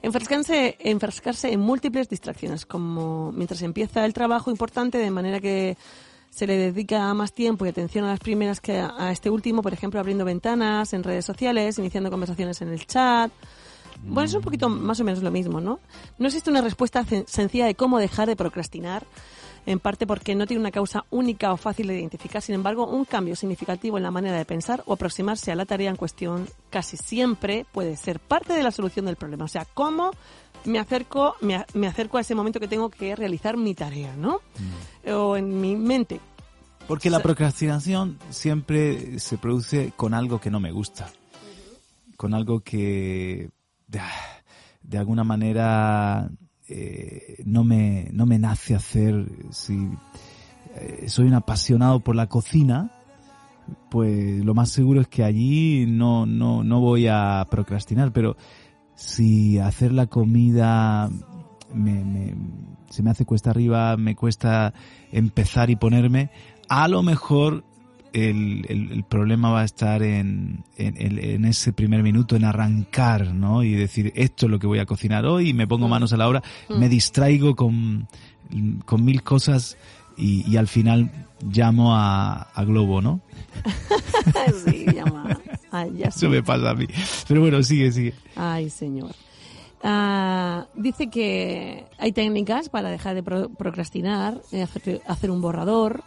Enfrascarse, 0.01 0.77
enfrascarse 0.79 1.51
en 1.51 1.59
múltiples 1.59 2.07
distracciones, 2.07 2.65
como 2.65 3.33
mientras 3.33 3.61
empieza 3.61 4.05
el 4.05 4.13
trabajo 4.13 4.49
importante, 4.49 4.97
de 4.97 5.11
manera 5.11 5.41
que 5.41 5.77
se 6.29 6.47
le 6.47 6.57
dedica 6.57 7.13
más 7.13 7.33
tiempo 7.33 7.65
y 7.65 7.69
atención 7.69 8.05
a 8.05 8.11
las 8.11 8.19
primeras 8.19 8.61
que 8.61 8.79
a, 8.79 9.11
este 9.11 9.29
último, 9.29 9.61
por 9.61 9.73
ejemplo, 9.73 9.99
abriendo 9.99 10.23
ventanas 10.23 10.93
en 10.93 11.03
redes 11.03 11.25
sociales, 11.25 11.77
iniciando 11.79 12.09
conversaciones 12.09 12.61
en 12.61 12.69
el 12.69 12.85
chat. 12.85 13.29
Bueno, 14.03 14.25
es 14.25 14.33
un 14.33 14.41
poquito 14.41 14.69
más 14.69 15.01
o 15.01 15.03
menos 15.03 15.21
lo 15.21 15.31
mismo, 15.31 15.59
¿no? 15.59 15.81
No 16.17 16.27
existe 16.27 16.49
una 16.49 16.61
respuesta 16.61 17.03
sencilla 17.25 17.65
de 17.65 17.75
cómo 17.75 17.99
dejar 17.99 18.29
de 18.29 18.37
procrastinar, 18.37 19.05
en 19.65 19.79
parte 19.79 20.07
porque 20.07 20.35
no 20.35 20.47
tiene 20.47 20.61
una 20.61 20.71
causa 20.71 21.05
única 21.09 21.53
o 21.53 21.57
fácil 21.57 21.87
de 21.87 21.99
identificar. 21.99 22.41
Sin 22.41 22.55
embargo, 22.55 22.87
un 22.87 23.05
cambio 23.05 23.35
significativo 23.35 23.97
en 23.97 24.03
la 24.03 24.11
manera 24.11 24.37
de 24.37 24.45
pensar 24.45 24.83
o 24.85 24.93
aproximarse 24.93 25.51
a 25.51 25.55
la 25.55 25.65
tarea 25.65 25.89
en 25.89 25.95
cuestión 25.95 26.47
casi 26.69 26.97
siempre 26.97 27.65
puede 27.71 27.95
ser 27.95 28.19
parte 28.19 28.53
de 28.53 28.63
la 28.63 28.71
solución 28.71 29.05
del 29.05 29.15
problema. 29.15 29.45
O 29.45 29.49
sea, 29.49 29.65
cómo 29.73 30.11
me 30.65 30.79
acerco, 30.79 31.35
me, 31.41 31.87
acerco 31.87 32.17
a 32.17 32.21
ese 32.21 32.35
momento 32.35 32.59
que 32.59 32.67
tengo 32.67 32.89
que 32.89 33.15
realizar 33.15 33.57
mi 33.57 33.73
tarea, 33.73 34.15
¿no? 34.15 34.41
Mm. 35.05 35.11
O 35.11 35.37
en 35.37 35.61
mi 35.61 35.75
mente. 35.75 36.19
Porque 36.87 37.11
la 37.11 37.19
procrastinación 37.19 38.17
siempre 38.31 39.19
se 39.19 39.37
produce 39.37 39.93
con 39.95 40.15
algo 40.15 40.39
que 40.39 40.49
no 40.49 40.59
me 40.59 40.71
gusta. 40.71 41.11
Con 42.17 42.33
algo 42.33 42.61
que 42.61 43.49
de, 43.87 44.97
alguna 44.97 45.23
manera 45.23 46.29
eh, 46.69 47.41
no, 47.45 47.63
me, 47.63 48.09
no 48.11 48.25
me 48.25 48.39
nace 48.39 48.75
hacer. 48.75 49.25
Si 49.51 49.89
eh, 50.75 51.05
soy 51.07 51.27
un 51.27 51.33
apasionado 51.33 51.99
por 51.99 52.15
la 52.15 52.27
cocina, 52.27 52.91
pues 53.89 54.43
lo 54.43 54.53
más 54.53 54.69
seguro 54.69 55.01
es 55.01 55.07
que 55.07 55.23
allí 55.23 55.85
no, 55.87 56.25
no, 56.25 56.63
no 56.63 56.79
voy 56.79 57.07
a 57.07 57.45
procrastinar, 57.49 58.11
pero 58.13 58.37
si 58.95 59.59
hacer 59.59 59.91
la 59.91 60.07
comida 60.07 61.09
me, 61.73 62.35
se 62.89 63.03
me 63.03 63.11
hace 63.11 63.25
cuesta 63.25 63.49
arriba, 63.51 63.97
me 63.97 64.15
cuesta 64.15 64.73
empezar 65.11 65.69
y 65.69 65.75
ponerme, 65.75 66.31
a 66.67 66.87
lo 66.87 67.01
mejor 67.03 67.63
el, 68.13 68.65
el, 68.67 69.03
problema 69.03 69.51
va 69.51 69.61
a 69.61 69.65
estar 69.65 70.03
en, 70.03 70.63
en, 70.77 71.45
ese 71.45 71.73
primer 71.73 72.03
minuto, 72.03 72.35
en 72.35 72.45
arrancar, 72.45 73.33
¿no? 73.33 73.63
Y 73.63 73.73
decir, 73.73 74.11
esto 74.15 74.45
es 74.45 74.51
lo 74.51 74.59
que 74.59 74.67
voy 74.67 74.79
a 74.79 74.85
cocinar 74.85 75.25
hoy, 75.25 75.49
y 75.49 75.53
me 75.53 75.67
pongo 75.67 75.87
mm. 75.87 75.91
manos 75.91 76.13
a 76.13 76.17
la 76.17 76.27
obra, 76.27 76.43
me 76.69 76.87
mm. 76.87 76.89
distraigo 76.89 77.55
con, 77.55 78.07
con 78.85 79.05
mil 79.05 79.23
cosas 79.23 79.77
y, 80.17 80.49
y, 80.49 80.57
al 80.57 80.67
final 80.67 81.11
llamo 81.41 81.95
a, 81.95 82.41
a 82.41 82.63
Globo, 82.65 83.01
¿no? 83.01 83.21
sí, 84.65 84.85
llama 84.93 85.39
eso 86.03 86.29
me 86.29 86.43
pasa 86.43 86.71
a 86.71 86.75
mí. 86.75 86.85
Pero 87.27 87.41
bueno, 87.41 87.61
sigue, 87.63 87.91
sigue. 87.91 88.13
Ay, 88.35 88.69
señor. 88.69 89.11
Ah, 89.83 90.67
dice 90.75 91.09
que 91.09 91.85
hay 91.97 92.11
técnicas 92.11 92.69
para 92.69 92.89
dejar 92.89 93.15
de 93.15 93.23
procrastinar, 93.23 94.41
eh, 94.51 94.65
hacer, 95.07 95.31
un 95.31 95.41
borrador 95.41 96.03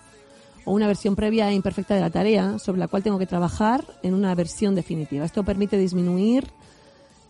o 0.64 0.72
una 0.72 0.86
versión 0.86 1.16
previa 1.16 1.50
e 1.50 1.54
imperfecta 1.54 1.94
de 1.94 2.00
la 2.00 2.10
tarea 2.10 2.58
sobre 2.58 2.78
la 2.78 2.88
cual 2.88 3.02
tengo 3.02 3.18
que 3.18 3.26
trabajar 3.26 3.84
en 4.02 4.14
una 4.14 4.34
versión 4.34 4.74
definitiva. 4.74 5.24
Esto 5.24 5.44
permite 5.44 5.76
disminuir 5.78 6.48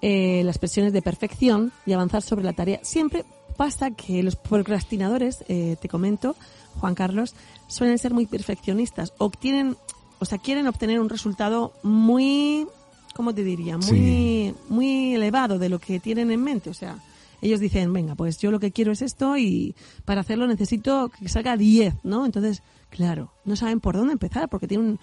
eh, 0.01 0.43
las 0.45 0.59
presiones 0.59 0.93
de 0.93 1.03
perfección 1.03 1.73
y 1.87 1.93
avanzar 1.93 2.23
sobre 2.23 2.45
la 2.45 2.53
tarea. 2.53 2.81
Siempre 2.83 3.25
pasa 3.57 3.91
que 3.93 4.23
los 4.23 4.37
procrastinadores, 4.37 5.45
eh, 5.49 5.77
te 5.81 5.89
comento, 5.89 6.37
Juan 6.81 6.95
Carlos, 6.95 7.35
suelen 7.69 7.99
ser 7.99 8.13
muy 8.13 8.27
perfeccionistas. 8.27 9.13
Obtienen 9.19 9.77
o 10.23 10.25
sea, 10.25 10.39
quieren 10.39 10.69
obtener 10.69 11.01
un 11.01 11.09
resultado 11.09 11.73
muy, 11.83 12.69
¿cómo 13.13 13.35
te 13.35 13.43
diría? 13.43 13.77
Muy, 13.77 14.55
muy 14.69 15.17
elevado 15.17 15.59
de 15.59 15.69
lo 15.69 15.81
que 15.81 15.99
tienen 15.99 16.31
en 16.31 16.41
mente. 16.41 16.71
O 16.71 16.75
sea, 16.75 16.97
ellos 17.43 17.61
dicen, 17.61 17.93
venga, 17.93 18.15
pues 18.15 18.39
yo 18.39 18.51
lo 18.51 18.61
que 18.61 18.73
quiero 18.73 18.93
es 18.93 19.03
esto 19.03 19.37
y 19.37 19.75
para 20.05 20.23
hacerlo 20.23 20.47
necesito 20.47 21.11
que 21.11 21.29
salga 21.29 21.57
10, 21.57 21.97
¿no? 22.05 22.25
Entonces, 22.25 22.63
claro, 22.89 23.33
no 23.45 23.57
saben 23.57 23.81
por 23.81 23.97
dónde 23.97 24.13
empezar 24.13 24.49
porque 24.49 24.69
tienen 24.69 24.99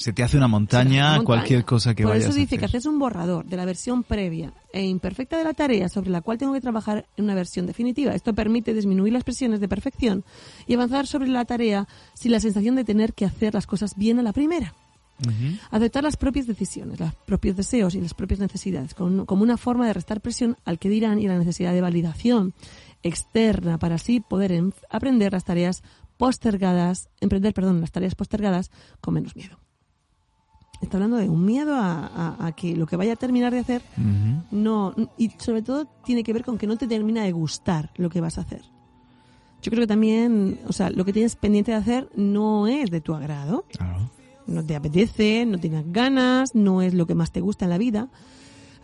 se 0.00 0.14
te 0.14 0.22
hace 0.22 0.38
una 0.38 0.48
montaña, 0.48 1.22
cualquier 1.24 1.64
cosa 1.66 1.94
que 1.94 2.04
Por 2.04 2.12
vayas 2.12 2.30
eso 2.30 2.34
dice 2.34 2.56
que 2.56 2.64
haces 2.64 2.86
un 2.86 2.98
borrador 2.98 3.44
de 3.44 3.56
la 3.58 3.66
versión 3.66 4.02
previa 4.02 4.54
e 4.72 4.82
imperfecta 4.82 5.36
de 5.36 5.44
la 5.44 5.52
tarea 5.52 5.90
sobre 5.90 6.08
la 6.08 6.22
cual 6.22 6.38
tengo 6.38 6.54
que 6.54 6.60
trabajar 6.62 7.06
en 7.18 7.24
una 7.24 7.34
versión 7.34 7.66
definitiva. 7.66 8.14
Esto 8.14 8.32
permite 8.32 8.72
disminuir 8.72 9.12
las 9.12 9.24
presiones 9.24 9.60
de 9.60 9.68
perfección 9.68 10.24
y 10.66 10.72
avanzar 10.72 11.06
sobre 11.06 11.28
la 11.28 11.44
tarea 11.44 11.86
sin 12.14 12.32
la 12.32 12.40
sensación 12.40 12.76
de 12.76 12.84
tener 12.84 13.12
que 13.12 13.26
hacer 13.26 13.52
las 13.52 13.66
cosas 13.66 13.94
bien 13.96 14.18
a 14.18 14.22
la 14.22 14.32
primera. 14.32 14.74
Aceptar 15.70 16.02
las 16.02 16.16
propias 16.16 16.46
decisiones, 16.46 16.98
los 16.98 17.14
propios 17.14 17.56
deseos 17.56 17.94
y 17.94 18.00
las 18.00 18.14
propias 18.14 18.40
necesidades 18.40 18.94
como 18.94 19.42
una 19.42 19.56
forma 19.56 19.86
de 19.86 19.92
restar 19.92 20.20
presión 20.20 20.56
al 20.64 20.78
que 20.78 20.88
dirán 20.88 21.18
y 21.18 21.28
la 21.28 21.38
necesidad 21.38 21.72
de 21.72 21.80
validación 21.80 22.54
externa 23.02 23.78
para 23.78 23.96
así 23.96 24.20
poder 24.20 24.62
aprender 24.90 25.32
las 25.32 25.44
tareas 25.44 25.82
postergadas, 26.16 27.08
emprender, 27.20 27.54
perdón, 27.54 27.80
las 27.80 27.92
tareas 27.92 28.14
postergadas 28.14 28.70
con 29.00 29.14
menos 29.14 29.36
miedo. 29.36 29.58
Está 30.82 30.96
hablando 30.96 31.16
de 31.16 31.28
un 31.28 31.44
miedo 31.44 31.74
a, 31.76 32.52
que 32.56 32.74
lo 32.74 32.86
que 32.86 32.96
vaya 32.96 33.12
a 33.12 33.16
terminar 33.16 33.52
de 33.52 33.60
hacer 33.60 33.82
no 34.50 34.94
y 35.18 35.30
sobre 35.38 35.62
todo 35.62 35.86
tiene 36.04 36.24
que 36.24 36.32
ver 36.32 36.44
con 36.44 36.56
que 36.56 36.66
no 36.66 36.76
te 36.76 36.86
termina 36.86 37.22
de 37.24 37.32
gustar 37.32 37.90
lo 37.96 38.08
que 38.08 38.20
vas 38.20 38.38
a 38.38 38.42
hacer. 38.42 38.62
Yo 39.62 39.70
creo 39.70 39.82
que 39.82 39.86
también 39.86 40.58
o 40.66 40.72
sea 40.72 40.88
lo 40.90 41.04
que 41.04 41.12
tienes 41.12 41.36
pendiente 41.36 41.72
de 41.72 41.76
hacer 41.76 42.08
no 42.16 42.66
es 42.66 42.90
de 42.90 43.02
tu 43.02 43.14
agrado 43.14 43.66
no 44.50 44.64
te 44.64 44.76
apetece 44.76 45.46
no 45.46 45.58
tienes 45.58 45.90
ganas 45.92 46.54
no 46.54 46.82
es 46.82 46.94
lo 46.94 47.06
que 47.06 47.14
más 47.14 47.32
te 47.32 47.40
gusta 47.40 47.64
en 47.64 47.70
la 47.70 47.78
vida 47.78 48.08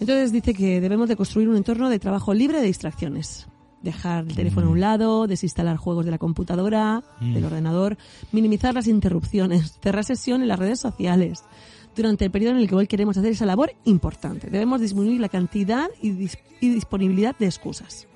entonces 0.00 0.32
dice 0.32 0.54
que 0.54 0.80
debemos 0.80 1.08
de 1.08 1.16
construir 1.16 1.48
un 1.48 1.56
entorno 1.56 1.88
de 1.90 1.98
trabajo 1.98 2.34
libre 2.34 2.60
de 2.60 2.66
distracciones 2.66 3.46
dejar 3.82 4.24
el 4.24 4.34
teléfono 4.34 4.66
a 4.66 4.70
un 4.70 4.80
lado, 4.80 5.26
desinstalar 5.26 5.76
juegos 5.76 6.04
de 6.04 6.10
la 6.10 6.18
computadora, 6.18 7.02
del 7.20 7.44
ordenador, 7.44 7.96
minimizar 8.32 8.74
las 8.74 8.86
interrupciones, 8.86 9.78
cerrar 9.80 10.04
sesión 10.04 10.42
en 10.42 10.48
las 10.48 10.58
redes 10.58 10.80
sociales, 10.80 11.44
durante 11.94 12.26
el 12.26 12.30
periodo 12.30 12.52
en 12.52 12.58
el 12.58 12.68
que 12.68 12.74
hoy 12.74 12.86
queremos 12.86 13.16
hacer 13.16 13.32
esa 13.32 13.46
labor 13.46 13.72
importante. 13.84 14.50
Debemos 14.50 14.80
disminuir 14.80 15.20
la 15.20 15.30
cantidad 15.30 15.88
y, 16.02 16.28
disponibilidad 16.60 17.36
de 17.38 17.46
excusas. 17.46 18.06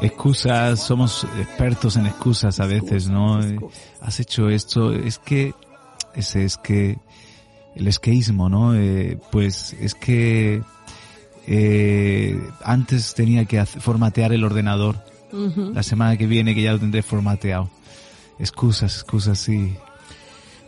Excusas, 0.00 0.80
somos 0.80 1.26
expertos 1.38 1.96
en 1.96 2.06
excusas 2.06 2.60
a 2.60 2.66
veces, 2.66 3.08
¿no? 3.08 3.40
Has 4.00 4.20
hecho 4.20 4.48
esto, 4.48 4.92
es 4.92 5.18
que, 5.18 5.54
ese 6.14 6.44
es 6.44 6.56
que, 6.56 6.98
el 7.74 7.86
esqueísmo, 7.86 8.48
¿no? 8.48 8.74
Eh, 8.74 9.18
pues 9.30 9.74
es 9.80 9.94
que 9.94 10.62
eh, 11.46 12.40
antes 12.62 13.14
tenía 13.14 13.44
que 13.44 13.64
formatear 13.64 14.32
el 14.32 14.44
ordenador. 14.44 14.96
La 15.30 15.82
semana 15.82 16.16
que 16.16 16.26
viene 16.26 16.54
que 16.54 16.62
ya 16.62 16.72
lo 16.72 16.78
tendré 16.78 17.02
formateado. 17.02 17.68
Excusas, 18.38 18.94
excusas, 18.94 19.38
sí. 19.38 19.74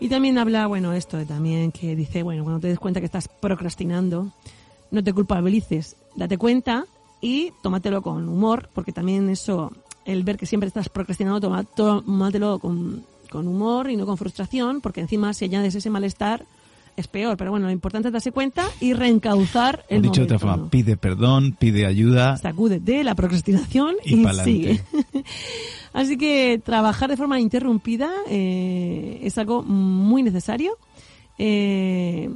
Y 0.00 0.08
también 0.08 0.36
habla, 0.36 0.66
bueno, 0.66 0.92
esto 0.92 1.16
de 1.16 1.24
también 1.24 1.72
que 1.72 1.96
dice, 1.96 2.22
bueno, 2.22 2.42
cuando 2.44 2.60
te 2.60 2.68
des 2.68 2.78
cuenta 2.78 3.00
que 3.00 3.06
estás 3.06 3.26
procrastinando, 3.28 4.32
no 4.90 5.02
te 5.02 5.14
culpabilices, 5.14 5.96
date 6.14 6.36
cuenta 6.36 6.84
y 7.22 7.52
tómatelo 7.62 8.02
con 8.02 8.28
humor, 8.28 8.68
porque 8.74 8.92
también 8.92 9.30
eso, 9.30 9.72
el 10.04 10.24
ver 10.24 10.36
que 10.36 10.46
siempre 10.46 10.68
estás 10.68 10.90
procrastinando, 10.90 11.40
tómatelo 11.74 12.58
con, 12.58 13.04
con 13.30 13.48
humor 13.48 13.90
y 13.90 13.96
no 13.96 14.04
con 14.04 14.18
frustración, 14.18 14.80
porque 14.80 15.00
encima 15.00 15.32
si 15.32 15.46
añades 15.46 15.74
ese 15.74 15.88
malestar, 15.88 16.44
es 16.96 17.08
peor. 17.08 17.36
Pero 17.36 17.50
bueno, 17.50 17.66
lo 17.66 17.72
importante 17.72 18.08
es 18.08 18.12
darse 18.12 18.32
cuenta 18.32 18.68
y 18.80 18.92
reencauzar 18.92 19.84
el 19.88 20.02
Dicho 20.02 20.20
de 20.20 20.24
otra 20.26 20.38
forma, 20.38 20.68
pide 20.70 20.96
perdón, 20.96 21.56
pide 21.58 21.86
ayuda. 21.86 22.36
Sacúdete 22.36 23.04
la 23.04 23.14
procrastinación 23.14 23.96
y, 24.04 24.24
sigue. 24.44 24.82
Así 25.92 26.16
que 26.16 26.60
trabajar 26.64 27.10
de 27.10 27.16
forma 27.16 27.40
interrumpida 27.40 28.10
eh, 28.28 29.20
es 29.22 29.38
algo 29.38 29.62
muy 29.62 30.22
necesario. 30.22 30.76
Eh, 31.38 32.28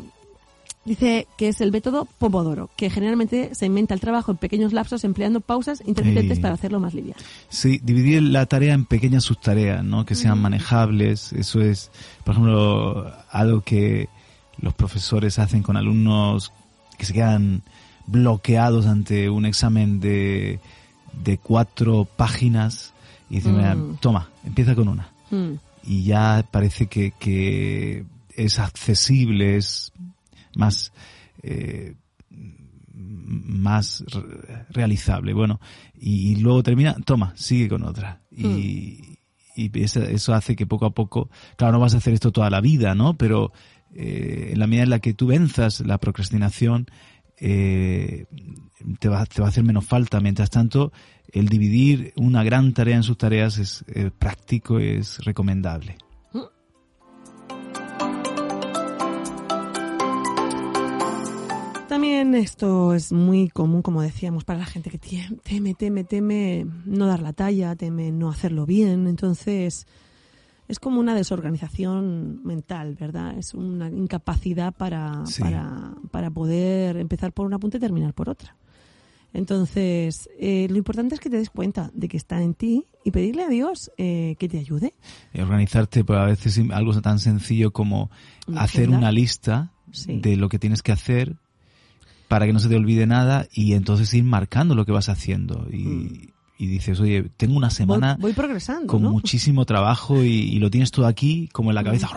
Dice 0.85 1.27
que 1.39 1.49
es 1.49 1.61
el 1.63 1.73
método 1.73 2.07
Pomodoro, 2.19 2.69
que 2.77 2.91
generalmente 2.91 3.55
se 3.55 3.65
inventa 3.67 3.95
el 3.95 4.01
trabajo 4.01 4.33
en 4.33 4.37
pequeños 4.37 4.73
lapsos 4.75 5.03
empleando 5.05 5.41
pausas 5.41 5.83
intermitentes 5.87 6.41
para 6.41 6.55
hacerlo 6.55 6.79
más 6.79 6.93
liviano. 6.93 7.19
Sí, 7.49 7.81
dividir 7.83 8.23
la 8.23 8.45
tarea 8.47 8.75
en 8.75 8.85
pequeñas 8.85 9.25
subtareas, 9.25 9.83
¿no? 9.83 10.05
Que 10.05 10.15
sean 10.15 10.39
manejables. 10.41 11.33
Eso 11.33 11.61
es, 11.63 11.91
por 12.25 12.33
ejemplo, 12.35 13.11
algo 13.31 13.63
que 13.63 14.09
los 14.61 14.75
profesores 14.75 15.39
hacen 15.39 15.63
con 15.63 15.77
alumnos 15.77 16.53
que 16.99 17.07
se 17.07 17.13
quedan 17.15 17.63
bloqueados 18.07 18.87
ante 18.87 19.31
un 19.31 19.47
examen 19.47 19.99
de, 20.01 20.61
de 21.25 21.39
cuatro 21.39 22.05
páginas 22.05 22.93
y 23.31 23.37
dicen, 23.37 23.57
"Mira, 23.57 23.75
Mm. 23.75 23.97
toma, 24.01 24.29
empieza 24.45 24.75
con 24.75 24.89
una. 24.89 25.09
Mm. 25.31 25.53
Y 25.87 26.05
ya 26.05 26.45
parece 26.51 26.87
que, 26.87 27.13
que 27.19 28.05
es 28.37 28.59
accesible, 28.59 29.57
es 29.57 29.93
más, 30.57 30.93
eh, 31.43 31.95
más 32.93 34.05
re- 34.07 34.67
realizable. 34.71 35.33
Bueno, 35.33 35.61
y, 35.95 36.37
luego 36.37 36.63
termina, 36.63 36.95
toma, 37.05 37.33
sigue 37.37 37.69
con 37.69 37.83
otra. 37.83 38.23
Y, 38.31 39.19
y 39.57 39.71
eso, 39.83 40.03
eso 40.03 40.35
hace 40.35 40.57
que 40.57 40.67
poco 40.67 40.87
a 40.87 40.95
poco, 40.95 41.31
claro, 41.57 41.75
no 41.75 41.81
vas 41.81 41.95
a 41.95 41.99
hacer 41.99 42.15
esto 42.15 42.33
toda 42.33 42.51
la 42.51 42.61
vida, 42.61 42.95
¿no? 42.95 43.17
Pero 43.17 43.53
eh, 43.95 44.51
en 44.53 44.59
la 44.59 44.67
medida 44.67 44.85
en 44.85 44.91
la 44.91 44.99
que 44.99 45.15
tú 45.15 45.29
venzas 45.29 45.81
la 45.81 45.99
procrastinación, 45.99 46.87
eh, 47.39 48.27
te, 48.99 49.09
va, 49.09 49.27
te 49.27 49.41
va 49.41 49.49
a 49.49 49.51
hacer 49.51 49.65
menos 49.65 49.85
falta. 49.85 50.21
Mientras 50.21 50.51
tanto, 50.51 50.93
el 51.33 51.49
dividir 51.49 52.13
una 52.17 52.43
gran 52.45 52.73
tarea 52.75 52.97
en 52.97 53.03
sus 53.03 53.19
tareas 53.19 53.59
es 53.59 53.85
eh, 53.89 54.11
práctico, 54.17 54.79
es 54.79 55.19
recomendable. 55.25 55.97
También 61.95 62.35
esto 62.35 62.93
es 62.93 63.13
muy 63.13 63.49
común, 63.49 63.81
como 63.81 64.03
decíamos, 64.03 64.43
para 64.43 64.59
la 64.59 64.67
gente 64.67 64.91
que 64.91 64.99
teme, 64.99 65.75
teme, 65.75 66.03
teme 66.03 66.67
no 66.87 67.07
dar 67.07 67.23
la 67.23 67.33
talla, 67.33 67.77
teme 67.77 68.11
no 68.11 68.31
hacerlo 68.31 68.67
bien. 68.67 69.07
Entonces, 69.07 69.87
es 70.67 70.81
como 70.81 70.99
una 70.99 71.15
desorganización 71.15 72.41
mental, 72.45 72.97
¿verdad? 72.99 73.39
Es 73.39 73.55
una 73.55 73.89
incapacidad 73.91 74.75
para, 74.75 75.25
Sí. 75.27 75.41
para, 75.41 75.95
para 76.11 76.31
poder 76.33 76.97
empezar 76.97 77.33
por 77.33 77.47
una 77.47 77.61
punta 77.61 77.77
y 77.77 77.81
terminar 77.81 78.13
por 78.13 78.29
otra. 78.29 78.57
Entonces, 79.33 80.29
eh, 80.41 80.67
lo 80.71 80.77
importante 80.79 81.15
es 81.15 81.21
que 81.21 81.31
te 81.31 81.37
des 81.37 81.51
cuenta 81.51 81.93
de 81.95 82.09
que 82.09 82.17
está 82.17 82.43
en 82.43 82.55
ti 82.55 82.87
y 83.05 83.13
pedirle 83.13 83.45
a 83.45 83.49
Dios 83.49 83.93
eh, 83.99 84.35
que 84.41 84.49
te 84.49 84.59
ayude. 84.59 84.95
Organizarte, 85.39 86.03
pues 86.03 86.19
a 86.19 86.25
veces 86.25 86.61
algo 86.73 87.01
tan 87.03 87.21
sencillo 87.21 87.73
como 87.73 88.11
hacer 88.57 88.89
una 88.91 89.13
lista 89.13 89.71
Sí. 89.93 90.19
de 90.21 90.37
lo 90.37 90.49
que 90.49 90.59
tienes 90.59 90.83
que 90.83 90.91
hacer 90.91 91.37
para 92.29 92.47
que 92.47 92.53
no 92.53 92.59
se 92.61 92.69
te 92.69 92.77
olvide 92.77 93.07
nada 93.07 93.47
y 93.53 93.75
entonces 93.75 94.13
ir 94.15 94.25
marcando 94.25 94.75
lo 94.75 94.85
que 94.87 94.93
vas 94.93 95.09
haciendo. 95.09 95.67
Y, 95.73 96.31
y 96.57 96.67
dices, 96.67 97.01
oye, 97.01 97.25
tengo 97.37 97.57
una 97.57 97.67
Mm. 97.67 97.71
Voy, 97.71 97.75
semana 97.77 98.17
voy 98.21 98.33
progresando, 98.33 98.87
con 98.87 99.03
¿no? 99.03 99.11
muchísimo 99.11 99.65
trabajo 99.65 100.23
y, 100.23 100.29
y 100.31 100.59
lo 100.61 100.71
tienes 100.71 100.91
todo 100.93 101.07
aquí, 101.07 101.49
como 101.53 101.71
en 101.71 101.75
la 101.75 101.83
cabeza, 101.85 102.09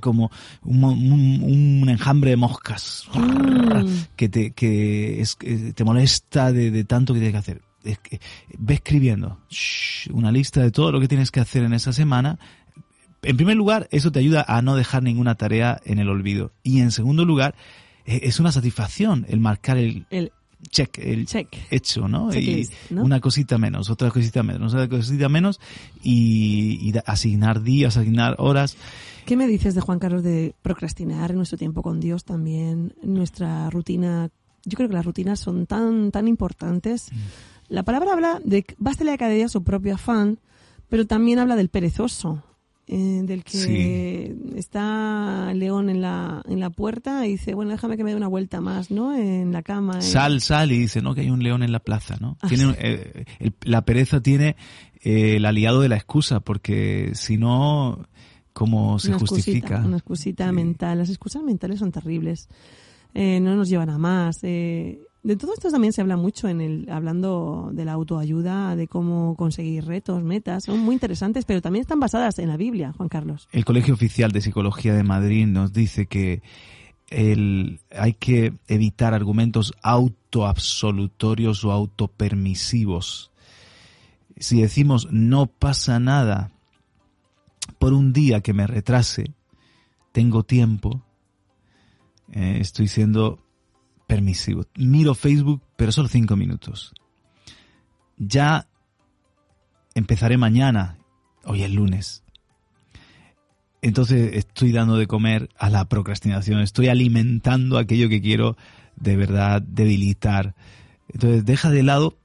como 0.00 0.30
un, 0.64 0.82
un- 0.84 1.80
un 1.82 1.88
enjambre 1.88 2.30
de 2.30 2.36
moscas 2.36 3.04
Mm. 3.14 3.86
que 4.16 4.28
te, 4.28 4.50
que 4.52 5.20
es- 5.20 5.36
que 5.36 5.72
te 5.72 5.84
molesta 5.84 6.52
de, 6.52 6.70
de 6.70 6.84
tanto 6.84 7.12
que 7.14 7.20
tienes 7.20 7.32
que 7.32 7.38
hacer. 7.38 7.62
Es 7.84 7.98
que, 7.98 8.18
ve 8.58 8.74
escribiendo 8.74 9.38
shh, 9.50 10.10
una 10.12 10.32
lista 10.32 10.60
de 10.62 10.70
todo 10.70 10.90
lo 10.90 11.00
que 11.00 11.08
tienes 11.08 11.30
que 11.30 11.40
hacer 11.40 11.62
en 11.64 11.74
esa 11.74 11.92
semana. 11.92 12.38
En 13.22 13.36
primer 13.36 13.56
lugar, 13.56 13.88
eso 13.90 14.10
te 14.10 14.18
ayuda 14.18 14.44
a 14.48 14.62
no 14.62 14.74
dejar 14.76 15.02
ninguna 15.02 15.34
tarea 15.34 15.80
en 15.84 15.98
el 15.98 16.08
olvido. 16.08 16.52
Y 16.62 16.80
en 16.80 16.90
segundo 16.90 17.24
lugar, 17.24 17.54
es 18.04 18.40
una 18.40 18.52
satisfacción 18.52 19.26
el 19.28 19.40
marcar 19.40 19.78
el 19.78 20.06
El 20.10 20.32
check, 20.70 20.98
el 20.98 21.26
check. 21.26 21.48
hecho, 21.70 22.08
¿no? 22.08 22.30
Checklist, 22.30 22.72
y 22.90 22.94
¿no? 22.94 23.04
una 23.04 23.20
cosita 23.20 23.58
menos, 23.58 23.90
otra 23.90 24.10
cosita 24.10 24.42
menos, 24.42 24.74
otra 24.74 24.88
cosita 24.88 25.28
menos 25.28 25.60
y, 26.02 26.92
asignar 27.06 27.62
días, 27.62 27.96
asignar 27.96 28.36
horas. 28.38 28.76
¿Qué 29.26 29.36
me 29.36 29.46
dices 29.46 29.74
de 29.74 29.80
Juan 29.80 29.98
Carlos 29.98 30.22
de 30.22 30.54
procrastinar 30.62 31.34
nuestro 31.34 31.58
tiempo 31.58 31.82
con 31.82 32.00
Dios 32.00 32.24
también, 32.24 32.94
nuestra 33.02 33.70
rutina? 33.70 34.30
Yo 34.64 34.76
creo 34.76 34.88
que 34.88 34.94
las 34.94 35.04
rutinas 35.04 35.40
son 35.40 35.66
tan, 35.66 36.10
tan 36.10 36.28
importantes. 36.28 37.08
La 37.68 37.82
palabra 37.82 38.12
habla 38.12 38.40
de 38.44 38.62
que 38.62 38.74
bástele 38.78 39.12
a 39.12 39.18
cada 39.18 39.32
día 39.32 39.48
su 39.48 39.62
propio 39.62 39.94
afán, 39.94 40.38
pero 40.88 41.06
también 41.06 41.38
habla 41.38 41.56
del 41.56 41.70
perezoso, 41.70 42.42
eh, 42.86 43.20
del 43.24 43.44
que 43.44 44.36
está 44.56 45.48
el 45.50 45.58
león 45.58 45.88
en 45.88 46.00
la, 46.02 46.42
en 46.48 46.60
la 46.60 46.70
puerta 46.70 47.26
y 47.26 47.30
dice, 47.32 47.54
bueno, 47.54 47.70
déjame 47.70 47.96
que 47.96 48.04
me 48.04 48.10
dé 48.10 48.16
una 48.16 48.28
vuelta 48.28 48.60
más, 48.60 48.90
¿no? 48.90 49.16
En 49.16 49.52
la 49.52 49.62
cama. 49.62 49.98
eh. 49.98 50.02
Sal, 50.02 50.40
sal 50.40 50.70
y 50.72 50.78
dice, 50.78 51.00
¿no? 51.00 51.14
Que 51.14 51.22
hay 51.22 51.30
un 51.30 51.42
león 51.42 51.62
en 51.62 51.72
la 51.72 51.80
plaza, 51.80 52.16
¿no? 52.20 52.36
Ah, 52.42 52.48
Tiene, 52.48 52.64
sí. 52.72 52.76
eh, 52.78 53.24
el- 53.38 53.54
la 53.62 53.84
pereza 53.84 54.20
tiene 54.20 54.56
eh, 55.02 55.36
el 55.36 55.46
aliado 55.46 55.80
de 55.80 55.88
la 55.88 55.96
excusa, 55.96 56.40
porque 56.40 57.10
si 57.14 57.36
no, 57.38 58.06
¿cómo 58.52 58.98
se 58.98 59.08
una 59.08 59.18
justifica? 59.18 59.58
Excusita, 59.66 59.86
una 59.86 59.96
excusita 59.96 60.48
Sí. 60.48 60.54
mental. 60.54 60.98
Las 60.98 61.08
excusas 61.10 61.42
mentales 61.42 61.78
son 61.78 61.90
terribles. 61.92 62.48
No 63.14 63.54
nos 63.54 63.68
llevan 63.68 63.90
a 63.90 63.98
más. 63.98 64.40
Eh, 64.42 65.00
de 65.24 65.36
todo 65.36 65.54
esto 65.54 65.70
también 65.70 65.94
se 65.94 66.02
habla 66.02 66.18
mucho 66.18 66.48
en 66.48 66.60
el 66.60 66.90
hablando 66.90 67.70
de 67.72 67.86
la 67.86 67.92
autoayuda, 67.92 68.76
de 68.76 68.88
cómo 68.88 69.34
conseguir 69.36 69.86
retos, 69.86 70.22
metas. 70.22 70.64
Son 70.64 70.78
muy 70.78 70.92
interesantes, 70.92 71.46
pero 71.46 71.62
también 71.62 71.80
están 71.80 71.98
basadas 71.98 72.38
en 72.38 72.48
la 72.48 72.58
Biblia, 72.58 72.92
Juan 72.94 73.08
Carlos. 73.08 73.48
El 73.50 73.64
Colegio 73.64 73.94
Oficial 73.94 74.32
de 74.32 74.42
Psicología 74.42 74.92
de 74.92 75.02
Madrid 75.02 75.46
nos 75.46 75.72
dice 75.72 76.04
que 76.04 76.42
el, 77.08 77.80
hay 77.90 78.12
que 78.12 78.52
evitar 78.68 79.14
argumentos 79.14 79.72
autoabsolutorios 79.82 81.64
o 81.64 81.72
autopermisivos. 81.72 83.32
Si 84.36 84.60
decimos 84.60 85.08
no 85.10 85.46
pasa 85.46 85.98
nada 86.00 86.52
por 87.78 87.94
un 87.94 88.12
día 88.12 88.42
que 88.42 88.52
me 88.52 88.66
retrase, 88.66 89.32
tengo 90.12 90.42
tiempo, 90.42 91.02
eh, 92.30 92.58
estoy 92.60 92.88
siendo 92.88 93.43
permisivo. 94.06 94.64
Miro 94.76 95.14
Facebook, 95.14 95.62
pero 95.76 95.92
solo 95.92 96.08
cinco 96.08 96.36
minutos. 96.36 96.92
Ya 98.16 98.68
empezaré 99.94 100.36
mañana, 100.36 100.98
hoy 101.44 101.62
es 101.62 101.72
lunes. 101.72 102.22
Entonces 103.82 104.34
estoy 104.34 104.72
dando 104.72 104.96
de 104.96 105.06
comer 105.06 105.50
a 105.58 105.68
la 105.68 105.84
procrastinación, 105.88 106.60
estoy 106.60 106.88
alimentando 106.88 107.76
aquello 107.76 108.08
que 108.08 108.22
quiero 108.22 108.56
de 108.96 109.16
verdad 109.16 109.60
debilitar. 109.60 110.54
Entonces 111.08 111.44
deja 111.44 111.70
de 111.70 111.82
lado 111.82 112.16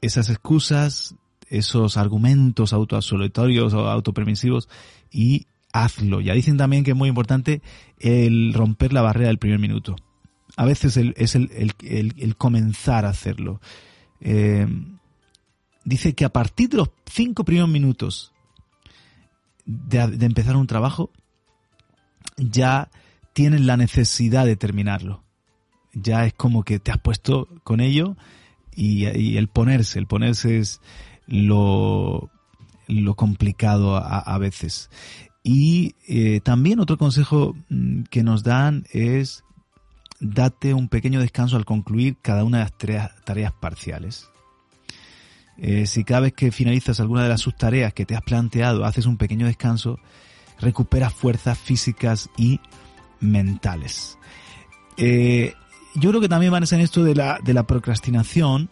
esas 0.00 0.28
excusas, 0.28 1.14
esos 1.48 1.96
argumentos 1.96 2.72
autoabsolutorios 2.72 3.74
o 3.74 3.88
autopermisivos 3.88 4.68
y 5.10 5.46
hazlo. 5.72 6.20
Ya 6.20 6.34
dicen 6.34 6.56
también 6.56 6.82
que 6.82 6.90
es 6.90 6.96
muy 6.96 7.08
importante 7.08 7.62
el 7.98 8.52
romper 8.52 8.92
la 8.92 9.02
barrera 9.02 9.28
del 9.28 9.38
primer 9.38 9.60
minuto. 9.60 9.96
A 10.56 10.64
veces 10.64 10.96
es 10.96 11.34
el, 11.34 11.50
el- 11.80 12.14
el- 12.16 12.36
comenzar 12.36 13.04
a 13.06 13.10
hacerlo. 13.10 13.60
Eh, 14.20 14.66
dice 15.84 16.14
que 16.14 16.24
a 16.24 16.32
partir 16.32 16.68
de 16.68 16.78
los 16.78 16.90
cinco 17.06 17.44
primeros 17.44 17.70
minutos 17.70 18.32
de, 19.64 20.00
empezar 20.26 20.56
un 20.56 20.66
trabajo, 20.66 21.10
ya 22.36 22.90
tienes 23.32 23.62
la 23.62 23.76
necesidad 23.76 24.44
de 24.46 24.56
terminarlo. 24.56 25.22
Ya 25.94 26.24
es 26.26 26.34
como 26.34 26.64
que 26.64 26.78
te 26.78 26.90
has 26.90 26.98
puesto 26.98 27.48
con 27.64 27.80
ello 27.80 28.16
y, 28.74 29.04
el 29.36 29.48
ponerse, 29.48 29.98
el 29.98 30.06
ponerse 30.06 30.58
es 30.58 30.80
lo, 31.26 32.30
lo 32.88 33.14
complicado 33.14 33.96
a, 33.96 34.18
a 34.18 34.38
veces. 34.38 34.90
Y 35.42 35.96
eh, 36.06 36.40
también 36.40 36.80
otro 36.80 36.96
consejo 36.98 37.54
mm, 37.68 38.04
que 38.04 38.22
nos 38.22 38.42
dan 38.42 38.84
es 38.92 39.44
date 40.22 40.72
un 40.72 40.88
pequeño 40.88 41.20
descanso 41.20 41.56
al 41.56 41.64
concluir 41.64 42.16
cada 42.22 42.44
una 42.44 42.58
de 42.58 42.64
las 42.64 42.78
tareas, 42.78 43.10
tareas 43.24 43.52
parciales. 43.52 44.30
Eh, 45.58 45.86
si 45.86 46.04
cada 46.04 46.20
vez 46.20 46.32
que 46.32 46.52
finalizas 46.52 47.00
alguna 47.00 47.24
de 47.24 47.28
las 47.28 47.42
subtareas 47.42 47.92
que 47.92 48.06
te 48.06 48.14
has 48.14 48.22
planteado 48.22 48.84
haces 48.84 49.06
un 49.06 49.16
pequeño 49.16 49.46
descanso, 49.46 49.98
recuperas 50.60 51.12
fuerzas 51.12 51.58
físicas 51.58 52.30
y 52.36 52.60
mentales. 53.20 54.16
Eh, 54.96 55.54
yo 55.96 56.10
creo 56.10 56.20
que 56.20 56.28
también 56.28 56.52
van 56.52 56.62
a 56.62 56.66
ser 56.66 56.80
esto 56.80 57.02
de 57.04 57.14
la, 57.14 57.38
de 57.42 57.52
la 57.52 57.66
procrastinación, 57.66 58.70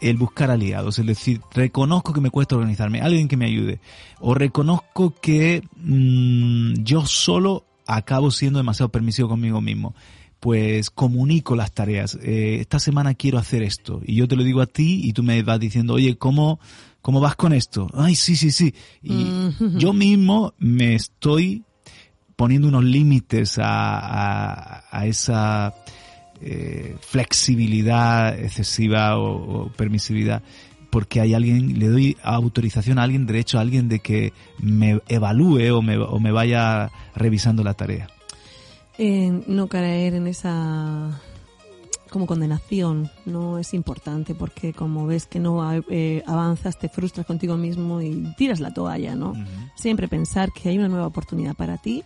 el 0.00 0.16
buscar 0.16 0.50
aliados, 0.50 0.98
es 0.98 1.06
decir, 1.06 1.40
reconozco 1.54 2.12
que 2.12 2.20
me 2.20 2.30
cuesta 2.30 2.56
organizarme, 2.56 3.00
alguien 3.00 3.28
que 3.28 3.36
me 3.36 3.46
ayude, 3.46 3.80
o 4.20 4.34
reconozco 4.34 5.14
que 5.14 5.62
mm, 5.76 6.82
yo 6.82 7.06
solo 7.06 7.64
acabo 7.86 8.30
siendo 8.30 8.58
demasiado 8.58 8.90
permisivo 8.90 9.28
conmigo 9.28 9.60
mismo. 9.60 9.94
Pues 10.40 10.90
comunico 10.90 11.56
las 11.56 11.72
tareas. 11.72 12.18
Eh, 12.22 12.58
esta 12.60 12.78
semana 12.78 13.14
quiero 13.14 13.38
hacer 13.38 13.62
esto. 13.62 14.00
Y 14.04 14.16
yo 14.16 14.28
te 14.28 14.36
lo 14.36 14.44
digo 14.44 14.60
a 14.60 14.66
ti 14.66 15.00
y 15.04 15.12
tú 15.12 15.22
me 15.22 15.42
vas 15.42 15.58
diciendo, 15.58 15.94
oye, 15.94 16.16
¿cómo, 16.18 16.60
cómo 17.00 17.20
vas 17.20 17.36
con 17.36 17.52
esto? 17.52 17.88
Ay, 17.94 18.14
sí, 18.14 18.36
sí, 18.36 18.50
sí. 18.50 18.74
Y 19.02 19.14
Mm. 19.14 19.78
yo 19.78 19.92
mismo 19.92 20.54
me 20.58 20.94
estoy 20.94 21.64
poniendo 22.36 22.68
unos 22.68 22.84
límites 22.84 23.58
a, 23.58 24.84
a, 24.90 25.06
esa 25.06 25.74
eh, 26.42 26.96
flexibilidad 27.00 28.38
excesiva 28.38 29.18
o, 29.18 29.72
permisividad 29.72 30.42
porque 30.90 31.20
hay 31.20 31.34
alguien, 31.34 31.78
le 31.78 31.88
doy 31.88 32.16
autorización 32.22 32.98
a 32.98 33.02
alguien, 33.02 33.26
derecho 33.26 33.58
a 33.58 33.62
alguien 33.62 33.88
de 33.88 33.98
que 34.00 34.32
me 34.60 35.00
evalúe 35.08 35.70
o 35.74 35.82
me, 35.82 35.98
o 35.98 36.18
me 36.20 36.30
vaya 36.30 36.90
revisando 37.14 37.62
la 37.64 37.74
tarea. 37.74 38.08
No 38.98 39.68
caer 39.68 40.14
en 40.14 40.26
esa 40.26 41.20
como 42.10 42.26
condenación 42.26 43.10
no 43.24 43.58
es 43.58 43.74
importante 43.74 44.34
porque 44.34 44.72
como 44.72 45.06
ves 45.06 45.26
que 45.26 45.38
no 45.38 45.60
eh, 45.90 46.22
avanzas 46.26 46.78
te 46.78 46.88
frustras 46.88 47.26
contigo 47.26 47.56
mismo 47.56 48.00
y 48.00 48.34
tiras 48.36 48.60
la 48.60 48.72
toalla, 48.72 49.14
¿no? 49.14 49.34
Siempre 49.74 50.08
pensar 50.08 50.52
que 50.52 50.68
hay 50.68 50.78
una 50.78 50.88
nueva 50.88 51.06
oportunidad 51.06 51.54
para 51.54 51.78
ti, 51.78 52.04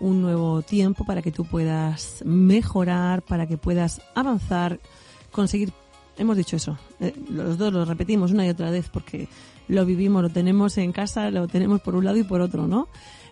un 0.00 0.20
nuevo 0.20 0.62
tiempo 0.62 1.04
para 1.04 1.22
que 1.22 1.32
tú 1.32 1.44
puedas 1.44 2.22
mejorar, 2.24 3.22
para 3.22 3.46
que 3.46 3.56
puedas 3.56 4.02
avanzar, 4.14 4.80
conseguir, 5.30 5.72
hemos 6.18 6.36
dicho 6.36 6.56
eso, 6.56 6.76
eh, 7.00 7.14
los 7.30 7.56
dos 7.56 7.72
lo 7.72 7.84
repetimos 7.84 8.32
una 8.32 8.44
y 8.46 8.50
otra 8.50 8.70
vez 8.70 8.88
porque 8.88 9.28
lo 9.68 9.86
vivimos, 9.86 10.22
lo 10.22 10.30
tenemos 10.30 10.76
en 10.78 10.92
casa, 10.92 11.30
lo 11.30 11.48
tenemos 11.48 11.80
por 11.80 11.94
un 11.94 12.04
lado 12.04 12.18
y 12.18 12.24
por 12.24 12.40
otro, 12.40 12.66
¿no? 12.66 12.88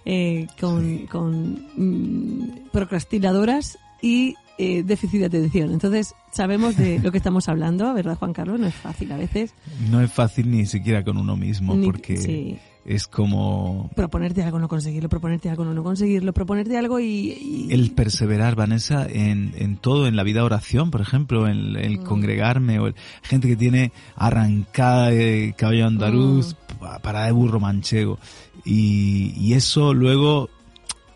Eh, 0.06 0.48
con, 0.60 1.06
con 1.06 1.66
mm, 1.76 2.68
procrastinadoras 2.70 3.78
y 4.02 4.34
eh, 4.58 4.82
déficit 4.82 5.20
de 5.20 5.26
atención. 5.26 5.72
Entonces, 5.72 6.14
sabemos 6.30 6.76
de 6.76 6.98
lo 6.98 7.10
que 7.10 7.16
estamos 7.16 7.48
hablando, 7.48 7.94
¿verdad, 7.94 8.18
Juan 8.18 8.34
Carlos? 8.34 8.60
No 8.60 8.66
es 8.66 8.74
fácil 8.74 9.10
a 9.12 9.16
veces. 9.16 9.54
No 9.90 10.02
es 10.02 10.12
fácil 10.12 10.50
ni 10.50 10.66
siquiera 10.66 11.02
con 11.02 11.16
uno 11.16 11.36
mismo, 11.36 11.74
porque 11.82 12.58
es 12.84 13.06
como... 13.06 13.90
Proponerte 13.94 14.42
algo, 14.42 14.58
no 14.58 14.68
conseguirlo, 14.68 15.08
proponerte 15.08 15.48
algo, 15.48 15.64
no 15.64 15.82
conseguirlo, 15.82 16.32
proponerte 16.32 16.76
algo 16.76 17.00
y... 17.00 17.68
El 17.70 17.92
perseverar, 17.92 18.56
Vanessa, 18.56 19.06
en, 19.08 19.54
en 19.56 19.76
todo, 19.76 20.06
en 20.06 20.16
la 20.16 20.22
vida 20.22 20.44
oración, 20.44 20.90
por 20.90 21.00
ejemplo, 21.00 21.48
en 21.48 21.76
el 21.76 22.00
mm. 22.00 22.04
congregarme, 22.04 22.78
o 22.78 22.86
el, 22.86 22.94
gente 23.22 23.48
que 23.48 23.56
tiene 23.56 23.92
arrancada 24.16 25.10
de 25.10 25.54
caballo 25.56 25.86
andaluz 25.86 26.56
mm. 26.80 27.02
para 27.02 27.24
de 27.24 27.32
burro 27.32 27.58
manchego. 27.58 28.18
Y, 28.64 29.34
y 29.36 29.54
eso 29.54 29.94
luego 29.94 30.50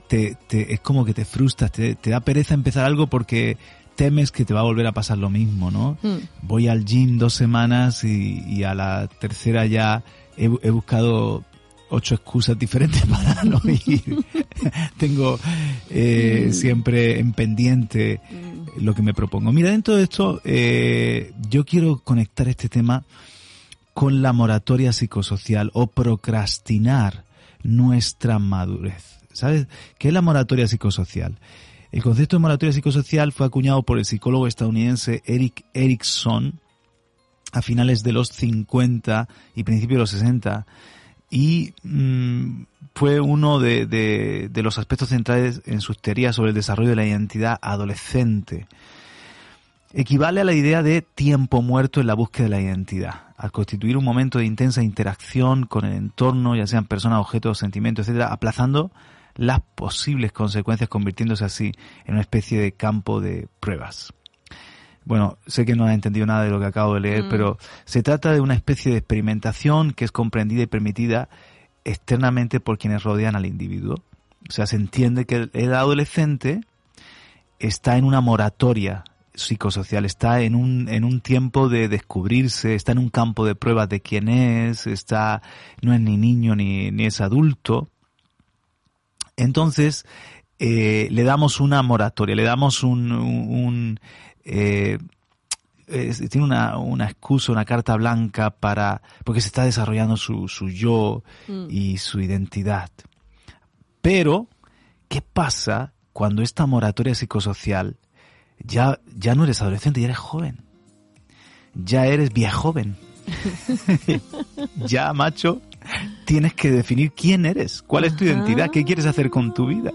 te, 0.09 0.37
te, 0.47 0.73
es 0.73 0.81
como 0.81 1.05
que 1.05 1.15
te 1.15 1.25
frustras, 1.25 1.71
te, 1.71 1.95
te, 1.95 2.11
da 2.11 2.21
pereza 2.21 2.55
empezar 2.55 2.85
algo 2.85 3.09
porque 3.09 3.59
temes 3.95 4.33
que 4.33 4.45
te 4.45 4.55
va 4.55 4.61
a 4.61 4.65
volver 4.65 4.87
a 4.87 4.93
pasar 4.93 5.19
lo 5.19 5.29
mismo, 5.29 5.71
¿no? 5.71 5.99
Hmm. 6.03 6.19
Voy 6.43 6.69
al 6.69 6.85
gym 6.85 7.19
dos 7.19 7.35
semanas 7.35 8.05
y, 8.05 8.43
y 8.47 8.65
a 8.65 8.75
la 8.75 9.09
tercera 9.09 9.67
ya 9.67 10.03
he, 10.37 10.45
he, 10.45 10.71
buscado 10.71 11.45
ocho 11.91 12.15
excusas 12.15 12.59
diferentes 12.59 13.05
para 13.07 13.45
no 13.45 13.61
ir. 13.65 14.25
Tengo 14.97 15.39
eh, 15.91 16.47
hmm. 16.49 16.53
siempre 16.53 17.19
en 17.19 17.33
pendiente 17.33 18.21
hmm. 18.31 18.85
lo 18.85 18.95
que 18.95 19.03
me 19.03 19.15
propongo. 19.15 19.53
Mira, 19.53 19.71
dentro 19.71 19.97
de 19.97 20.05
esto, 20.05 20.41
eh, 20.45 21.33
yo 21.49 21.65
quiero 21.65 21.99
conectar 21.99 22.49
este 22.49 22.69
tema 22.69 23.05
con 23.95 24.23
la 24.23 24.33
moratoria 24.33 24.93
psicosocial 24.93 25.71
o 25.75 25.89
procrastinar 25.89 27.25
nuestra 27.63 28.39
madurez. 28.39 29.19
¿Sabes 29.33 29.67
qué 29.99 30.09
es 30.09 30.15
la 30.15 30.23
moratoria 30.23 30.69
psicosocial? 30.69 31.39
El 31.91 32.03
concepto 32.03 32.37
de 32.37 32.41
moratoria 32.41 32.73
psicosocial 32.73 33.33
fue 33.33 33.47
acuñado 33.47 33.83
por 33.83 33.99
el 33.99 34.05
psicólogo 34.05 34.47
estadounidense 34.47 35.23
Eric 35.25 35.65
Erickson 35.73 36.61
a 37.53 37.63
finales 37.63 38.03
de 38.03 38.13
los 38.13 38.29
50 38.29 39.29
y 39.55 39.65
principios 39.65 39.97
de 39.97 40.01
los 40.01 40.11
60 40.11 40.67
y 41.31 41.75
mm, 41.83 42.63
fue 42.95 43.21
uno 43.21 43.59
de, 43.59 43.87
de, 43.87 44.63
los 44.63 44.79
aspectos 44.79 45.11
centrales 45.11 45.63
en 45.67 45.81
sus 45.81 46.01
teorías 46.01 46.35
sobre 46.35 46.51
el 46.51 46.55
desarrollo 46.55 46.91
de 46.91 46.97
la 46.97 47.07
identidad 47.07 47.59
adolescente. 47.61 48.67
Equivale 49.93 50.41
a 50.41 50.45
la 50.45 50.53
idea 50.53 50.83
de 50.83 51.03
tiempo 51.03 51.63
muerto 51.63 52.01
en 52.01 52.07
la 52.07 52.15
búsqueda 52.15 52.45
de 52.45 52.51
la 52.51 52.61
identidad, 52.61 53.15
al 53.37 53.53
constituir 53.53 53.97
un 53.97 54.05
momento 54.05 54.39
de 54.39 54.45
intensa 54.45 54.83
interacción 54.83 55.65
con 55.65 55.85
el 55.85 55.95
entorno, 55.95 56.57
ya 56.57 56.67
sean 56.67 56.85
personas, 56.85 57.21
objetos, 57.21 57.59
sentimientos, 57.59 58.09
etc., 58.09 58.23
aplazando 58.29 58.91
las 59.35 59.61
posibles 59.77 60.33
consecuencias 60.33 60.91
convirtiéndose 60.91 61.45
así 61.45 61.73
en 62.05 62.15
una 62.15 62.23
especie 62.23 62.61
de 62.61 62.73
campo 62.73 63.21
de 63.21 63.49
pruebas. 63.61 64.13
Bueno, 65.09 65.39
sé 65.47 65.65
que 65.65 65.75
no 65.75 65.87
has 65.87 65.95
entendido 65.95 66.27
nada 66.27 66.45
de 66.45 66.51
lo 66.51 66.61
que 66.61 66.67
acabo 66.67 66.95
de 66.95 67.01
leer, 67.01 67.25
mm. 67.25 67.29
pero 67.31 67.59
se 67.85 68.03
trata 68.03 68.33
de 68.33 68.41
una 68.41 68.55
especie 68.55 68.93
de 68.93 68.99
experimentación 68.99 69.93
que 69.93 70.05
es 70.05 70.13
comprendida 70.13 70.63
y 70.63 70.67
permitida 70.67 71.29
externamente 71.85 72.61
por 72.61 72.79
quienes 72.79 73.03
rodean 73.03 73.35
al 73.35 73.47
individuo. 73.47 73.97
O 74.49 74.53
sea, 74.53 74.67
se 74.67 74.77
entiende 74.77 75.25
que 75.25 75.49
el 75.53 75.75
adolescente 75.75 76.61
está 77.59 77.97
en 77.97 78.05
una 78.05 78.21
moratoria 78.21 79.05
psicosocial, 79.35 80.05
está 80.05 80.43
en 80.43 80.55
un, 80.55 80.89
en 80.89 81.05
un 81.05 81.21
tiempo 81.21 81.69
de 81.69 81.89
descubrirse, 81.89 82.75
está 82.75 82.93
en 82.93 82.99
un 82.99 83.09
campo 83.09 83.47
de 83.47 83.55
pruebas 83.55 83.89
de 83.89 84.01
quién 84.01 84.29
es, 84.29 84.87
está, 84.87 85.43
no 85.81 85.95
es 85.95 86.01
ni 86.01 86.17
niño 86.17 86.55
ni, 86.55 86.91
ni 86.91 87.07
es 87.07 87.21
adulto, 87.21 87.89
entonces, 89.39 90.05
eh, 90.59 91.09
le 91.11 91.23
damos 91.23 91.61
una 91.61 91.83
moratoria, 91.83 92.37
le 92.37 92.43
damos 92.43 92.83
un... 92.83 93.13
un 93.13 94.01
eh, 94.49 94.99
tiene 96.29 96.45
una, 96.45 96.79
una, 96.79 97.05
excusa, 97.07 97.53
una 97.53 97.65
carta 97.65 97.97
blanca 97.97 98.51
para, 98.51 99.03
porque 99.25 99.41
se 99.41 99.49
está 99.49 99.65
desarrollando 99.65 100.17
su, 100.17 100.49
su 100.49 100.69
yo 100.69 101.23
mm. 101.47 101.67
y 101.71 101.99
su 101.99 102.21
identidad. 102.21 102.91
Pero, 104.01 104.49
¿qué 105.09 105.23
pasa 105.23 105.93
cuando 106.13 106.43
esta 106.43 106.67
moratoria 106.67 107.15
psicosocial 107.15 107.97
ya, 108.59 109.01
ya 109.15 109.35
no 109.35 109.45
eres 109.45 109.63
adolescente, 109.63 110.01
ya 110.01 110.07
eres 110.07 110.19
joven? 110.19 110.63
Ya 111.75 112.07
eres 112.07 112.33
viejo 112.33 112.61
joven. 112.61 112.97
ya, 114.87 115.13
macho, 115.13 115.61
tienes 116.25 116.55
que 116.55 116.71
definir 116.71 117.13
quién 117.13 117.47
eres, 117.47 117.83
cuál 117.83 118.05
es 118.05 118.17
tu 118.17 118.25
identidad, 118.25 118.71
qué 118.71 118.85
quieres 118.85 119.07
hacer 119.07 119.31
con 119.31 119.53
tu 119.53 119.67
vida. 119.67 119.93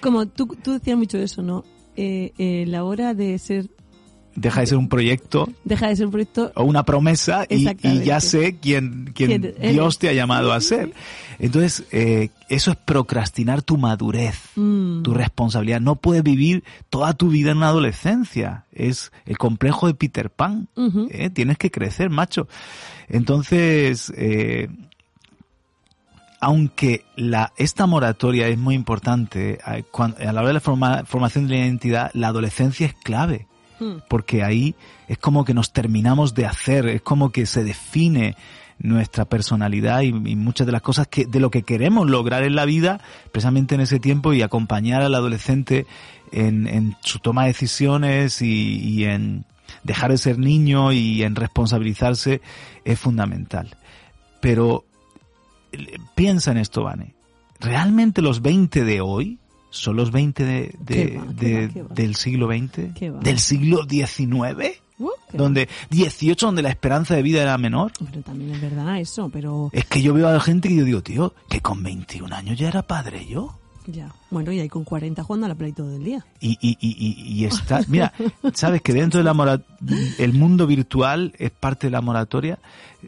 Como 0.00 0.26
tú, 0.26 0.46
tú 0.62 0.72
decías 0.72 0.96
mucho 0.96 1.18
eso, 1.18 1.42
¿no? 1.42 1.64
Eh, 1.96 2.32
eh, 2.36 2.64
la 2.66 2.84
hora 2.84 3.14
de 3.14 3.38
ser 3.38 3.70
deja 4.36 4.60
de 4.60 4.66
ser 4.68 4.78
un 4.78 4.88
proyecto. 4.88 5.48
Deja 5.64 5.88
de 5.88 5.96
ser 5.96 6.06
un 6.06 6.12
proyecto. 6.12 6.52
O 6.54 6.64
una 6.64 6.84
promesa 6.84 7.46
y, 7.48 7.64
ya 8.04 8.20
sé 8.20 8.56
quién, 8.60 9.12
quién 9.14 9.54
Dios 9.60 9.98
te 9.98 10.08
ha 10.08 10.12
llamado 10.12 10.52
a 10.52 10.60
ser. 10.60 10.92
Entonces, 11.38 11.84
eh, 11.90 12.30
eso 12.48 12.70
es 12.70 12.76
procrastinar 12.76 13.62
tu 13.62 13.76
madurez, 13.76 14.38
mm. 14.54 15.02
tu 15.02 15.12
responsabilidad. 15.12 15.80
No 15.80 15.96
puedes 15.96 16.22
vivir 16.22 16.64
toda 16.88 17.12
tu 17.14 17.28
vida 17.28 17.50
en 17.50 17.58
una 17.58 17.68
adolescencia. 17.68 18.64
Es 18.72 19.12
el 19.24 19.36
complejo 19.36 19.86
de 19.86 19.94
Peter 19.94 20.30
Pan. 20.30 20.68
¿eh? 21.10 21.30
Tienes 21.30 21.58
que 21.58 21.70
crecer, 21.70 22.10
macho. 22.10 22.48
Entonces, 23.08 24.12
eh, 24.16 24.68
aunque 26.40 27.04
la, 27.16 27.52
esta 27.56 27.86
moratoria 27.86 28.48
es 28.48 28.58
muy 28.58 28.74
importante, 28.74 29.58
a, 29.64 29.72
a 29.72 30.32
la 30.32 30.40
hora 30.40 30.48
de 30.48 30.54
la 30.54 31.04
formación 31.04 31.48
de 31.48 31.54
la 31.54 31.60
identidad, 31.64 32.10
la 32.14 32.28
adolescencia 32.28 32.86
es 32.86 32.94
clave. 32.94 33.46
Hmm. 33.78 33.96
Porque 34.08 34.42
ahí 34.42 34.74
es 35.08 35.18
como 35.18 35.44
que 35.44 35.54
nos 35.54 35.72
terminamos 35.72 36.34
de 36.34 36.46
hacer, 36.46 36.86
es 36.86 37.02
como 37.02 37.30
que 37.30 37.46
se 37.46 37.64
define 37.64 38.36
nuestra 38.78 39.24
personalidad 39.24 40.02
y, 40.02 40.12
muchas 40.12 40.66
de 40.66 40.72
las 40.72 40.82
cosas 40.82 41.08
que 41.08 41.24
de 41.24 41.40
lo 41.40 41.50
que 41.50 41.62
queremos 41.62 42.08
lograr 42.08 42.42
en 42.42 42.54
la 42.54 42.66
vida 42.66 43.00
precisamente 43.32 43.74
en 43.74 43.80
ese 43.80 43.98
tiempo 43.98 44.34
y 44.34 44.42
acompañar 44.42 45.02
al 45.02 45.14
adolescente 45.14 45.86
en, 46.32 46.96
su 47.00 47.18
toma 47.20 47.42
de 47.42 47.48
decisiones 47.48 48.42
y, 48.42 48.78
y, 48.78 49.04
en 49.04 49.44
dejar 49.82 50.10
de 50.10 50.18
ser 50.18 50.38
niño 50.38 50.92
y 50.92 51.22
en 51.22 51.36
responsabilizarse 51.36 52.40
es 52.84 52.98
fundamental. 52.98 53.76
Pero 54.40 54.84
piensa 56.14 56.50
en 56.50 56.58
esto, 56.58 56.84
Vane. 56.84 57.14
¿Realmente 57.60 58.20
los 58.20 58.42
20 58.42 58.84
de 58.84 59.00
hoy 59.00 59.38
son 59.76 59.96
los 59.96 60.10
20 60.10 60.44
de, 60.44 61.70
del 61.94 62.14
siglo 62.14 62.48
XX? 62.48 63.22
¿Del 63.22 63.38
siglo 63.38 63.86
XIX? 63.88 64.80
Uh, 64.98 65.10
donde 65.32 65.68
18 65.90 66.46
donde 66.46 66.62
la 66.62 66.70
esperanza 66.70 67.14
de 67.14 67.22
vida 67.22 67.42
era 67.42 67.58
menor. 67.58 67.92
Pero 68.10 68.22
también 68.22 68.52
es 68.52 68.60
verdad 68.60 68.98
eso, 68.98 69.28
pero... 69.28 69.68
Es 69.72 69.84
que 69.84 70.00
yo 70.00 70.14
veo 70.14 70.26
a 70.28 70.32
la 70.32 70.40
gente 70.40 70.68
que 70.68 70.76
yo 70.76 70.84
digo, 70.84 71.02
tío, 71.02 71.34
que 71.50 71.60
con 71.60 71.82
21 71.82 72.34
años 72.34 72.58
ya 72.58 72.68
era 72.68 72.82
padre 72.82 73.26
yo. 73.26 73.58
Ya. 73.86 74.12
Bueno, 74.30 74.50
y 74.52 74.58
ahí 74.58 74.68
con 74.68 74.84
40 74.84 75.22
jugando 75.22 75.46
a 75.46 75.48
la 75.48 75.54
Play 75.54 75.72
todo 75.72 75.94
el 75.94 76.02
día. 76.02 76.24
Y, 76.40 76.58
y, 76.60 76.76
y, 76.80 77.40
y 77.40 77.44
está, 77.44 77.80
mira, 77.88 78.12
sabes 78.52 78.82
que 78.82 78.92
dentro 78.92 79.18
de 79.18 79.24
la 79.24 79.62
el 80.18 80.32
mundo 80.32 80.66
virtual 80.66 81.32
es 81.38 81.50
parte 81.52 81.86
de 81.86 81.92
la 81.92 82.00
moratoria 82.00 82.58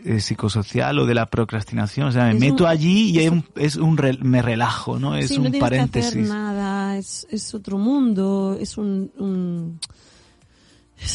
eh, 0.04 0.20
psicosocial 0.20 0.98
o 1.00 1.06
de 1.06 1.14
la 1.14 1.26
procrastinación. 1.26 2.08
O 2.08 2.12
sea, 2.12 2.26
me 2.26 2.34
meto 2.34 2.66
allí 2.66 3.10
y 3.10 3.18
es 3.20 3.30
un, 3.30 3.44
es 3.56 3.76
un 3.76 3.98
me 4.22 4.40
relajo, 4.40 4.98
¿no? 4.98 5.16
Es 5.16 5.32
un 5.32 5.50
paréntesis. 5.58 6.12
Que 6.12 6.20
hacer 6.20 6.32
nada, 6.32 6.96
es, 6.96 7.26
es 7.30 7.54
otro 7.54 7.78
mundo, 7.78 8.56
es 8.60 8.78
un, 8.78 9.10
un 9.18 9.80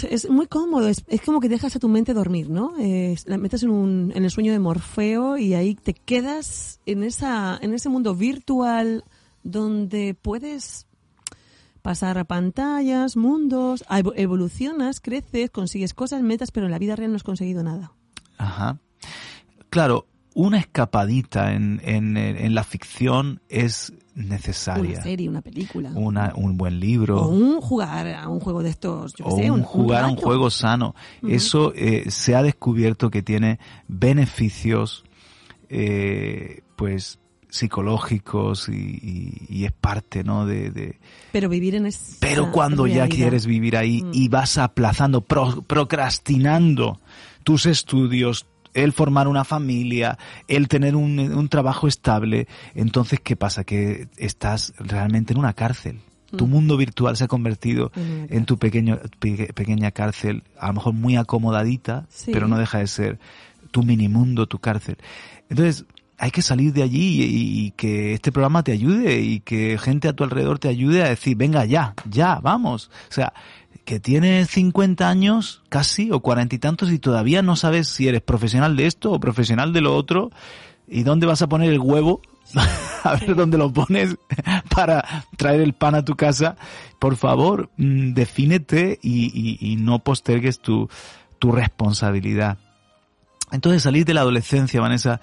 es, 0.09 0.29
muy 0.29 0.47
cómodo, 0.47 0.87
es, 0.87 1.03
es, 1.07 1.21
como 1.21 1.39
que 1.39 1.49
dejas 1.49 1.75
a 1.75 1.79
tu 1.79 1.89
mente 1.89 2.13
dormir, 2.13 2.49
¿no? 2.49 2.73
la 3.25 3.37
metes 3.37 3.63
en, 3.63 3.69
un, 3.69 4.13
en 4.15 4.23
el 4.23 4.31
sueño 4.31 4.53
de 4.53 4.59
Morfeo 4.59 5.37
y 5.37 5.55
ahí 5.55 5.75
te 5.75 5.93
quedas 5.93 6.79
en, 6.85 7.03
esa, 7.03 7.59
en 7.61 7.73
ese 7.73 7.89
mundo 7.89 8.15
virtual 8.15 9.03
donde 9.43 10.15
puedes 10.19 10.87
pasar 11.81 12.17
a 12.17 12.23
pantallas, 12.23 13.17
mundos, 13.17 13.83
evolucionas, 14.15 15.01
creces, 15.01 15.49
consigues 15.49 15.93
cosas, 15.93 16.21
metas, 16.21 16.51
pero 16.51 16.65
en 16.65 16.71
la 16.71 16.79
vida 16.79 16.95
real 16.95 17.11
no 17.11 17.17
has 17.17 17.23
conseguido 17.23 17.61
nada. 17.63 17.91
Ajá. 18.37 18.79
Claro, 19.69 20.07
una 20.33 20.57
escapadita 20.59 21.53
en, 21.53 21.81
en, 21.83 22.15
en 22.17 22.55
la 22.55 22.63
ficción 22.63 23.41
es 23.49 23.91
necesaria. 24.15 24.91
Una 24.93 25.01
serie, 25.03 25.27
una 25.29 25.41
película. 25.41 25.91
Una- 25.95 26.33
un 26.35 26.55
buen 26.57 26.79
libro. 26.79 27.23
O 27.23 27.27
un 27.29 27.59
jugar 27.59 28.07
a 28.13 28.29
un 28.29 28.39
juego 28.39 28.63
de 28.63 28.69
estos, 28.69 29.13
yo 29.15 29.25
o 29.25 29.35
sé, 29.35 29.51
un 29.51 29.59
un, 29.59 29.63
jugar 29.63 30.05
a 30.05 30.07
un 30.07 30.15
juego 30.15 30.49
sano. 30.51 30.95
Eso 31.27 31.73
eh, 31.75 32.09
se 32.11 32.35
ha 32.35 32.43
descubierto 32.43 33.09
que 33.09 33.21
tiene 33.23 33.59
beneficios, 33.87 35.03
eh, 35.69 36.61
pues 36.75 37.19
psicológicos 37.53 38.67
y, 38.69 38.73
y- 38.73 39.45
y 39.49 39.65
es 39.65 39.71
parte, 39.71 40.23
¿no? 40.23 40.45
De, 40.45 40.71
de- 40.71 40.99
Pero 41.31 41.49
vivir 41.49 41.75
en 41.75 41.85
esa 41.85 42.17
Pero 42.19 42.51
cuando 42.51 42.87
ya 42.87 43.07
quieres 43.07 43.45
vivir 43.45 43.77
ahí 43.77 44.01
Mm. 44.01 44.11
y 44.13 44.27
vas 44.29 44.57
aplazando, 44.57 45.21
pro- 45.21 45.61
procrastinando 45.61 46.99
tus 47.43 47.65
estudios, 47.65 48.47
el 48.73 48.91
formar 48.91 49.27
una 49.27 49.43
familia, 49.43 50.17
el 50.47 50.67
tener 50.67 50.95
un, 50.95 51.19
un 51.19 51.47
trabajo 51.49 51.87
estable, 51.87 52.47
entonces 52.73 53.19
¿qué 53.23 53.35
pasa? 53.35 53.63
Que 53.63 54.07
estás 54.17 54.73
realmente 54.79 55.33
en 55.33 55.39
una 55.39 55.53
cárcel. 55.53 55.99
Tu 56.35 56.47
Mm. 56.47 56.49
mundo 56.49 56.77
virtual 56.77 57.15
se 57.15 57.25
ha 57.25 57.27
convertido 57.27 57.91
En 57.95 58.45
tu 58.45 58.57
pequeño, 58.57 58.99
pe- 59.19 59.53
pequeña 59.53 59.91
cárcel, 59.91 60.41
a 60.59 60.67
lo 60.67 60.73
mejor 60.73 60.93
muy 60.93 61.15
acomodadita, 61.17 62.07
Sí. 62.09 62.31
pero 62.33 62.47
no 62.47 62.57
deja 62.57 62.79
de 62.79 62.87
ser 62.87 63.19
tu 63.69 63.83
mini 63.83 64.07
mundo, 64.09 64.47
tu 64.47 64.57
cárcel. 64.57 64.97
Entonces, 65.49 65.85
hay 66.23 66.31
que 66.31 66.41
salir 66.41 66.71
de 66.71 66.83
allí 66.83 67.21
y, 67.21 67.65
y 67.67 67.71
que 67.71 68.13
este 68.13 68.31
programa 68.31 68.63
te 68.63 68.71
ayude 68.71 69.19
y 69.19 69.41
que 69.41 69.77
gente 69.77 70.07
a 70.07 70.13
tu 70.13 70.23
alrededor 70.23 70.57
te 70.57 70.69
ayude 70.69 71.03
a 71.03 71.09
decir, 71.09 71.35
venga 71.35 71.65
ya, 71.65 71.95
ya, 72.09 72.39
vamos. 72.41 72.89
O 73.09 73.13
sea, 73.13 73.33
que 73.83 73.99
tienes 73.99 74.49
50 74.51 75.09
años 75.09 75.63
casi 75.67 76.11
o 76.11 76.21
cuarenta 76.21 76.55
y 76.55 76.59
tantos 76.59 76.91
y 76.93 76.99
todavía 76.99 77.41
no 77.41 77.57
sabes 77.57 77.89
si 77.89 78.07
eres 78.07 78.21
profesional 78.21 78.77
de 78.77 78.85
esto 78.85 79.11
o 79.11 79.19
profesional 79.19 79.73
de 79.73 79.81
lo 79.81 79.93
otro 79.97 80.31
y 80.87 81.03
dónde 81.03 81.25
vas 81.27 81.41
a 81.41 81.47
poner 81.49 81.73
el 81.73 81.79
huevo, 81.79 82.21
a 83.03 83.15
ver 83.17 83.35
dónde 83.35 83.57
lo 83.57 83.73
pones 83.73 84.15
para 84.73 85.25
traer 85.35 85.59
el 85.59 85.73
pan 85.73 85.95
a 85.95 86.05
tu 86.05 86.15
casa. 86.15 86.55
Por 86.99 87.17
favor, 87.17 87.69
mm, 87.75 88.13
defínete 88.13 88.97
y, 89.01 89.25
y- 89.33 89.57
y 89.73 89.75
no 89.75 89.99
postergues 89.99 90.59
tu, 90.61 90.87
tu 91.39 91.51
responsabilidad. 91.51 92.57
Entonces 93.51 93.83
salir 93.83 94.05
de 94.05 94.13
la 94.13 94.21
adolescencia, 94.21 94.81
Vanessa, 94.81 95.19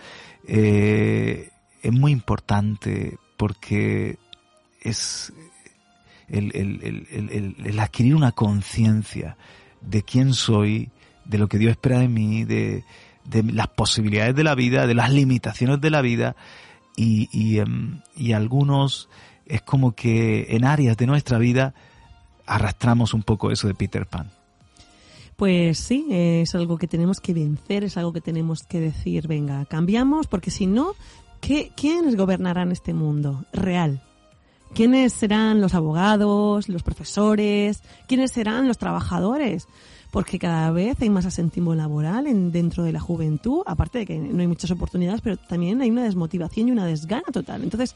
eh, 0.46 1.50
es 1.82 1.92
muy 1.92 2.12
importante 2.12 3.18
porque 3.36 4.18
es 4.82 5.32
el, 6.28 6.54
el- 6.54 7.06
el- 7.10 7.56
el- 7.66 7.78
adquirir 7.80 8.14
una 8.14 8.32
conciencia 8.32 9.36
de 9.80 10.02
quién 10.02 10.34
soy, 10.34 10.90
de 11.24 11.38
lo 11.38 11.48
que 11.48 11.58
Dios 11.58 11.72
espera 11.72 11.98
de 11.98 12.08
mí, 12.08 12.44
de, 12.44 12.84
de 13.24 13.42
las 13.44 13.68
posibilidades 13.68 14.34
de 14.34 14.44
la 14.44 14.54
vida, 14.54 14.86
de 14.86 14.94
las 14.94 15.10
limitaciones 15.12 15.80
de 15.80 15.90
la 15.90 16.02
vida 16.02 16.36
y, 16.96 17.28
y, 17.32 17.58
em, 17.58 18.00
y 18.16 18.32
algunos 18.32 19.08
es 19.46 19.62
como 19.62 19.92
que 19.92 20.48
en 20.54 20.64
áreas 20.64 20.96
de 20.96 21.06
nuestra 21.06 21.38
vida 21.38 21.74
arrastramos 22.46 23.14
un 23.14 23.22
poco 23.22 23.50
eso 23.50 23.66
de 23.68 23.74
Peter 23.74 24.06
Pan. 24.06 24.30
Pues 25.40 25.78
sí, 25.78 26.04
es 26.10 26.54
algo 26.54 26.76
que 26.76 26.86
tenemos 26.86 27.18
que 27.18 27.32
vencer, 27.32 27.82
es 27.82 27.96
algo 27.96 28.12
que 28.12 28.20
tenemos 28.20 28.62
que 28.62 28.78
decir, 28.78 29.26
venga, 29.26 29.64
cambiamos, 29.64 30.26
porque 30.26 30.50
si 30.50 30.66
no, 30.66 30.92
¿qué, 31.40 31.72
¿quiénes 31.74 32.16
gobernarán 32.16 32.72
este 32.72 32.92
mundo 32.92 33.46
real? 33.50 34.02
¿Quiénes 34.74 35.14
serán 35.14 35.62
los 35.62 35.72
abogados, 35.72 36.68
los 36.68 36.82
profesores? 36.82 37.82
¿Quiénes 38.06 38.32
serán 38.32 38.68
los 38.68 38.76
trabajadores? 38.76 39.66
Porque 40.10 40.38
cada 40.38 40.70
vez 40.72 41.00
hay 41.00 41.10
más 41.10 41.26
asentismo 41.26 41.74
laboral 41.74 42.26
en, 42.26 42.50
dentro 42.50 42.82
de 42.82 42.92
la 42.92 43.00
juventud, 43.00 43.62
aparte 43.66 44.00
de 44.00 44.06
que 44.06 44.18
no 44.18 44.40
hay 44.40 44.46
muchas 44.48 44.70
oportunidades, 44.70 45.20
pero 45.20 45.36
también 45.36 45.80
hay 45.80 45.90
una 45.90 46.02
desmotivación 46.02 46.68
y 46.68 46.72
una 46.72 46.86
desgana 46.86 47.26
total. 47.32 47.62
Entonces, 47.62 47.94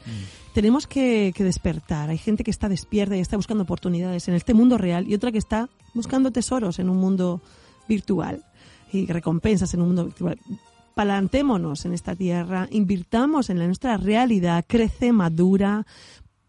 tenemos 0.53 0.87
que, 0.87 1.33
que 1.35 1.43
despertar. 1.43 2.09
Hay 2.09 2.17
gente 2.17 2.43
que 2.43 2.51
está 2.51 2.69
despierta 2.69 3.17
y 3.17 3.19
está 3.19 3.35
buscando 3.35 3.63
oportunidades 3.63 4.27
en 4.27 4.35
este 4.35 4.53
mundo 4.53 4.77
real 4.77 5.07
y 5.07 5.13
otra 5.13 5.31
que 5.31 5.37
está 5.37 5.69
buscando 5.93 6.31
tesoros 6.31 6.79
en 6.79 6.89
un 6.89 6.97
mundo 6.97 7.41
virtual 7.87 8.43
y 8.91 9.05
recompensas 9.07 9.73
en 9.73 9.81
un 9.81 9.87
mundo 9.87 10.05
virtual. 10.05 10.39
Palantémonos 10.93 11.85
en 11.85 11.93
esta 11.93 12.15
tierra, 12.15 12.67
invirtamos 12.71 13.49
en 13.49 13.59
la 13.59 13.65
nuestra 13.65 13.97
realidad, 13.97 14.63
crece, 14.65 15.11
madura, 15.11 15.85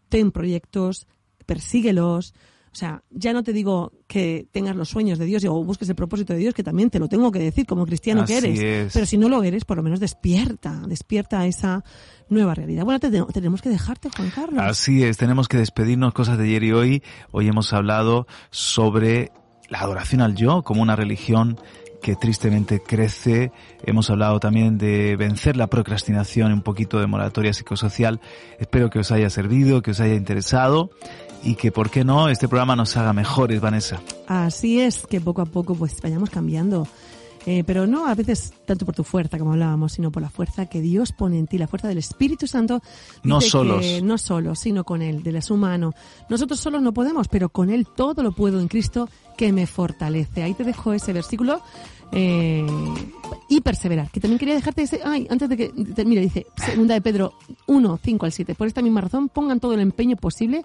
ten 0.07 0.31
proyectos, 0.31 1.07
persíguelos. 1.45 2.33
O 2.71 2.75
sea, 2.79 3.01
ya 3.09 3.33
no 3.33 3.43
te 3.43 3.53
digo 3.53 3.91
que 4.07 4.47
tengas 4.51 4.75
los 4.75 4.89
sueños 4.89 5.17
de 5.17 5.25
Dios 5.25 5.43
o 5.45 5.63
busques 5.63 5.89
el 5.89 5.95
propósito 5.95 6.33
de 6.33 6.39
Dios, 6.39 6.53
que 6.53 6.63
también 6.63 6.89
te 6.89 6.99
lo 6.99 7.07
tengo 7.07 7.31
que 7.31 7.39
decir 7.39 7.65
como 7.65 7.85
cristiano 7.85 8.23
que 8.25 8.37
eres. 8.37 8.59
es. 8.59 8.93
Pero 8.93 9.05
si 9.05 9.17
no 9.17 9.29
lo 9.29 9.41
eres, 9.43 9.65
por 9.65 9.77
lo 9.77 9.83
menos 9.83 9.99
despierta, 9.99 10.81
despierta 10.87 11.45
esa 11.47 11.83
nueva 12.29 12.53
realidad. 12.53 12.83
Bueno, 12.85 12.99
te- 12.99 13.09
tenemos 13.33 13.61
que 13.61 13.69
dejarte, 13.69 14.09
Juan 14.15 14.29
Carlos. 14.29 14.59
Así 14.61 15.03
es, 15.03 15.17
tenemos 15.17 15.47
que 15.47 15.57
despedirnos 15.57 16.13
cosas 16.13 16.37
de 16.37 16.43
ayer 16.45 16.63
y 16.65 16.71
hoy. 16.73 17.03
Hoy 17.31 17.47
hemos 17.47 17.73
hablado 17.73 18.27
sobre 18.51 19.31
la 19.69 19.79
adoración 19.79 20.21
al 20.21 20.35
yo 20.35 20.63
como 20.63 20.81
una 20.81 20.95
religión 20.95 21.57
que 22.01 22.15
tristemente 22.15 22.81
crece. 22.81 23.51
Hemos 23.83 24.09
hablado 24.09 24.39
también 24.39 24.77
de 24.77 25.15
vencer 25.15 25.57
la 25.57 25.67
procrastinación, 25.67 26.51
un 26.53 26.61
poquito 26.61 26.99
de 26.99 27.07
moratoria 27.07 27.53
psicosocial. 27.53 28.19
Espero 28.59 28.89
que 28.89 28.99
os 28.99 29.11
haya 29.11 29.29
servido, 29.29 29.81
que 29.81 29.91
os 29.91 29.99
haya 29.99 30.15
interesado 30.15 30.89
y 31.43 31.55
que, 31.55 31.71
¿por 31.71 31.89
qué 31.89 32.03
no?, 32.03 32.29
este 32.29 32.47
programa 32.47 32.75
nos 32.75 32.97
haga 32.97 33.13
mejores, 33.13 33.61
Vanessa. 33.61 34.01
Así 34.27 34.79
es, 34.79 35.05
que 35.07 35.21
poco 35.21 35.41
a 35.41 35.45
poco 35.45 35.75
pues 35.75 35.99
vayamos 36.01 36.29
cambiando. 36.29 36.87
Eh, 37.49 37.63
pero 37.65 37.87
no 37.87 38.07
a 38.07 38.13
veces 38.13 38.51
tanto 38.65 38.85
por 38.85 38.93
tu 38.93 39.05
fuerza, 39.05 39.39
como 39.39 39.53
hablábamos, 39.53 39.93
sino 39.93 40.11
por 40.11 40.21
la 40.21 40.29
fuerza 40.29 40.65
que 40.65 40.81
Dios 40.81 41.13
pone 41.13 41.39
en 41.39 41.47
ti, 41.47 41.57
la 41.57 41.69
fuerza 41.69 41.87
del 41.87 41.97
Espíritu 41.97 42.45
Santo. 42.45 42.81
No 43.23 43.39
solos. 43.39 43.79
que 43.79 44.01
no 44.01 44.17
solos, 44.17 44.59
sino 44.59 44.83
con 44.83 45.01
Él, 45.01 45.23
del 45.23 45.37
es 45.37 45.49
humano. 45.49 45.93
Nosotros 46.27 46.59
solos 46.59 46.81
no 46.81 46.93
podemos, 46.93 47.29
pero 47.29 47.47
con 47.47 47.69
Él 47.69 47.87
todo 47.95 48.21
lo 48.21 48.33
puedo 48.33 48.59
en 48.59 48.67
Cristo 48.67 49.07
que 49.37 49.53
me 49.53 49.65
fortalece. 49.65 50.43
Ahí 50.43 50.55
te 50.55 50.65
dejo 50.65 50.91
ese 50.91 51.13
versículo. 51.13 51.61
Eh, 52.11 52.65
y 53.49 53.61
perseverar, 53.61 54.09
que 54.11 54.19
también 54.19 54.39
quería 54.39 54.55
dejarte 54.55 54.81
ese, 54.83 55.01
ay, 55.05 55.27
antes 55.29 55.47
de 55.49 55.57
que, 55.57 55.69
te- 55.69 56.05
mira, 56.05 56.21
dice, 56.21 56.45
segunda 56.55 56.93
de 56.93 57.01
Pedro 57.01 57.33
1, 57.67 57.99
5 58.03 58.25
al 58.25 58.31
7, 58.31 58.55
por 58.55 58.67
esta 58.67 58.81
misma 58.81 59.01
razón 59.01 59.29
pongan 59.29 59.59
todo 59.59 59.73
el 59.73 59.79
empeño 59.81 60.15
posible 60.17 60.63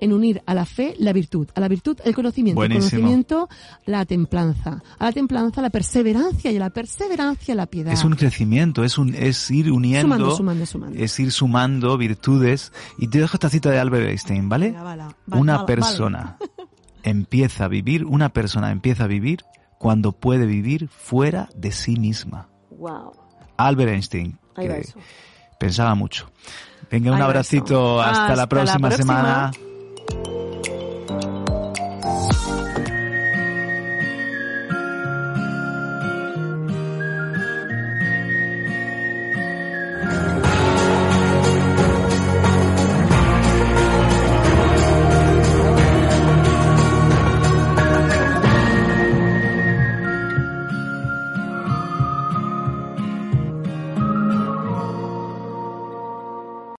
en 0.00 0.12
unir 0.12 0.42
a 0.46 0.54
la 0.54 0.64
fe 0.66 0.94
la 0.98 1.12
virtud, 1.12 1.48
a 1.54 1.60
la 1.60 1.68
virtud 1.68 1.98
el 2.04 2.14
conocimiento, 2.14 2.62
el 2.62 2.68
Buenísimo. 2.68 3.00
conocimiento 3.00 3.48
la 3.86 4.04
templanza, 4.04 4.82
a 4.98 5.04
la 5.04 5.12
templanza 5.12 5.62
la 5.62 5.70
perseverancia 5.70 6.50
y 6.52 6.56
a 6.56 6.60
la 6.60 6.70
perseverancia 6.70 7.54
la 7.54 7.66
piedad. 7.66 7.92
Es 7.92 8.04
un 8.04 8.14
crecimiento, 8.14 8.84
es 8.84 8.98
un 8.98 9.14
es 9.14 9.50
ir 9.50 9.70
uniendo, 9.72 10.02
Sumando, 10.08 10.36
sumando, 10.36 10.66
sumando. 10.66 10.98
es 10.98 11.18
ir 11.20 11.32
sumando 11.32 11.96
virtudes. 11.96 12.72
Y 12.98 13.08
te 13.08 13.20
dejo 13.20 13.36
esta 13.36 13.48
cita 13.48 13.70
de 13.70 13.78
Albert 13.78 14.08
Einstein, 14.10 14.48
¿vale? 14.48 14.66
Venga, 14.66 14.82
bala, 14.82 15.16
una 15.32 15.54
bala, 15.54 15.66
persona 15.66 16.36
empieza 17.02 17.64
a 17.64 17.68
vivir, 17.68 18.04
una 18.04 18.30
persona 18.30 18.70
empieza 18.72 19.04
a 19.04 19.06
vivir 19.06 19.44
cuando 19.78 20.12
puede 20.12 20.46
vivir 20.46 20.88
fuera 20.88 21.48
de 21.54 21.72
sí 21.72 21.96
misma. 21.96 22.48
Wow. 22.70 23.12
Albert 23.56 23.90
Einstein, 23.90 24.38
que 24.54 24.84
pensaba 25.58 25.94
mucho. 25.94 26.30
Venga, 26.90 27.10
un 27.10 27.16
Ahí 27.16 27.22
abracito, 27.22 28.00
hasta, 28.00 28.22
Hasta 28.22 28.36
la 28.36 28.46
próxima. 28.46 28.90
semana. 28.90 29.50